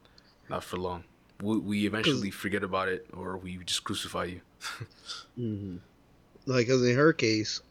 not 0.49 0.63
for 0.63 0.77
long. 0.77 1.03
We, 1.41 1.59
we 1.59 1.85
eventually 1.85 2.31
forget 2.31 2.63
about 2.63 2.89
it, 2.89 3.05
or 3.13 3.37
we 3.37 3.57
just 3.57 3.83
crucify 3.83 4.25
you. 4.25 4.41
hmm 5.35 5.77
Like, 6.45 6.67
cause 6.67 6.83
in 6.85 6.95
her 6.95 7.13
case, 7.13 7.61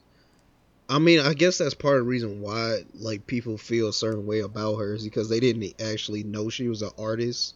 I 0.89 0.99
mean, 0.99 1.21
I 1.21 1.35
guess 1.35 1.59
that's 1.59 1.75
part 1.75 1.99
of 1.99 2.05
the 2.05 2.11
reason 2.11 2.41
why 2.41 2.85
like 2.95 3.27
people 3.27 3.59
feel 3.59 3.89
a 3.89 3.93
certain 3.93 4.27
way 4.27 4.41
about 4.41 4.77
her 4.77 4.95
is 4.95 5.05
because 5.05 5.29
they 5.29 5.41
didn't 5.41 5.81
actually 5.81 6.25
know 6.25 6.49
she 6.49 6.69
was 6.69 6.83
an 6.83 6.91
artist 6.99 7.55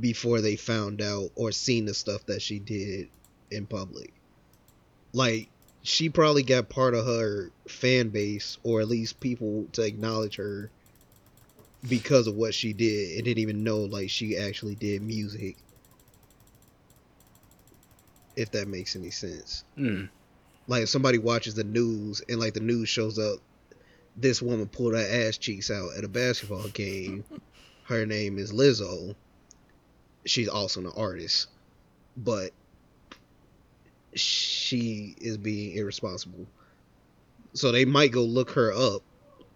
before 0.00 0.40
they 0.40 0.56
found 0.56 1.02
out 1.02 1.30
or 1.34 1.50
seen 1.52 1.86
the 1.86 1.94
stuff 1.94 2.26
that 2.26 2.42
she 2.42 2.58
did 2.58 3.08
in 3.50 3.66
public. 3.66 4.12
Like, 5.12 5.48
she 5.88 6.10
probably 6.10 6.42
got 6.42 6.68
part 6.68 6.94
of 6.94 7.06
her 7.06 7.50
fan 7.66 8.10
base, 8.10 8.58
or 8.62 8.82
at 8.82 8.88
least 8.88 9.20
people 9.20 9.66
to 9.72 9.82
acknowledge 9.82 10.36
her 10.36 10.70
because 11.88 12.26
of 12.26 12.34
what 12.34 12.52
she 12.52 12.74
did 12.74 13.16
and 13.16 13.24
didn't 13.24 13.38
even 13.38 13.64
know 13.64 13.78
like 13.78 14.10
she 14.10 14.36
actually 14.36 14.74
did 14.74 15.00
music. 15.00 15.56
If 18.36 18.50
that 18.52 18.68
makes 18.68 18.94
any 18.96 19.10
sense 19.10 19.64
Mm. 19.78 20.10
like 20.66 20.82
if 20.82 20.88
somebody 20.90 21.18
watches 21.18 21.54
the 21.54 21.64
news 21.64 22.22
and 22.28 22.38
like 22.38 22.52
the 22.54 22.60
news 22.60 22.88
shows 22.88 23.18
up 23.18 23.38
this 24.16 24.42
woman 24.42 24.66
pulled 24.68 24.94
her 24.94 25.00
ass 25.26 25.38
cheeks 25.38 25.70
out 25.70 25.96
at 25.96 26.04
a 26.04 26.08
basketball 26.08 26.68
game 26.68 27.24
her 27.84 28.04
name 28.06 28.38
is 28.38 28.52
lizzo 28.52 29.14
she's 30.26 30.48
also 30.48 30.80
an 30.80 30.92
artist 30.96 31.48
but 32.16 32.52
she 34.20 35.14
is 35.20 35.36
being 35.36 35.76
irresponsible 35.76 36.46
so 37.52 37.72
they 37.72 37.84
might 37.84 38.12
go 38.12 38.22
look 38.22 38.50
her 38.50 38.72
up 38.72 39.02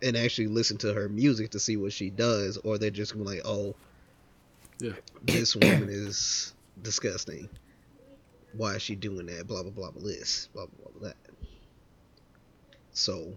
and 0.02 0.16
actually 0.16 0.48
listen 0.48 0.76
to 0.78 0.92
her 0.92 1.08
music 1.08 1.50
to 1.50 1.60
see 1.60 1.76
what 1.76 1.92
she 1.92 2.10
does 2.10 2.56
or 2.58 2.78
they're 2.78 2.90
just 2.90 3.12
gonna 3.12 3.24
be 3.24 3.36
like 3.36 3.46
oh 3.46 3.74
Yeah. 4.80 4.92
this 5.24 5.54
woman 5.54 5.88
is 5.88 6.54
disgusting 6.82 7.48
why 8.54 8.74
is 8.74 8.82
she 8.82 8.94
doing 8.94 9.26
that? 9.26 9.46
Blah 9.46 9.62
blah 9.62 9.70
blah 9.70 9.90
blah 9.90 10.02
this, 10.02 10.48
blah 10.52 10.66
blah 10.66 10.90
blah 10.90 11.00
blah 11.00 11.08
that. 11.08 11.16
So 12.92 13.36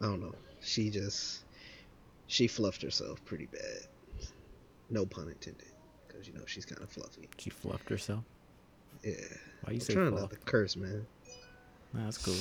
I 0.00 0.06
don't 0.06 0.20
know. 0.20 0.34
She 0.60 0.90
just 0.90 1.44
she 2.26 2.46
fluffed 2.46 2.82
herself 2.82 3.24
pretty 3.24 3.46
bad. 3.46 3.86
No 4.90 5.06
pun 5.06 5.28
intended, 5.28 5.72
because 6.06 6.26
you 6.26 6.34
know 6.34 6.42
she's 6.46 6.64
kind 6.64 6.82
of 6.82 6.90
fluffy. 6.90 7.28
She 7.38 7.50
fluffed 7.50 7.88
herself. 7.88 8.24
Yeah. 9.02 9.12
Why 9.62 9.72
you 9.72 9.74
I'm 9.74 9.80
say 9.80 9.94
trying 9.94 10.10
fluff? 10.10 10.22
not 10.22 10.30
to 10.30 10.36
curse, 10.38 10.76
man. 10.76 11.06
Nah, 11.92 12.04
that's 12.04 12.18
cool. 12.18 12.34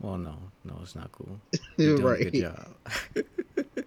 Well, 0.00 0.18
no, 0.18 0.36
no, 0.64 0.78
it's 0.82 0.94
not 0.94 1.10
cool. 1.12 1.40
You're 1.76 1.96
doing 1.96 2.02
a 2.02 2.06
right. 2.06 2.32
good 2.32 2.40
job. 2.42 2.74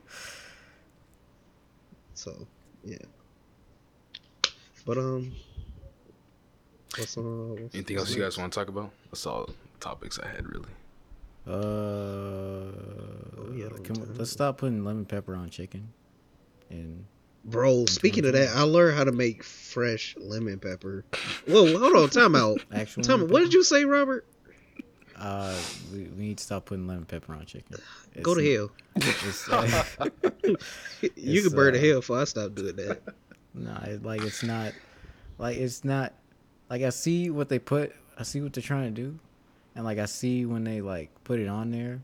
So 2.19 2.47
yeah. 2.83 2.97
But 4.85 4.97
um, 4.97 5.31
what's 6.97 7.17
uh? 7.17 7.21
What's, 7.21 7.73
Anything 7.73 7.95
else 7.95 8.13
you 8.13 8.21
guys 8.21 8.37
want 8.37 8.51
to 8.51 8.59
talk 8.59 8.67
about? 8.67 8.91
That's 9.09 9.25
all 9.25 9.45
the 9.45 9.53
topics 9.79 10.19
I 10.19 10.27
had 10.27 10.45
really. 10.45 10.67
Uh, 11.47 12.73
yeah, 13.55 13.69
can 13.85 14.01
we, 14.01 14.17
let's 14.17 14.31
stop 14.31 14.57
putting 14.57 14.83
lemon 14.83 15.05
pepper 15.05 15.33
on 15.33 15.49
chicken. 15.49 15.93
And 16.69 17.05
Bro, 17.45 17.85
speaking 17.85 18.25
of 18.25 18.33
that, 18.33 18.49
I 18.55 18.61
learned 18.63 18.97
how 18.97 19.05
to 19.05 19.11
make 19.11 19.43
fresh 19.43 20.15
lemon 20.19 20.59
pepper. 20.59 21.05
Whoa, 21.47 21.77
hold 21.77 21.95
on, 21.95 22.09
time 22.09 22.35
out. 22.35 22.59
actual. 22.73 23.03
Time, 23.03 23.15
lemon 23.21 23.29
what 23.31 23.39
did 23.39 23.53
you 23.53 23.63
say, 23.63 23.85
Robert? 23.85 24.25
Uh, 25.15 25.55
we, 25.91 26.03
we 26.03 26.23
need 26.23 26.37
to 26.37 26.43
stop 26.43 26.65
putting 26.65 26.87
lemon 26.87 27.05
pepper 27.05 27.33
on 27.33 27.45
chicken. 27.45 27.77
Go 28.23 28.35
to 28.35 28.53
hell. 28.55 28.71
It's, 28.95 29.49
uh, 29.49 29.83
you 31.15 31.41
can 31.41 31.51
burn 31.53 31.73
to 31.73 31.79
uh, 31.79 31.83
hell 31.83 31.95
before 31.99 32.19
I 32.19 32.23
stop 32.25 32.53
doing 32.55 32.75
that. 32.75 33.01
no, 33.53 33.77
it, 33.85 34.03
like 34.03 34.21
it's 34.21 34.43
not, 34.43 34.73
like 35.37 35.57
it's 35.57 35.83
not, 35.83 36.13
like 36.69 36.81
I 36.83 36.89
see 36.89 37.29
what 37.29 37.49
they 37.49 37.59
put. 37.59 37.93
I 38.17 38.23
see 38.23 38.41
what 38.41 38.53
they're 38.53 38.61
trying 38.61 38.93
to 38.93 39.01
do, 39.01 39.19
and 39.75 39.85
like 39.85 39.97
I 39.97 40.05
see 40.05 40.45
when 40.45 40.63
they 40.65 40.81
like 40.81 41.09
put 41.23 41.39
it 41.39 41.47
on 41.47 41.71
there, 41.71 42.01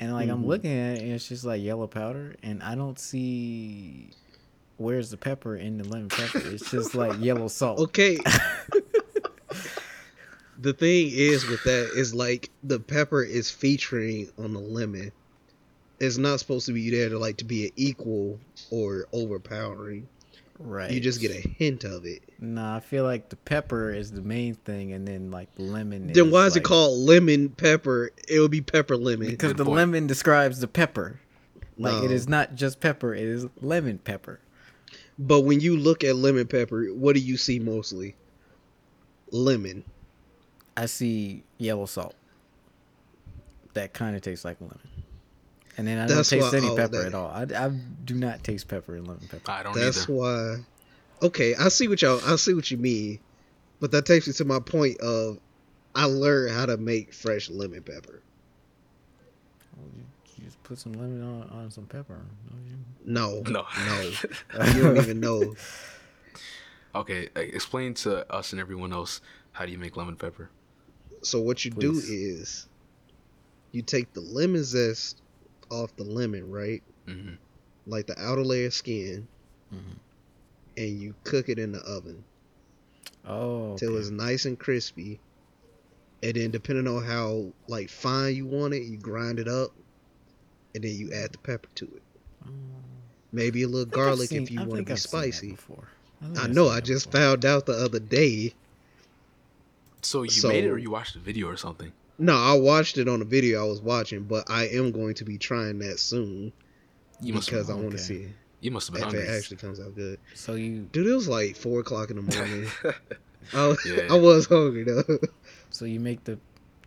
and 0.00 0.12
like 0.12 0.30
I'm 0.30 0.44
Mhm. 0.44 0.46
looking 0.46 0.72
at 0.72 0.96
it, 0.96 1.02
and 1.02 1.12
it's 1.12 1.28
just 1.28 1.44
like 1.44 1.62
yellow 1.62 1.86
powder, 1.86 2.34
and 2.42 2.62
I 2.62 2.74
don't 2.74 2.98
see 2.98 4.10
where's 4.80 5.10
the 5.10 5.16
pepper 5.16 5.54
in 5.56 5.76
the 5.78 5.84
lemon 5.84 6.08
pepper. 6.08 6.38
It's 6.38 6.70
just 6.70 6.94
like 6.94 7.20
yellow 7.20 7.48
salt. 7.48 7.78
Okay. 7.80 8.16
the 10.58 10.72
thing 10.72 11.10
is 11.12 11.46
with 11.46 11.62
that 11.64 11.90
is 11.94 12.14
like 12.14 12.50
the 12.64 12.80
pepper 12.80 13.22
is 13.22 13.50
featuring 13.50 14.30
on 14.38 14.52
the 14.54 14.60
lemon. 14.60 15.12
It's 16.00 16.16
not 16.16 16.40
supposed 16.40 16.66
to 16.66 16.72
be 16.72 16.90
there 16.90 17.10
to 17.10 17.18
like 17.18 17.36
to 17.38 17.44
be 17.44 17.66
an 17.66 17.72
equal 17.76 18.40
or 18.70 19.06
overpowering. 19.12 20.08
Right. 20.58 20.90
You 20.90 21.00
just 21.00 21.20
get 21.20 21.30
a 21.30 21.48
hint 21.48 21.84
of 21.84 22.04
it. 22.04 22.22
Nah, 22.38 22.76
I 22.76 22.80
feel 22.80 23.04
like 23.04 23.28
the 23.30 23.36
pepper 23.36 23.90
is 23.92 24.12
the 24.12 24.20
main 24.20 24.54
thing, 24.54 24.92
and 24.92 25.08
then 25.08 25.30
like 25.30 25.54
the 25.54 25.62
lemon. 25.62 26.12
Then 26.12 26.30
why 26.30 26.46
is 26.46 26.56
it 26.56 26.64
called 26.64 26.98
lemon 26.98 27.48
pepper? 27.50 28.10
It 28.28 28.40
would 28.40 28.50
be 28.50 28.60
pepper 28.60 28.96
lemon. 28.96 29.28
Because 29.28 29.50
Good 29.50 29.56
the 29.58 29.64
point. 29.64 29.76
lemon 29.76 30.06
describes 30.06 30.60
the 30.60 30.68
pepper. 30.68 31.20
Like 31.78 32.02
it 32.02 32.08
No. 32.08 32.12
is 32.14 32.28
not 32.28 32.54
just 32.56 32.78
pepper; 32.80 33.14
it 33.14 33.22
is 33.22 33.46
lemon 33.62 33.98
pepper. 33.98 34.40
But 35.22 35.40
when 35.42 35.60
you 35.60 35.76
look 35.76 36.02
at 36.02 36.16
lemon 36.16 36.46
pepper, 36.46 36.86
what 36.86 37.14
do 37.14 37.20
you 37.20 37.36
see 37.36 37.58
mostly? 37.58 38.14
Lemon. 39.30 39.84
I 40.78 40.86
see 40.86 41.42
yellow 41.58 41.84
salt. 41.84 42.14
That 43.74 43.92
kind 43.92 44.16
of 44.16 44.22
tastes 44.22 44.46
like 44.46 44.58
lemon. 44.62 44.78
And 45.76 45.86
then 45.86 45.98
I 45.98 46.06
That's 46.06 46.30
don't 46.30 46.40
taste 46.40 46.54
any 46.54 46.74
pepper 46.74 46.96
that- 47.02 47.06
at 47.08 47.14
all. 47.14 47.28
I, 47.30 47.42
I 47.66 47.68
do 47.68 48.14
not 48.14 48.42
taste 48.42 48.66
pepper 48.66 48.96
in 48.96 49.04
lemon 49.04 49.28
pepper. 49.30 49.50
I 49.50 49.62
don't 49.62 49.74
That's 49.74 50.04
either. 50.04 50.12
why. 50.12 50.56
Okay, 51.22 51.54
I 51.54 51.68
see 51.68 51.86
what 51.86 52.00
y'all. 52.00 52.18
I 52.26 52.36
see 52.36 52.54
what 52.54 52.70
you 52.70 52.78
mean, 52.78 53.18
but 53.78 53.90
that 53.92 54.06
takes 54.06 54.26
me 54.26 54.32
to 54.32 54.44
my 54.46 54.58
point 54.58 54.98
of 55.00 55.38
I 55.94 56.06
learned 56.06 56.54
how 56.54 56.64
to 56.64 56.78
make 56.78 57.12
fresh 57.12 57.50
lemon 57.50 57.82
pepper. 57.82 58.22
Well, 60.40 60.46
you, 60.46 60.46
you 60.46 60.46
just 60.46 60.62
put 60.62 60.78
some 60.78 60.92
lemon 60.92 61.22
on, 61.22 61.48
on 61.50 61.70
some 61.70 61.86
pepper. 61.86 62.18
you? 62.66 62.76
No, 63.04 63.42
No. 63.48 63.66
no, 63.86 63.94
you 64.74 64.82
don't 64.82 64.96
even 64.96 65.20
know. 65.20 65.54
okay, 66.94 67.28
uh, 67.36 67.40
explain 67.40 67.94
to 67.94 68.30
us 68.32 68.52
and 68.52 68.60
everyone 68.60 68.92
else 68.92 69.20
how 69.52 69.66
do 69.66 69.72
you 69.72 69.78
make 69.78 69.96
lemon 69.96 70.16
pepper? 70.16 70.50
So 71.22 71.40
what 71.40 71.64
you 71.64 71.70
Please. 71.70 71.80
do 71.80 72.12
is 72.14 72.66
you 73.72 73.82
take 73.82 74.12
the 74.14 74.20
lemon 74.20 74.64
zest 74.64 75.20
off 75.70 75.94
the 75.96 76.04
lemon, 76.04 76.50
right? 76.50 76.82
hmm 77.06 77.34
Like 77.86 78.06
the 78.06 78.18
outer 78.20 78.44
layer 78.44 78.70
skin, 78.70 79.28
Mhm. 79.72 79.98
and 80.76 80.98
you 81.00 81.14
cook 81.24 81.48
it 81.48 81.58
in 81.58 81.72
the 81.72 81.80
oven 81.80 82.24
Oh, 83.26 83.76
till 83.76 83.96
it's 83.98 84.10
nice 84.10 84.44
and 84.46 84.58
crispy. 84.58 85.20
And 86.22 86.34
then 86.34 86.50
depending 86.50 86.86
on 86.86 87.02
how 87.04 87.52
like 87.68 87.88
fine 87.88 88.34
you 88.34 88.46
want 88.46 88.74
it, 88.74 88.82
you 88.82 88.98
grind 88.98 89.38
it 89.38 89.48
up, 89.48 89.70
and 90.74 90.84
then 90.84 90.94
you 90.94 91.12
add 91.12 91.32
the 91.32 91.38
pepper 91.38 91.68
to 91.76 91.84
it. 91.86 92.02
Oh. 92.46 92.50
Maybe 93.32 93.62
a 93.62 93.68
little 93.68 93.80
I 93.82 93.84
think 93.84 93.96
I've 93.96 94.04
garlic 94.06 94.28
seen- 94.28 94.42
if 94.42 94.50
you 94.50 94.58
want 94.60 94.76
to 94.76 94.82
be 94.82 94.92
I've 94.92 95.00
spicy. 95.00 95.50
before. 95.52 95.88
I 96.38 96.48
know. 96.48 96.68
I 96.68 96.80
just 96.80 97.10
found 97.10 97.44
out 97.46 97.66
the 97.66 97.72
other 97.72 97.98
day. 98.00 98.52
So 100.02 100.22
you 100.22 100.30
So- 100.30 100.48
made 100.48 100.64
it, 100.64 100.68
or 100.70 100.78
you 100.78 100.90
watched 100.90 101.16
a 101.16 101.18
video 101.18 101.46
or 101.48 101.56
something? 101.56 101.92
No, 102.18 102.34
I 102.36 102.52
watched 102.54 102.98
it 102.98 103.08
on 103.08 103.20
the 103.20 103.24
video 103.24 103.64
I 103.64 103.68
was 103.68 103.80
watching, 103.80 104.24
but 104.24 104.50
I 104.50 104.64
am 104.68 104.92
going 104.92 105.14
to 105.14 105.24
be 105.24 105.38
trying 105.38 105.78
that 105.78 105.98
soon 105.98 106.52
You 107.22 107.32
must 107.34 107.48
because 107.48 107.70
I 107.70 107.72
have, 107.74 107.82
want 107.82 107.96
to 107.96 108.02
okay. 108.02 108.26
see 108.26 108.28
you 108.62 108.70
must 108.70 108.88
have 108.88 108.94
been 108.94 109.04
if 109.04 109.14
hungry. 109.14 109.22
it 109.26 109.38
actually 109.38 109.56
comes 109.56 109.80
out 109.80 109.94
good. 109.94 110.18
So 110.34 110.54
you 110.54 110.86
Dude, 110.92 111.06
it 111.06 111.14
was 111.14 111.28
like 111.28 111.56
four 111.56 111.80
o'clock 111.80 112.10
in 112.10 112.16
the 112.16 112.22
morning. 112.36 112.68
I, 113.54 113.66
was- 113.68 113.86
Yeah. 113.86 114.06
I 114.10 114.18
was 114.18 114.44
hungry 114.46 114.84
though. 114.84 115.18
so 115.70 115.86
you 115.86 115.98
make 116.00 116.24
the 116.24 116.38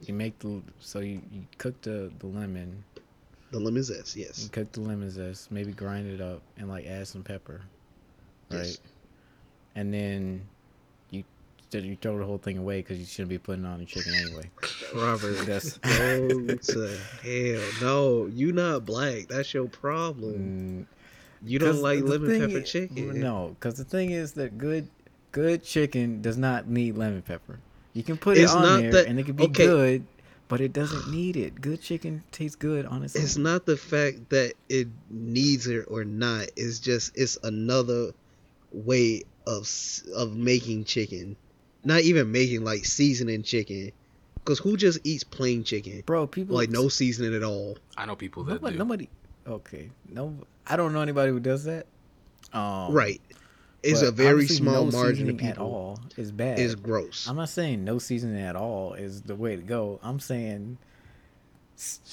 you 0.02 0.14
make 0.14 0.38
the 0.40 0.62
so 0.80 1.00
you, 1.00 1.22
you 1.32 1.48
cook 1.58 1.82
the 1.82 2.12
the 2.20 2.28
lemon. 2.28 2.84
The 3.54 3.60
lemon 3.60 3.84
zest, 3.84 4.16
You 4.16 4.24
yes. 4.26 4.50
cook 4.52 4.72
the 4.72 4.82
lemon 4.82 5.10
zest, 5.12 5.52
maybe 5.52 5.72
grind 5.72 6.10
it 6.12 6.20
up 6.22 6.42
and 6.58 6.68
like 6.68 6.86
add 6.88 7.08
some 7.08 7.24
pepper, 7.24 7.62
right? 8.50 8.66
Yes. 8.66 8.80
And 9.76 9.94
then 9.94 10.42
you 11.12 11.24
you 11.72 11.96
throw 12.02 12.18
the 12.18 12.26
whole 12.26 12.38
thing 12.40 12.58
away 12.58 12.80
because 12.82 12.98
you 13.00 13.06
shouldn't 13.06 13.30
be 13.30 13.38
putting 13.38 13.64
on 13.66 13.80
the 13.80 13.86
chicken 13.86 14.14
anyway. 14.14 14.50
Robert, 14.96 15.34
That's- 15.46 15.78
go 15.78 16.56
to 16.56 16.98
hell. 17.24 17.62
No, 17.82 18.26
you 18.28 18.52
not 18.54 18.86
black. 18.86 19.28
That's 19.28 19.54
your 19.54 19.68
problem. 19.68 20.86
Mm, 20.86 21.48
You 21.48 21.60
don't 21.60 21.82
like 21.82 22.02
lemon 22.04 22.40
pepper 22.40 22.58
i- 22.60 22.62
chicken. 22.64 23.20
No, 23.20 23.56
because 23.60 23.76
the 23.76 23.84
thing 23.86 24.12
is 24.12 24.34
that 24.34 24.58
good 24.58 24.88
good 25.32 25.64
chicken 25.64 26.22
does 26.22 26.38
not 26.38 26.68
need 26.68 26.98
lemon 26.98 27.22
pepper. 27.22 27.60
You 27.94 28.02
can 28.04 28.18
put 28.18 28.38
It's 28.38 28.52
it 28.52 28.56
on 28.56 28.62
not 28.64 28.82
there 28.82 28.92
that- 28.94 29.06
and 29.08 29.20
it 29.20 29.26
can 29.28 29.36
be 29.36 29.44
okay. 29.46 29.66
good, 29.66 30.06
but 30.54 30.62
it 30.62 30.72
doesn't 30.72 31.10
need 31.10 31.36
it. 31.36 31.60
Good 31.60 31.82
chicken 31.82 32.24
tastes 32.32 32.56
good 32.56 32.86
on 32.86 33.02
its 33.02 33.16
It's 33.16 33.38
not 33.38 33.66
the 33.66 33.76
fact 33.76 34.30
that 34.30 34.54
it 34.70 34.88
needs 35.10 35.66
it 35.66 35.86
or 35.88 36.04
not. 36.06 36.46
It's 36.56 36.78
just 36.78 37.18
it's 37.18 37.40
another 37.42 38.12
way 38.72 39.24
of 39.48 39.68
of 40.16 40.36
making 40.36 40.84
chicken. 40.84 41.38
Not 41.84 42.02
even 42.02 42.32
making 42.32 42.64
like 42.64 42.86
seasoning 42.86 43.42
chicken. 43.42 43.94
Cause 44.46 44.60
who 44.60 44.78
just 44.78 45.00
eats 45.04 45.24
plain 45.24 45.64
chicken? 45.64 46.04
Bro, 46.06 46.28
people 46.28 46.56
Like 46.56 46.70
no 46.70 46.88
seasoning 46.88 47.34
at 47.34 47.42
all. 47.42 47.80
I 47.98 48.06
know 48.06 48.16
people 48.16 48.44
that 48.44 48.62
nobody, 48.62 48.74
do. 48.74 48.78
nobody. 48.78 49.10
Okay, 49.48 49.90
no, 50.08 50.36
I 50.68 50.76
don't 50.76 50.94
know 50.94 51.02
anybody 51.02 51.32
who 51.32 51.40
does 51.40 51.64
that. 51.64 51.88
Um, 52.54 52.94
Right. 52.94 53.20
It's 53.84 54.02
a 54.02 54.12
very 54.12 54.48
small 54.48 54.86
no 54.86 54.92
margin 54.92 55.30
of 55.30 55.38
people. 55.38 55.50
at 55.50 55.58
all 55.58 56.00
is 56.16 56.32
bad. 56.32 56.58
Is 56.58 56.76
gross. 56.76 57.28
I'm 57.28 57.36
not 57.36 57.50
saying 57.50 57.84
no 57.84 58.00
seasoning 58.00 58.42
at 58.42 58.56
all 58.56 58.94
is 58.94 59.24
the 59.24 59.36
way 59.36 59.56
to 59.56 59.62
go. 59.62 60.00
I'm 60.02 60.20
saying 60.20 60.78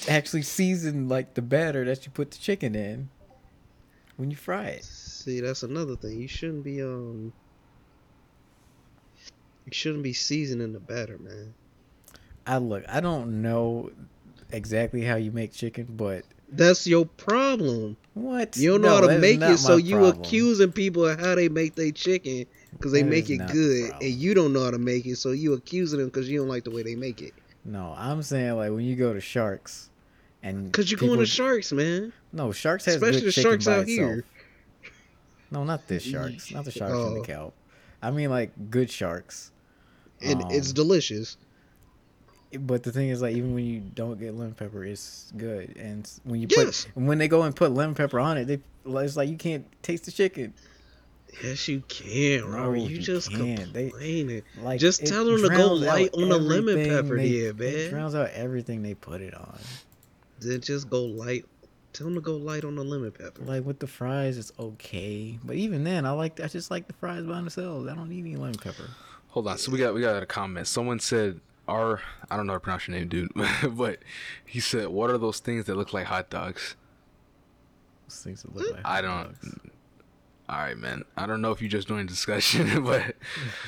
actually 0.08 0.42
season 0.42 1.08
like 1.08 1.34
the 1.34 1.42
batter 1.42 1.84
that 1.84 2.04
you 2.04 2.12
put 2.12 2.32
the 2.32 2.38
chicken 2.38 2.74
in 2.74 3.08
when 4.16 4.30
you 4.30 4.36
fry 4.36 4.66
it. 4.66 4.84
See, 4.84 5.40
that's 5.40 5.62
another 5.62 5.96
thing. 5.96 6.20
You 6.20 6.28
shouldn't 6.28 6.64
be 6.64 6.82
um. 6.82 7.32
You 9.66 9.72
shouldn't 9.72 10.02
be 10.02 10.12
seasoning 10.12 10.72
the 10.72 10.80
batter, 10.80 11.18
man. 11.18 11.54
I 12.46 12.58
look, 12.58 12.84
I 12.88 13.00
don't 13.00 13.42
know 13.42 13.92
exactly 14.50 15.02
how 15.02 15.14
you 15.16 15.30
make 15.30 15.52
chicken, 15.52 15.86
but 15.90 16.24
That's 16.52 16.86
your 16.86 17.06
problem. 17.06 17.96
what? 18.14 18.56
You 18.56 18.70
don't 18.72 18.82
know 18.82 18.88
No, 18.88 18.94
how 19.06 19.12
to 19.14 19.18
make 19.20 19.40
it, 19.40 19.58
so 19.58 19.76
you 19.76 19.96
problem. 19.98 20.20
accusing 20.20 20.72
people 20.72 21.06
of 21.06 21.20
how 21.20 21.34
they 21.36 21.48
make 21.48 21.74
their 21.76 21.92
chicken 21.92 22.46
because 22.72 22.92
they 22.92 23.02
That 23.02 23.08
make 23.10 23.30
it 23.30 23.40
good, 23.52 23.92
and 23.92 24.04
you 24.10 24.34
don't 24.34 24.52
know 24.52 24.64
how 24.64 24.70
to 24.72 24.78
make 24.78 25.06
it, 25.06 25.16
so 25.16 25.30
you 25.30 25.52
accusing 25.52 25.98
them 26.00 26.08
because 26.08 26.28
you 26.28 26.38
don't 26.38 26.48
like 26.48 26.64
the 26.64 26.70
way 26.70 26.82
they 26.82 26.96
make 26.96 27.22
it. 27.22 27.34
No, 27.64 27.94
I'm 27.96 28.22
saying 28.22 28.56
like 28.56 28.72
when 28.72 28.84
you 28.84 28.96
go 28.96 29.12
to 29.12 29.20
Sharks, 29.20 29.90
and 30.42 30.64
Because 30.66 30.90
you're 30.90 30.98
going 30.98 31.18
to 31.20 31.26
Sharks, 31.26 31.72
man. 31.72 32.12
No, 32.32 32.50
Sharks 32.52 32.84
has 32.86 32.94
Especially 32.96 33.20
good 33.20 33.28
the 33.28 33.32
chicken 33.32 33.50
Sharks 33.52 33.68
out 33.68 33.80
itself. 33.82 33.86
here. 33.88 34.24
No, 35.50 35.64
not 35.64 35.86
this 35.88 36.02
Sharks, 36.02 36.50
not 36.52 36.64
the 36.64 36.70
Sharks 36.70 36.92
in 36.94 36.98
Oh. 36.98 37.14
the 37.20 37.26
Kelp. 37.26 37.54
I 38.02 38.10
mean 38.10 38.30
like 38.30 38.50
good 38.70 38.90
Sharks. 38.90 39.50
And 40.22 40.42
it's 40.52 40.68
Um, 40.70 40.74
delicious. 40.74 41.36
But 42.58 42.82
the 42.82 42.90
thing 42.90 43.10
is, 43.10 43.22
like, 43.22 43.36
even 43.36 43.54
when 43.54 43.64
you 43.64 43.78
don't 43.80 44.18
get 44.18 44.34
lemon 44.34 44.54
pepper, 44.54 44.84
it's 44.84 45.32
good. 45.36 45.76
And 45.76 46.10
when 46.24 46.40
you 46.40 46.48
Yes. 46.50 46.86
put, 46.86 46.96
when 47.02 47.18
they 47.18 47.28
go 47.28 47.42
and 47.42 47.54
put 47.54 47.70
lemon 47.72 47.94
pepper 47.94 48.18
on 48.18 48.38
it, 48.38 48.46
they 48.46 48.58
it's 49.02 49.16
like 49.16 49.28
you 49.28 49.36
can't 49.36 49.66
taste 49.82 50.04
the 50.06 50.10
chicken. 50.10 50.52
Yes, 51.44 51.68
you 51.68 51.82
can, 51.88 52.50
No, 52.50 52.72
you, 52.72 52.88
you 52.88 52.98
just 52.98 53.30
can't. 53.30 53.72
They- 53.72 53.90
complaining. 53.90 54.42
Like, 54.60 54.80
Just 54.80 55.06
tell 55.06 55.24
them 55.24 55.40
to 55.42 55.48
go 55.48 55.74
light 55.74 56.10
on 56.14 56.28
the 56.28 56.38
lemon 56.38 56.88
pepper 56.88 57.16
they- 57.16 57.42
then, 57.42 57.56
man. 57.56 57.68
It 57.68 57.90
drowns 57.90 58.16
out 58.16 58.30
everything 58.30 58.82
they 58.82 58.94
put 58.94 59.20
it 59.20 59.32
on. 59.34 59.56
Then 60.40 60.60
just 60.60 60.90
go 60.90 61.04
light. 61.04 61.44
Tell 61.92 62.06
them 62.06 62.14
to 62.16 62.20
go 62.20 62.36
light 62.36 62.64
on 62.64 62.74
the 62.74 62.82
lemon 62.82 63.12
pepper. 63.12 63.42
Like 63.44 63.64
with 63.64 63.78
the 63.78 63.86
fries, 63.86 64.38
it's 64.38 64.50
okay. 64.58 65.38
But 65.44 65.54
even 65.56 65.84
then, 65.84 66.04
I 66.04 66.10
like 66.12 66.40
I 66.40 66.48
just 66.48 66.68
like 66.70 66.88
the 66.88 66.94
fries 66.94 67.24
by 67.24 67.34
themselves. 67.36 67.88
I 67.88 67.94
don't 67.94 68.08
need 68.08 68.24
any 68.24 68.34
lemon 68.36 68.56
pepper. 68.56 68.88
Hold 69.28 69.46
on. 69.46 69.58
So 69.58 69.70
we 69.70 69.78
got 69.78 69.94
we 69.94 70.00
got 70.00 70.20
a 70.20 70.26
comment. 70.26 70.66
Someone 70.66 70.98
said 70.98 71.40
our 71.70 72.00
I 72.30 72.36
don't 72.36 72.46
know 72.46 72.52
how 72.54 72.58
to 72.58 72.62
pronounce 72.62 72.88
your 72.88 72.96
name, 72.98 73.08
dude, 73.08 73.32
but 73.70 73.98
he 74.44 74.60
said, 74.60 74.88
"What 74.88 75.08
are 75.10 75.18
those 75.18 75.38
things 75.40 75.64
that 75.66 75.76
look 75.76 75.92
like 75.92 76.06
hot 76.06 76.28
dogs?" 76.30 76.74
Those 78.08 78.22
things 78.22 78.42
that 78.42 78.54
look 78.54 78.74
like 78.74 78.84
I 78.84 79.00
don't- 79.00 79.24
dogs. 79.24 79.58
All 80.48 80.56
right, 80.58 80.76
man. 80.76 81.04
I 81.16 81.26
don't 81.26 81.40
know 81.42 81.52
if 81.52 81.62
you 81.62 81.68
just 81.68 81.86
joined 81.86 82.08
the 82.08 82.12
discussion, 82.12 82.82
but 82.90 83.14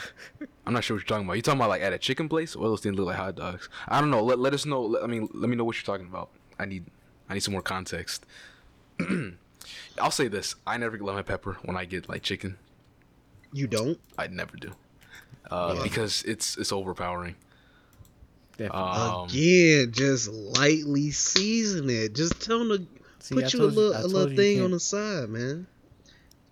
I'm 0.67 0.73
not 0.73 0.83
sure 0.83 0.97
what 0.97 1.03
you're 1.03 1.07
talking 1.07 1.27
about. 1.27 1.35
You 1.37 1.43
talking 1.43 1.61
about 1.61 1.69
like 1.69 1.81
at 1.83 1.93
a 1.93 1.99
chicken 1.99 2.29
place? 2.29 2.57
What 2.57 2.67
those 2.67 2.81
things 2.81 2.97
look 2.97 3.07
like 3.07 3.17
hot 3.17 3.37
dogs? 3.37 3.69
I 3.87 4.01
don't 4.01 4.11
know. 4.11 4.23
Let, 4.25 4.41
let 4.41 4.53
us 4.53 4.67
know. 4.67 4.83
Let, 4.83 5.05
I 5.05 5.07
mean, 5.07 5.29
let 5.33 5.49
me 5.49 5.55
know 5.55 5.63
what 5.63 5.77
you're 5.77 5.85
talking 5.97 6.09
about. 6.09 6.31
I 6.59 6.65
need 6.65 6.85
I 7.31 7.35
need 7.35 7.41
some 7.45 7.53
more 7.53 7.63
context. 7.63 8.27
I'll 10.01 10.11
say 10.11 10.27
this: 10.27 10.57
I 10.67 10.77
never 10.77 10.97
get 10.97 11.05
lemon 11.07 11.23
pepper 11.23 11.59
when 11.63 11.77
I 11.77 11.85
get 11.85 12.09
like 12.09 12.23
chicken. 12.23 12.59
You 13.53 13.69
don't? 13.69 14.01
I 14.19 14.27
never 14.27 14.57
do, 14.57 14.73
uh, 15.53 15.75
Yeah. 15.77 15.83
because 15.85 16.23
it's 16.25 16.57
it's 16.57 16.73
overpowering. 16.73 17.37
Definitely. 18.57 18.81
Um, 18.81 19.29
Again, 19.29 19.93
just 19.93 20.29
lightly 20.29 21.11
season 21.11 21.89
it. 21.91 22.15
Just 22.15 22.41
tell 22.41 22.59
them 22.59 22.69
to 22.69 22.87
See, 23.25 23.37
I 23.37 23.43
put 23.43 23.53
you 23.55 23.63
a 23.63 23.67
little, 23.67 23.95
I 23.95 23.99
a 23.99 24.01
told 24.03 24.13
little 24.13 24.33
you 24.33 24.43
you 24.43 24.55
thing 24.57 24.63
on 24.63 24.71
the 24.73 24.81
side, 24.81 25.29
man. 25.29 25.67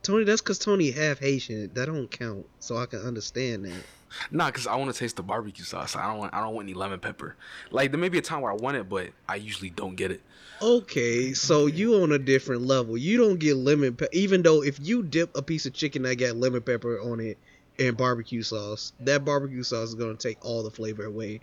Tony, 0.03 0.25
that's 0.25 0.41
because 0.41 0.59
Tony 0.59 0.91
half 0.91 1.19
Haitian. 1.19 1.71
That 1.75 1.87
don't 1.87 2.11
count, 2.11 2.47
so 2.59 2.77
I 2.77 2.87
can 2.87 3.01
understand 3.01 3.65
that. 3.67 3.83
Nah, 4.31 4.51
cause 4.51 4.67
I 4.67 4.77
want 4.77 4.93
to 4.93 4.99
taste 4.99 5.17
the 5.17 5.23
barbecue 5.23 5.65
sauce. 5.65 5.95
I 5.95 6.07
don't 6.09 6.19
want. 6.19 6.35
I 6.35 6.41
don't 6.41 6.55
want 6.55 6.67
any 6.67 6.75
lemon 6.75 7.01
pepper. 7.01 7.37
Like 7.71 7.91
there 7.91 8.01
may 8.01 8.09
be 8.09 8.19
a 8.19 8.23
time 8.23 8.41
where 8.41 8.51
I 8.51 8.57
want 8.57 8.77
it, 8.77 8.89
but 8.89 9.11
I 9.29 9.37
usually 9.37 9.71
don't 9.71 9.95
get 9.95 10.11
it. 10.11 10.23
Okay, 10.63 11.33
so 11.33 11.67
you 11.67 12.03
on 12.03 12.13
a 12.13 12.19
different 12.19 12.63
level. 12.63 12.97
You 12.97 13.19
don't 13.19 13.39
get 13.39 13.57
lemon 13.57 13.95
pepper, 13.95 14.11
even 14.13 14.43
though 14.43 14.63
if 14.63 14.79
you 14.81 15.03
dip 15.03 15.37
a 15.37 15.43
piece 15.43 15.67
of 15.67 15.75
chicken 15.75 16.03
that 16.03 16.17
got 16.17 16.37
lemon 16.37 16.63
pepper 16.63 17.01
on 17.01 17.21
it 17.21 17.39
and 17.79 17.97
barbecue 17.97 18.43
sauce, 18.43 18.93
that 19.01 19.25
barbecue 19.25 19.63
sauce 19.63 19.89
is 19.89 19.95
gonna 19.95 20.17
take 20.17 20.45
all 20.45 20.63
the 20.63 20.71
flavor 20.71 21.05
away, 21.05 21.41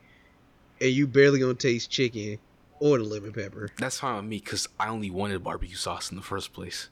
and 0.82 0.91
you 0.91 1.07
barely 1.07 1.39
gonna 1.39 1.53
taste 1.53 1.89
chicken 1.89 2.39
or 2.80 2.97
the 2.97 3.03
lemon 3.03 3.34
pepper. 3.34 3.69
That's 3.78 3.99
fine 3.99 4.17
with 4.17 4.25
me, 4.25 4.39
cause 4.39 4.67
I 4.80 4.89
only 4.89 5.09
wanted 5.09 5.43
barbecue 5.43 5.75
sauce 5.75 6.11
in 6.11 6.17
the 6.17 6.23
first 6.23 6.53
place. 6.53 6.89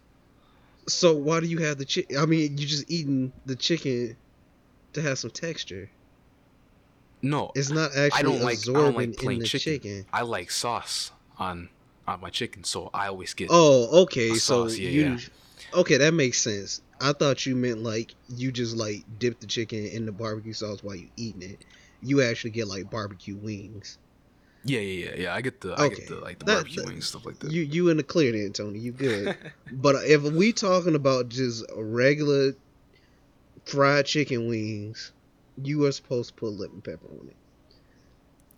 So 0.87 1.15
why 1.15 1.39
do 1.39 1.47
you 1.47 1.59
have 1.59 1.77
the 1.77 1.85
chicken? 1.85 2.17
I 2.17 2.25
mean, 2.25 2.57
you're 2.57 2.67
just 2.67 2.89
eating 2.89 3.31
the 3.45 3.55
chicken 3.55 4.17
to 4.93 5.01
have 5.01 5.17
some 5.19 5.31
texture. 5.31 5.89
No, 7.21 7.51
It's 7.55 7.71
not 7.71 7.95
actually 7.95 8.19
I 8.19 8.21
don't 8.21 8.41
like. 8.41 8.57
I 8.57 8.59
absorbing 8.59 8.83
don't 8.83 8.95
like 8.95 9.07
in 9.09 9.13
plain 9.15 9.39
the 9.39 9.45
chicken. 9.47 9.73
chicken. 9.73 10.05
I 10.13 10.21
like 10.21 10.51
sauce 10.51 11.11
on 11.39 11.69
on 12.07 12.21
my 12.21 12.29
chicken, 12.29 12.63
so 12.63 12.91
I 12.93 13.07
always 13.07 13.33
get. 13.33 13.49
Oh, 13.51 14.03
okay. 14.03 14.35
So 14.35 14.67
sauce, 14.67 14.77
yeah, 14.77 14.89
you, 14.89 15.01
yeah. 15.11 15.17
okay, 15.79 15.97
that 15.97 16.13
makes 16.13 16.39
sense. 16.39 16.81
I 17.01 17.13
thought 17.13 17.45
you 17.45 17.55
meant 17.55 17.79
like 17.81 18.13
you 18.29 18.51
just 18.51 18.75
like 18.77 19.05
dip 19.17 19.39
the 19.39 19.47
chicken 19.47 19.85
in 19.87 20.05
the 20.05 20.11
barbecue 20.11 20.53
sauce 20.53 20.83
while 20.83 20.95
you 20.95 21.07
eating 21.17 21.41
it. 21.41 21.65
You 22.05 22.21
actually 22.21 22.51
get 22.51 22.67
like 22.67 22.89
barbecue 22.89 23.35
wings. 23.35 23.97
Yeah, 24.63 24.79
yeah, 24.79 25.05
yeah, 25.09 25.15
yeah. 25.23 25.33
I 25.35 25.41
get 25.41 25.61
the. 25.61 25.79
I 25.79 25.89
get 25.89 26.07
the 26.07 26.15
like 26.15 26.39
the 26.39 26.45
That- 26.45 26.53
barbecue 26.55 26.81
that- 26.83 26.87
wings 26.87 27.07
stuff 27.07 27.25
like 27.25 27.39
that. 27.39 27.51
You 27.51 27.61
you 27.63 27.89
in 27.89 27.97
the 27.97 28.03
clear 28.03 28.31
then, 28.31 28.51
Tony. 28.53 28.79
You 28.79 28.91
good. 28.91 29.37
but 29.71 29.95
if 30.05 30.21
we 30.23 30.53
talking 30.53 30.95
about 30.95 31.29
just 31.29 31.63
regular 31.75 32.53
fried 33.65 34.05
chicken 34.05 34.47
wings, 34.47 35.11
you 35.63 35.85
are 35.85 35.91
supposed 35.91 36.29
to 36.29 36.35
put 36.35 36.53
lemon 36.53 36.81
pepper 36.81 37.07
on 37.19 37.27
it. 37.27 37.35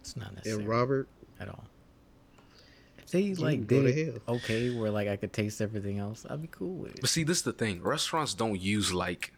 It's 0.01 0.15
not 0.15 0.33
necessary 0.35 0.59
And 0.61 0.67
Robert, 0.69 1.07
at 1.39 1.49
all. 1.49 1.65
If 2.99 3.11
they 3.11 3.23
can 3.31 3.35
like 3.43 3.67
go 3.67 3.83
did 3.83 3.95
to 3.95 4.05
hell. 4.27 4.35
okay, 4.37 4.69
where 4.77 4.91
like 4.91 5.07
I 5.07 5.15
could 5.15 5.31
taste 5.33 5.61
everything 5.61 5.97
else, 5.99 6.25
I'd 6.29 6.41
be 6.41 6.47
cool 6.49 6.75
with 6.75 6.95
it. 6.95 7.01
But 7.01 7.09
see, 7.09 7.23
this 7.23 7.37
is 7.37 7.43
the 7.43 7.53
thing. 7.53 7.81
Restaurants 7.81 8.33
don't 8.33 8.59
use 8.59 8.93
like 8.93 9.33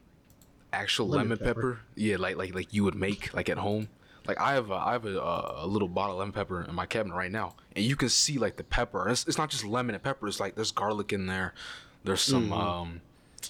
actual 0.74 1.08
Lemon 1.08 1.30
lemon, 1.30 1.38
pepper. 1.40 1.54
pepper. 1.54 1.80
Yeah, 1.96 2.18
like 2.18 2.36
like 2.38 2.54
like 2.56 2.74
you 2.74 2.84
would 2.84 2.96
make 2.96 3.34
like 3.34 3.50
at 3.50 3.58
home. 3.58 3.90
Like 4.30 4.40
I 4.40 4.54
have 4.54 4.70
a, 4.70 4.76
I 4.76 4.92
have 4.92 5.06
a, 5.06 5.18
a 5.58 5.66
little 5.66 5.88
bottle 5.88 6.14
of 6.14 6.20
lemon 6.20 6.34
pepper 6.34 6.62
in 6.62 6.76
my 6.76 6.86
cabinet 6.86 7.16
right 7.16 7.32
now, 7.32 7.56
and 7.76 7.84
you 7.84 7.96
can 7.96 8.10
see 8.10 8.38
like 8.38 8.58
the 8.58 8.64
pepper. 8.64 9.10
It's, 9.10 9.26
it's 9.28 9.40
not 9.40 9.50
just 9.50 9.66
lemon 9.66 9.96
and 9.96 10.04
pepper. 10.04 10.28
It's 10.28 10.40
like 10.40 10.54
there's 10.54 10.72
garlic 10.72 11.12
in 11.12 11.26
there. 11.26 11.56
There's 12.04 12.22
some 12.22 12.50
Mhm. 12.52 12.62
um 12.62 13.02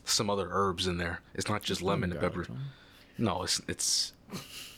some 0.05 0.29
other 0.29 0.47
herbs 0.49 0.87
in 0.87 0.97
there. 0.97 1.19
It's 1.33 1.49
not 1.49 1.63
just 1.63 1.81
lemon 1.81 2.11
and 2.13 2.21
pepper. 2.21 2.47
No, 3.17 3.43
it's 3.43 3.61
it's. 3.67 4.13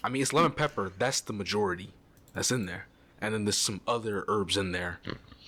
I 0.03 0.09
mean, 0.09 0.23
it's 0.23 0.33
lemon 0.33 0.53
pepper. 0.53 0.91
That's 0.97 1.21
the 1.21 1.33
majority 1.33 1.91
that's 2.33 2.49
in 2.51 2.65
there, 2.65 2.87
and 3.21 3.31
then 3.33 3.45
there's 3.45 3.57
some 3.59 3.81
other 3.87 4.25
herbs 4.27 4.57
in 4.57 4.71
there, 4.71 4.99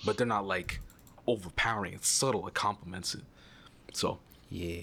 but 0.06 0.16
they're 0.16 0.24
not 0.36 0.46
like 0.46 0.78
overpowering. 1.26 1.94
It's 1.94 2.06
subtle. 2.08 2.46
It 2.46 2.54
complements 2.54 3.12
it. 3.16 3.24
So 3.92 4.20
Yeah. 4.50 4.82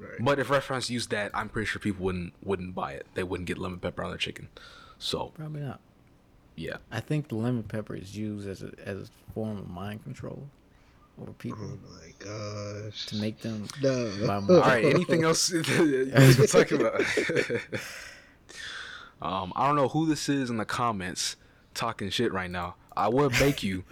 Right. 0.00 0.12
But 0.18 0.38
if 0.38 0.48
restaurants 0.48 0.88
use 0.88 1.06
that, 1.08 1.30
I'm 1.34 1.48
pretty 1.50 1.66
sure 1.66 1.78
people 1.80 2.06
wouldn't 2.06 2.32
wouldn't 2.42 2.74
buy 2.74 2.92
it. 2.92 3.06
They 3.14 3.22
wouldn't 3.22 3.46
get 3.46 3.58
lemon 3.58 3.78
pepper 3.78 4.02
on 4.02 4.10
their 4.10 4.18
chicken. 4.18 4.48
So 4.98 5.32
Probably 5.36 5.60
not. 5.60 5.80
yeah, 6.56 6.76
I 6.90 7.00
think 7.00 7.28
the 7.28 7.34
lemon 7.36 7.62
pepper 7.64 7.94
is 7.94 8.16
used 8.16 8.48
as 8.48 8.62
a 8.62 8.70
as 8.84 8.98
a 8.98 9.32
form 9.34 9.58
of 9.58 9.68
mind 9.68 10.02
control 10.04 10.48
over 11.20 11.32
people 11.32 11.58
Oh 11.62 11.78
my 11.92 12.12
gosh. 12.18 13.06
to 13.06 13.16
make 13.16 13.40
them 13.42 13.66
No. 13.82 14.10
buy 14.26 14.40
more. 14.46 14.56
All 14.56 14.62
right. 14.62 14.84
Anything 14.86 15.24
else 15.24 15.50
you 15.52 15.62
guys 16.06 16.36
been 16.38 16.46
talking 16.46 16.80
about? 16.80 17.00
um, 19.22 19.52
I 19.54 19.66
don't 19.66 19.76
know 19.76 19.88
who 19.88 20.06
this 20.06 20.28
is 20.28 20.50
in 20.50 20.56
the 20.56 20.64
comments 20.64 21.36
talking 21.74 22.10
shit 22.10 22.32
right 22.32 22.50
now. 22.50 22.76
I 22.96 23.08
would 23.08 23.32
bake 23.32 23.62
you, 23.62 23.84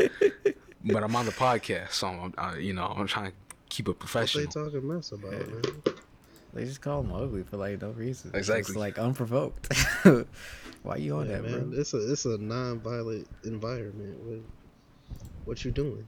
but 0.84 1.02
I'm 1.04 1.14
on 1.16 1.24
the 1.26 1.32
podcast, 1.32 1.92
so 1.92 2.08
I'm, 2.08 2.34
I, 2.36 2.56
you 2.56 2.72
know, 2.72 2.86
I'm 2.86 3.06
trying 3.06 3.30
to 3.30 3.36
keep 3.68 3.88
it 3.88 3.96
What 4.14 4.32
they 4.32 4.46
talking 4.46 4.86
mess 4.86 5.12
about, 5.12 5.32
man? 5.32 5.62
They 6.54 6.64
just 6.64 6.80
call 6.80 7.02
them 7.02 7.12
ugly 7.12 7.42
for 7.42 7.56
like 7.58 7.80
no 7.82 7.90
reason. 7.90 8.30
Exactly. 8.34 8.72
It's 8.72 8.76
like 8.76 8.98
unprovoked. 8.98 9.72
Why 10.82 10.96
you 10.96 11.16
on 11.16 11.28
Yeah, 11.28 11.40
that, 11.40 11.50
man. 11.50 11.70
bro? 11.70 11.78
It's 11.80 11.92
a 11.94 12.10
it's 12.12 12.24
a 12.24 12.38
non-violent 12.38 13.28
environment. 13.44 14.18
What 14.24 14.40
what 15.44 15.64
you 15.64 15.70
doing? 15.70 16.06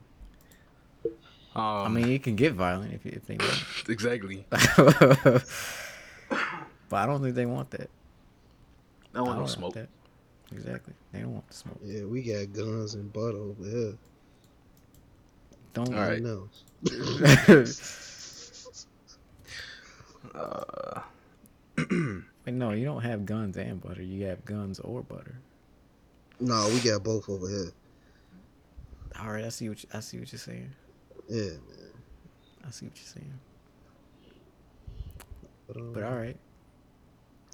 Um, 1.53 1.63
I 1.63 1.89
mean, 1.89 2.09
it 2.09 2.23
can 2.23 2.35
get 2.35 2.53
violent 2.53 2.93
if 2.93 3.05
if 3.05 3.25
they 3.27 3.37
want. 3.37 3.63
exactly. 3.89 4.45
but 4.49 5.45
I 6.91 7.05
don't 7.05 7.21
think 7.21 7.35
they 7.35 7.45
want 7.45 7.71
that. 7.71 7.89
No 9.13 9.23
I 9.23 9.25
don't 9.25 9.27
will 9.27 9.35
want 9.41 9.49
smoke. 9.49 9.73
that. 9.75 9.89
Exactly. 10.51 10.93
They 11.11 11.19
don't 11.19 11.33
want 11.33 11.47
the 11.47 11.53
smoke. 11.53 11.79
Yeah, 11.83 12.05
we 12.05 12.21
got 12.23 12.51
guns 12.53 12.95
and 12.95 13.11
butt 13.13 13.35
over 13.35 13.63
here. 13.63 13.93
Don't. 15.73 15.93
All 15.93 16.01
right. 16.01 16.21
No. 16.21 16.49
Uh, 20.35 21.01
Wait, 22.45 22.53
no, 22.53 22.71
you 22.71 22.85
don't 22.85 23.01
have 23.01 23.25
guns 23.25 23.57
and 23.57 23.81
butter. 23.81 24.01
You 24.01 24.25
have 24.25 24.43
guns 24.45 24.79
or 24.79 25.01
butter. 25.03 25.35
No, 26.39 26.69
we 26.73 26.79
got 26.79 27.03
both 27.03 27.29
over 27.29 27.47
here. 27.47 27.71
All 29.19 29.31
right, 29.31 29.45
I 29.45 29.49
see 29.49 29.69
what 29.69 29.83
you, 29.83 29.89
I 29.93 29.99
see 29.99 30.19
what 30.19 30.31
you're 30.31 30.39
saying. 30.39 30.71
Yeah, 31.29 31.41
man. 31.41 31.91
I 32.67 32.71
see 32.71 32.85
what 32.87 32.95
you're 32.95 33.05
saying. 33.05 33.33
But, 35.67 35.77
um, 35.77 35.93
But 35.93 36.03
all 36.03 36.15
right, 36.15 36.37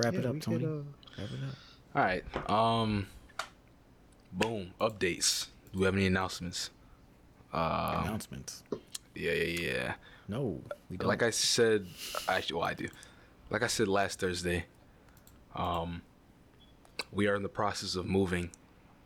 wrap 0.04 0.14
yeah, 0.14 0.20
it 0.20 0.24
we 0.24 0.30
up, 0.30 0.34
could, 0.36 0.42
Tony. 0.44 0.66
uh, 0.66 0.70
Wrap 1.18 1.30
it 1.32 1.50
up. 1.50 1.56
all 1.96 2.04
right. 2.04 2.50
Um, 2.50 3.08
boom. 4.32 4.74
Updates. 4.80 5.48
Do 5.74 5.80
we 5.80 5.86
have 5.86 5.96
any 5.96 6.06
announcements? 6.06 6.70
Um, 7.58 8.04
Announcements. 8.06 8.64
yeah, 9.16 9.32
yeah, 9.34 9.60
yeah. 9.72 9.94
No, 10.28 10.62
we 10.90 10.98
don't. 10.98 11.08
like 11.08 11.24
I 11.24 11.30
said, 11.32 11.88
actually, 12.28 12.58
well, 12.60 12.68
I 12.68 12.74
do. 12.74 12.88
Like 13.50 13.64
I 13.64 13.68
said 13.68 13.88
last 13.88 14.20
Thursday, 14.20 14.66
um, 15.56 16.02
we 17.12 17.28
are 17.28 17.36
in 17.36 17.44
the 17.44 17.50
process 17.50 17.96
of 17.96 18.06
moving 18.06 18.52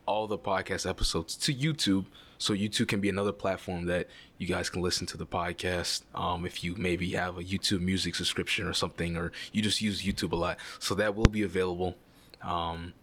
all 0.06 0.28
the 0.28 0.38
podcast 0.38 0.89
episodes 0.89 1.36
to 1.38 1.54
YouTube, 1.54 2.06
so 2.39 2.54
YouTube 2.56 2.88
can 2.88 2.99
be 2.99 3.08
another 3.10 3.32
platform 3.32 3.86
that 3.86 4.08
you 4.39 4.47
guys 4.47 4.70
can 4.70 4.82
listen 4.82 5.06
to 5.08 5.18
the 5.18 5.28
podcast. 5.28 6.02
Um, 6.16 6.45
if 6.45 6.64
you 6.64 6.76
maybe 6.76 7.12
have 7.12 7.38
a 7.38 7.43
YouTube 7.43 7.82
Music 7.82 8.16
subscription 8.16 8.66
or 8.68 8.74
something, 8.74 9.16
or 9.16 9.32
you 9.52 9.62
just 9.62 9.80
use 9.82 10.02
YouTube 10.02 10.32
a 10.32 10.36
lot, 10.36 10.58
so 10.80 10.95
that 10.95 11.16
will 11.16 11.26
be 11.26 11.43
available 11.43 11.95
um, 12.41 12.93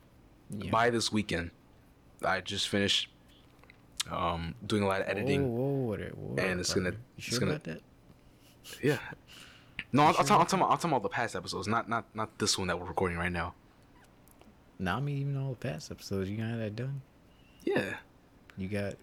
Yeah. 0.50 0.70
by 0.70 0.90
this 0.90 1.12
weekend. 1.12 1.52
I 2.24 2.40
just 2.40 2.68
finished 2.68 3.08
um, 4.10 4.54
doing 4.66 4.82
a 4.82 4.86
lot 4.86 5.00
of 5.00 5.08
editing. 5.08 5.48
Whoa, 5.52 5.64
whoa, 5.64 5.96
whoa, 5.96 6.08
whoa, 6.14 6.36
and 6.42 6.60
it's 6.60 6.72
gonna- 6.74 6.90
You 6.90 6.96
it's 7.16 7.26
sure 7.26 7.40
gonna- 7.40 7.52
about 7.52 7.64
that? 7.64 7.80
Yeah. 8.82 8.98
No, 9.92 10.02
I'm, 10.04 10.12
sure 10.14 10.20
I'll, 10.20 10.26
about 10.26 10.48
talking 10.48 10.58
about, 10.60 10.70
I'm 10.72 10.76
talking 10.78 10.90
about 10.90 11.02
the 11.02 11.08
past 11.08 11.34
episodes, 11.36 11.66
not 11.68 11.88
not 11.88 12.04
not 12.14 12.38
this 12.38 12.58
one 12.58 12.68
that 12.68 12.78
we're 12.78 12.86
recording 12.86 13.16
right 13.18 13.32
now. 13.32 13.54
Nah, 14.78 14.96
I 14.98 15.00
mean 15.00 15.18
even 15.18 15.36
all 15.36 15.50
the 15.50 15.56
past 15.56 15.90
episodes. 15.90 16.28
You 16.30 16.36
got 16.36 16.56
that 16.58 16.76
done. 16.76 17.00
Yeah. 17.64 17.94
You 18.56 18.68
got. 18.68 18.94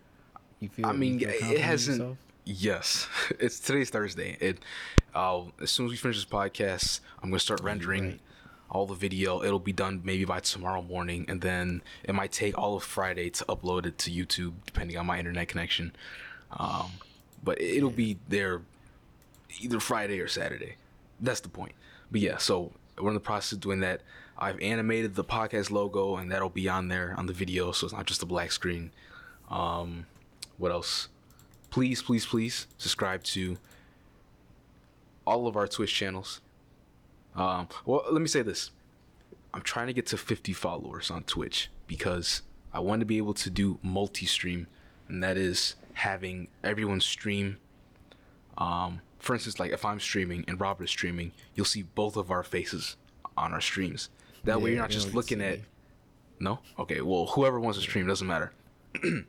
You 0.59 0.69
feel. 0.69 0.85
I 0.85 0.91
mean, 0.93 1.19
feel 1.19 1.29
it 1.29 1.59
hasn't- 1.59 1.97
yourself? 1.97 2.17
Yes. 2.45 3.07
It's 3.39 3.59
today's 3.59 3.89
Thursday. 3.89 4.37
It. 4.39 4.59
Uh, 5.15 5.45
as 5.61 5.71
soon 5.71 5.85
as 5.87 5.91
we 5.91 5.97
finish 5.97 6.17
this 6.17 6.25
podcast, 6.25 6.99
I'm 7.23 7.29
gonna 7.29 7.39
start 7.39 7.61
rendering 7.61 8.03
right. 8.03 8.19
All 8.69 8.85
the 8.85 8.95
video. 8.95 9.43
It'll 9.43 9.59
be 9.59 9.73
done 9.73 10.01
maybe 10.03 10.25
by 10.25 10.39
tomorrow 10.39 10.81
morning, 10.81 11.25
and 11.27 11.41
then 11.41 11.81
it 12.03 12.13
might 12.15 12.31
take 12.31 12.57
all 12.57 12.75
of 12.75 12.83
Friday 12.83 13.29
to 13.31 13.45
upload 13.45 13.85
it 13.85 13.97
to 13.99 14.11
YouTube, 14.11 14.53
depending 14.65 14.97
on 14.97 15.05
my 15.05 15.19
internet 15.19 15.47
connection. 15.47 15.95
Um, 16.51 16.91
but 17.43 17.59
it- 17.61 17.77
it'll 17.77 17.89
be 17.89 18.17
there 18.27 18.61
either 19.59 19.79
Friday 19.79 20.19
or 20.19 20.27
Saturday. 20.27 20.75
That's 21.19 21.39
the 21.39 21.49
point. 21.49 21.75
But 22.11 22.21
yeah, 22.21 22.37
so 22.37 22.71
we're 22.99 23.09
in 23.09 23.13
the 23.13 23.19
process 23.19 23.53
of 23.53 23.59
doing 23.61 23.79
that. 23.81 24.01
I've 24.37 24.59
animated 24.59 25.15
the 25.15 25.23
podcast 25.23 25.71
logo, 25.71 26.17
and 26.17 26.29
that'll 26.31 26.49
be 26.49 26.67
on 26.67 26.89
there 26.89 27.13
on 27.17 27.25
the 27.25 27.33
video, 27.33 27.71
so 27.71 27.85
it's 27.87 27.93
not 27.93 28.05
just 28.05 28.21
a 28.21 28.25
black 28.25 28.51
screen. 28.51 28.91
Um, 29.49 30.07
what 30.57 30.71
else? 30.71 31.07
Please, 31.69 32.01
please, 32.01 32.25
please 32.25 32.67
subscribe 32.77 33.23
to 33.23 33.57
all 35.25 35.47
of 35.47 35.55
our 35.55 35.67
Twitch 35.67 35.93
channels. 35.93 36.41
Um, 37.35 37.67
well, 37.85 38.03
let 38.09 38.21
me 38.21 38.27
say 38.27 38.41
this. 38.41 38.71
I'm 39.53 39.61
trying 39.61 39.87
to 39.87 39.93
get 39.93 40.05
to 40.07 40.17
50 40.17 40.53
followers 40.53 41.09
on 41.11 41.23
Twitch 41.23 41.69
because 41.87 42.41
I 42.73 42.79
want 42.79 42.99
to 43.01 43.05
be 43.05 43.17
able 43.17 43.33
to 43.35 43.49
do 43.49 43.79
multi-stream, 43.81 44.67
and 45.07 45.23
that 45.23 45.37
is 45.37 45.75
having 45.93 46.47
everyone 46.63 46.99
stream. 47.01 47.57
Um, 48.57 49.01
for 49.19 49.33
instance, 49.33 49.59
like 49.59 49.71
if 49.71 49.85
I'm 49.85 49.99
streaming 49.99 50.45
and 50.47 50.59
Robert 50.59 50.85
is 50.85 50.89
streaming, 50.89 51.31
you'll 51.55 51.65
see 51.65 51.83
both 51.83 52.17
of 52.17 52.31
our 52.31 52.43
faces 52.43 52.97
on 53.37 53.53
our 53.53 53.61
streams. 53.61 54.09
That 54.43 54.61
way, 54.61 54.71
you're 54.71 54.79
not 54.81 54.89
just 54.89 55.13
looking 55.13 55.41
at. 55.41 55.59
me. 55.59 55.65
No, 56.39 56.59
okay. 56.77 57.01
Well, 57.01 57.25
whoever 57.27 57.59
wants 57.59 57.77
to 57.79 57.81
stream 57.83 58.07
doesn't 58.07 58.27
matter. 58.27 58.51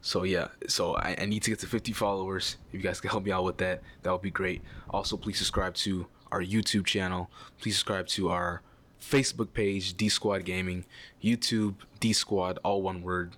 So 0.00 0.22
yeah, 0.22 0.48
so 0.68 0.94
I, 0.94 1.16
I 1.20 1.26
need 1.26 1.42
to 1.42 1.50
get 1.50 1.58
to 1.60 1.66
50 1.66 1.92
followers. 1.92 2.56
If 2.68 2.74
you 2.74 2.80
guys 2.80 3.00
can 3.00 3.10
help 3.10 3.24
me 3.24 3.32
out 3.32 3.44
with 3.44 3.58
that, 3.58 3.82
that 4.02 4.12
would 4.12 4.22
be 4.22 4.30
great. 4.30 4.62
Also, 4.90 5.16
please 5.16 5.38
subscribe 5.38 5.74
to 5.74 6.06
our 6.30 6.42
YouTube 6.42 6.86
channel. 6.86 7.30
Please 7.60 7.74
subscribe 7.76 8.06
to 8.08 8.30
our 8.30 8.62
Facebook 9.00 9.52
page, 9.52 9.96
D 9.96 10.08
Squad 10.08 10.44
Gaming, 10.44 10.84
YouTube 11.22 11.76
D 12.00 12.12
Squad, 12.12 12.58
all 12.64 12.82
one 12.82 13.02
word. 13.02 13.36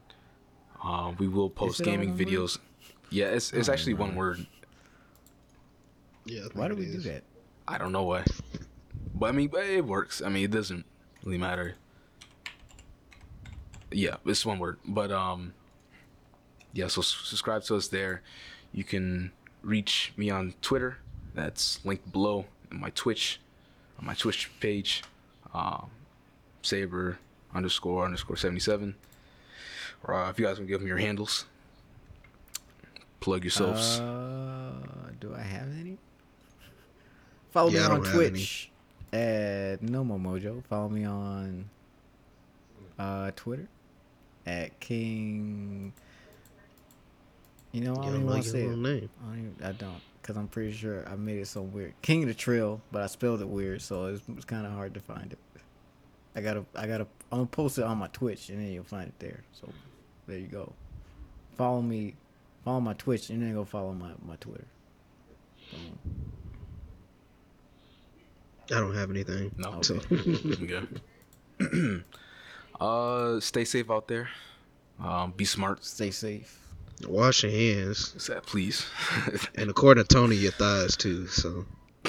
Um, 0.82 1.16
we 1.18 1.28
will 1.28 1.50
post 1.50 1.82
gaming 1.82 2.10
one 2.10 2.18
word? 2.18 2.26
videos. 2.28 2.58
Yeah, 3.10 3.26
it's 3.26 3.52
it's 3.52 3.68
Oh, 3.68 3.72
actually 3.72 3.94
one 3.94 4.14
word. 4.14 4.46
Yeah. 6.24 6.46
Why 6.54 6.68
do 6.68 6.74
it 6.74 6.78
we 6.78 6.86
do 6.86 6.98
that? 7.00 7.22
I 7.68 7.78
don't 7.78 7.92
know 7.92 8.04
why, 8.04 8.24
but 9.14 9.26
I 9.26 9.32
mean, 9.32 9.48
but 9.48 9.64
it 9.64 9.84
works. 9.84 10.22
I 10.22 10.28
mean, 10.28 10.44
it 10.44 10.50
doesn't 10.50 10.84
really 11.24 11.38
matter. 11.38 11.74
Yeah, 13.92 14.16
it's 14.24 14.46
one 14.46 14.58
word, 14.58 14.78
but 14.84 15.10
um, 15.10 15.52
yeah. 16.72 16.86
So 16.86 17.02
subscribe 17.02 17.62
to 17.64 17.76
us 17.76 17.88
there. 17.88 18.22
You 18.72 18.84
can 18.84 19.32
reach 19.62 20.12
me 20.16 20.30
on 20.30 20.54
Twitter. 20.62 20.98
That's 21.34 21.84
linked 21.84 22.10
below. 22.12 22.46
And 22.70 22.80
my 22.80 22.90
Twitch, 22.90 23.40
on 23.98 24.06
my 24.06 24.14
Twitch 24.14 24.50
page, 24.60 25.02
um, 25.54 25.90
Saber 26.62 27.18
underscore 27.54 28.04
underscore 28.04 28.36
seventy 28.36 28.60
seven. 28.60 28.94
Or 30.04 30.14
uh, 30.14 30.30
if 30.30 30.38
you 30.38 30.46
guys 30.46 30.56
want 30.58 30.68
to 30.68 30.72
give 30.72 30.80
me 30.80 30.88
your 30.88 30.98
handles, 30.98 31.46
plug 33.20 33.44
yourselves. 33.44 34.00
Uh, 34.00 34.72
do 35.20 35.34
I 35.34 35.42
have 35.42 35.68
any? 35.78 35.98
Follow 37.50 37.70
Yeah, 37.70 37.80
me 37.80 37.84
on 37.84 37.90
don't 37.90 38.06
have 38.06 38.14
any. 38.20 38.28
Twitch 38.30 38.70
at 39.12 39.82
Nomo 39.82 40.20
Mojo. 40.20 40.62
Follow 40.64 40.88
me 40.88 41.04
on 41.04 41.68
uh, 42.98 43.30
Twitter 43.36 43.68
at 44.46 44.78
King. 44.80 45.92
You 47.72 47.82
know, 47.82 47.92
I 47.92 47.94
don't 47.96 48.04
don't 48.04 48.14
even 48.14 48.26
know 48.26 48.32
want 48.32 48.42
to 48.44 48.48
your 48.48 48.52
say 48.52 48.72
it. 48.72 48.78
name. 48.78 49.10
I 49.22 49.26
don't, 49.26 49.38
even, 49.38 49.56
I 49.64 49.72
don't, 49.72 50.00
cause 50.22 50.36
I'm 50.36 50.48
pretty 50.48 50.72
sure 50.72 51.06
I 51.08 51.16
made 51.16 51.38
it 51.38 51.46
so 51.48 51.62
weird. 51.62 51.94
King 52.02 52.22
of 52.22 52.28
the 52.28 52.34
Trail, 52.34 52.80
but 52.92 53.02
I 53.02 53.06
spelled 53.06 53.40
it 53.40 53.48
weird, 53.48 53.82
so 53.82 54.06
it's, 54.06 54.22
it's 54.36 54.44
kind 54.44 54.66
of 54.66 54.72
hard 54.72 54.94
to 54.94 55.00
find 55.00 55.32
it. 55.32 55.38
I 56.34 56.40
gotta, 56.40 56.64
I 56.74 56.86
gotta, 56.86 57.06
I'm 57.32 57.38
gonna 57.38 57.46
post 57.46 57.78
it 57.78 57.84
on 57.84 57.98
my 57.98 58.06
Twitch, 58.08 58.50
and 58.50 58.60
then 58.60 58.72
you'll 58.72 58.84
find 58.84 59.08
it 59.08 59.18
there. 59.18 59.42
So, 59.52 59.68
there 60.26 60.38
you 60.38 60.46
go. 60.46 60.72
Follow 61.56 61.82
me, 61.82 62.14
follow 62.64 62.80
my 62.80 62.94
Twitch, 62.94 63.30
and 63.30 63.42
then 63.42 63.54
go 63.54 63.64
follow 63.64 63.92
my 63.92 64.10
my 64.24 64.36
Twitter. 64.36 64.66
Boom. 65.72 65.98
I 68.72 68.78
don't 68.80 68.94
have 68.94 69.10
anything. 69.10 69.50
No. 69.56 69.82
So 69.82 69.96
Okay. 70.12 70.82
uh, 72.80 73.40
stay 73.40 73.64
safe 73.64 73.90
out 73.90 74.06
there. 74.06 74.28
Um, 75.02 75.32
be 75.36 75.44
smart. 75.44 75.84
Stay 75.84 76.10
safe. 76.10 76.59
Wash 77.06 77.42
your 77.42 77.52
hands. 77.52 78.12
What's 78.14 78.26
that, 78.28 78.44
please? 78.46 78.86
And 79.56 79.70
according 79.70 80.04
to 80.04 80.08
Tony, 80.14 80.36
your 80.36 80.52
thighs 80.52 80.96
too. 80.96 81.26
So 81.28 81.64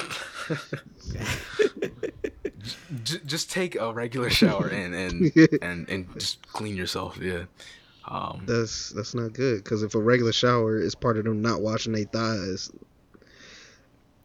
J- 3.03 3.19
just 3.25 3.49
take 3.51 3.75
a 3.75 3.91
regular 3.93 4.29
shower 4.29 4.67
and 4.67 4.93
and 4.93 5.31
and 5.61 5.89
and 5.89 6.19
just 6.19 6.45
clean 6.53 6.75
yourself. 6.77 7.17
Yeah. 7.19 7.43
Um, 8.07 8.43
that's 8.45 8.89
that's 8.89 9.13
not 9.15 9.33
good. 9.33 9.63
Because 9.63 9.83
if 9.83 9.95
a 9.95 9.99
regular 9.99 10.31
shower 10.31 10.77
is 10.79 10.95
part 10.95 11.17
of 11.17 11.23
them 11.25 11.41
not 11.41 11.61
washing 11.61 11.93
their 11.93 12.05
thighs, 12.05 12.71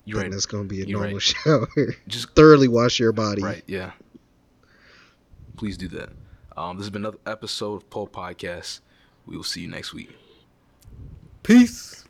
You're 0.05 0.19
then 0.21 0.31
right. 0.31 0.37
it's 0.37 0.47
gonna 0.47 0.65
be 0.65 0.83
a 0.83 0.87
You're 0.87 0.99
normal 1.01 1.15
right. 1.17 1.23
shower. 1.23 1.69
Just 2.09 2.35
Thoroughly 2.35 2.69
wash 2.69 2.99
your 2.99 3.13
body. 3.13 3.43
right, 3.43 3.63
yeah. 3.67 3.93
Please 5.57 5.77
do 5.77 5.89
that. 5.89 6.11
Um, 6.57 6.77
this 6.77 6.87
has 6.87 6.91
been 6.91 7.03
another 7.03 7.19
episode 7.27 7.75
of 7.77 7.91
Pole 7.91 8.09
Podcast. 8.09 8.81
We 9.27 9.37
will 9.37 9.45
see 9.45 9.63
you 9.63 9.69
next 9.69 9.93
week. 9.95 10.11
Peace. 11.47 12.06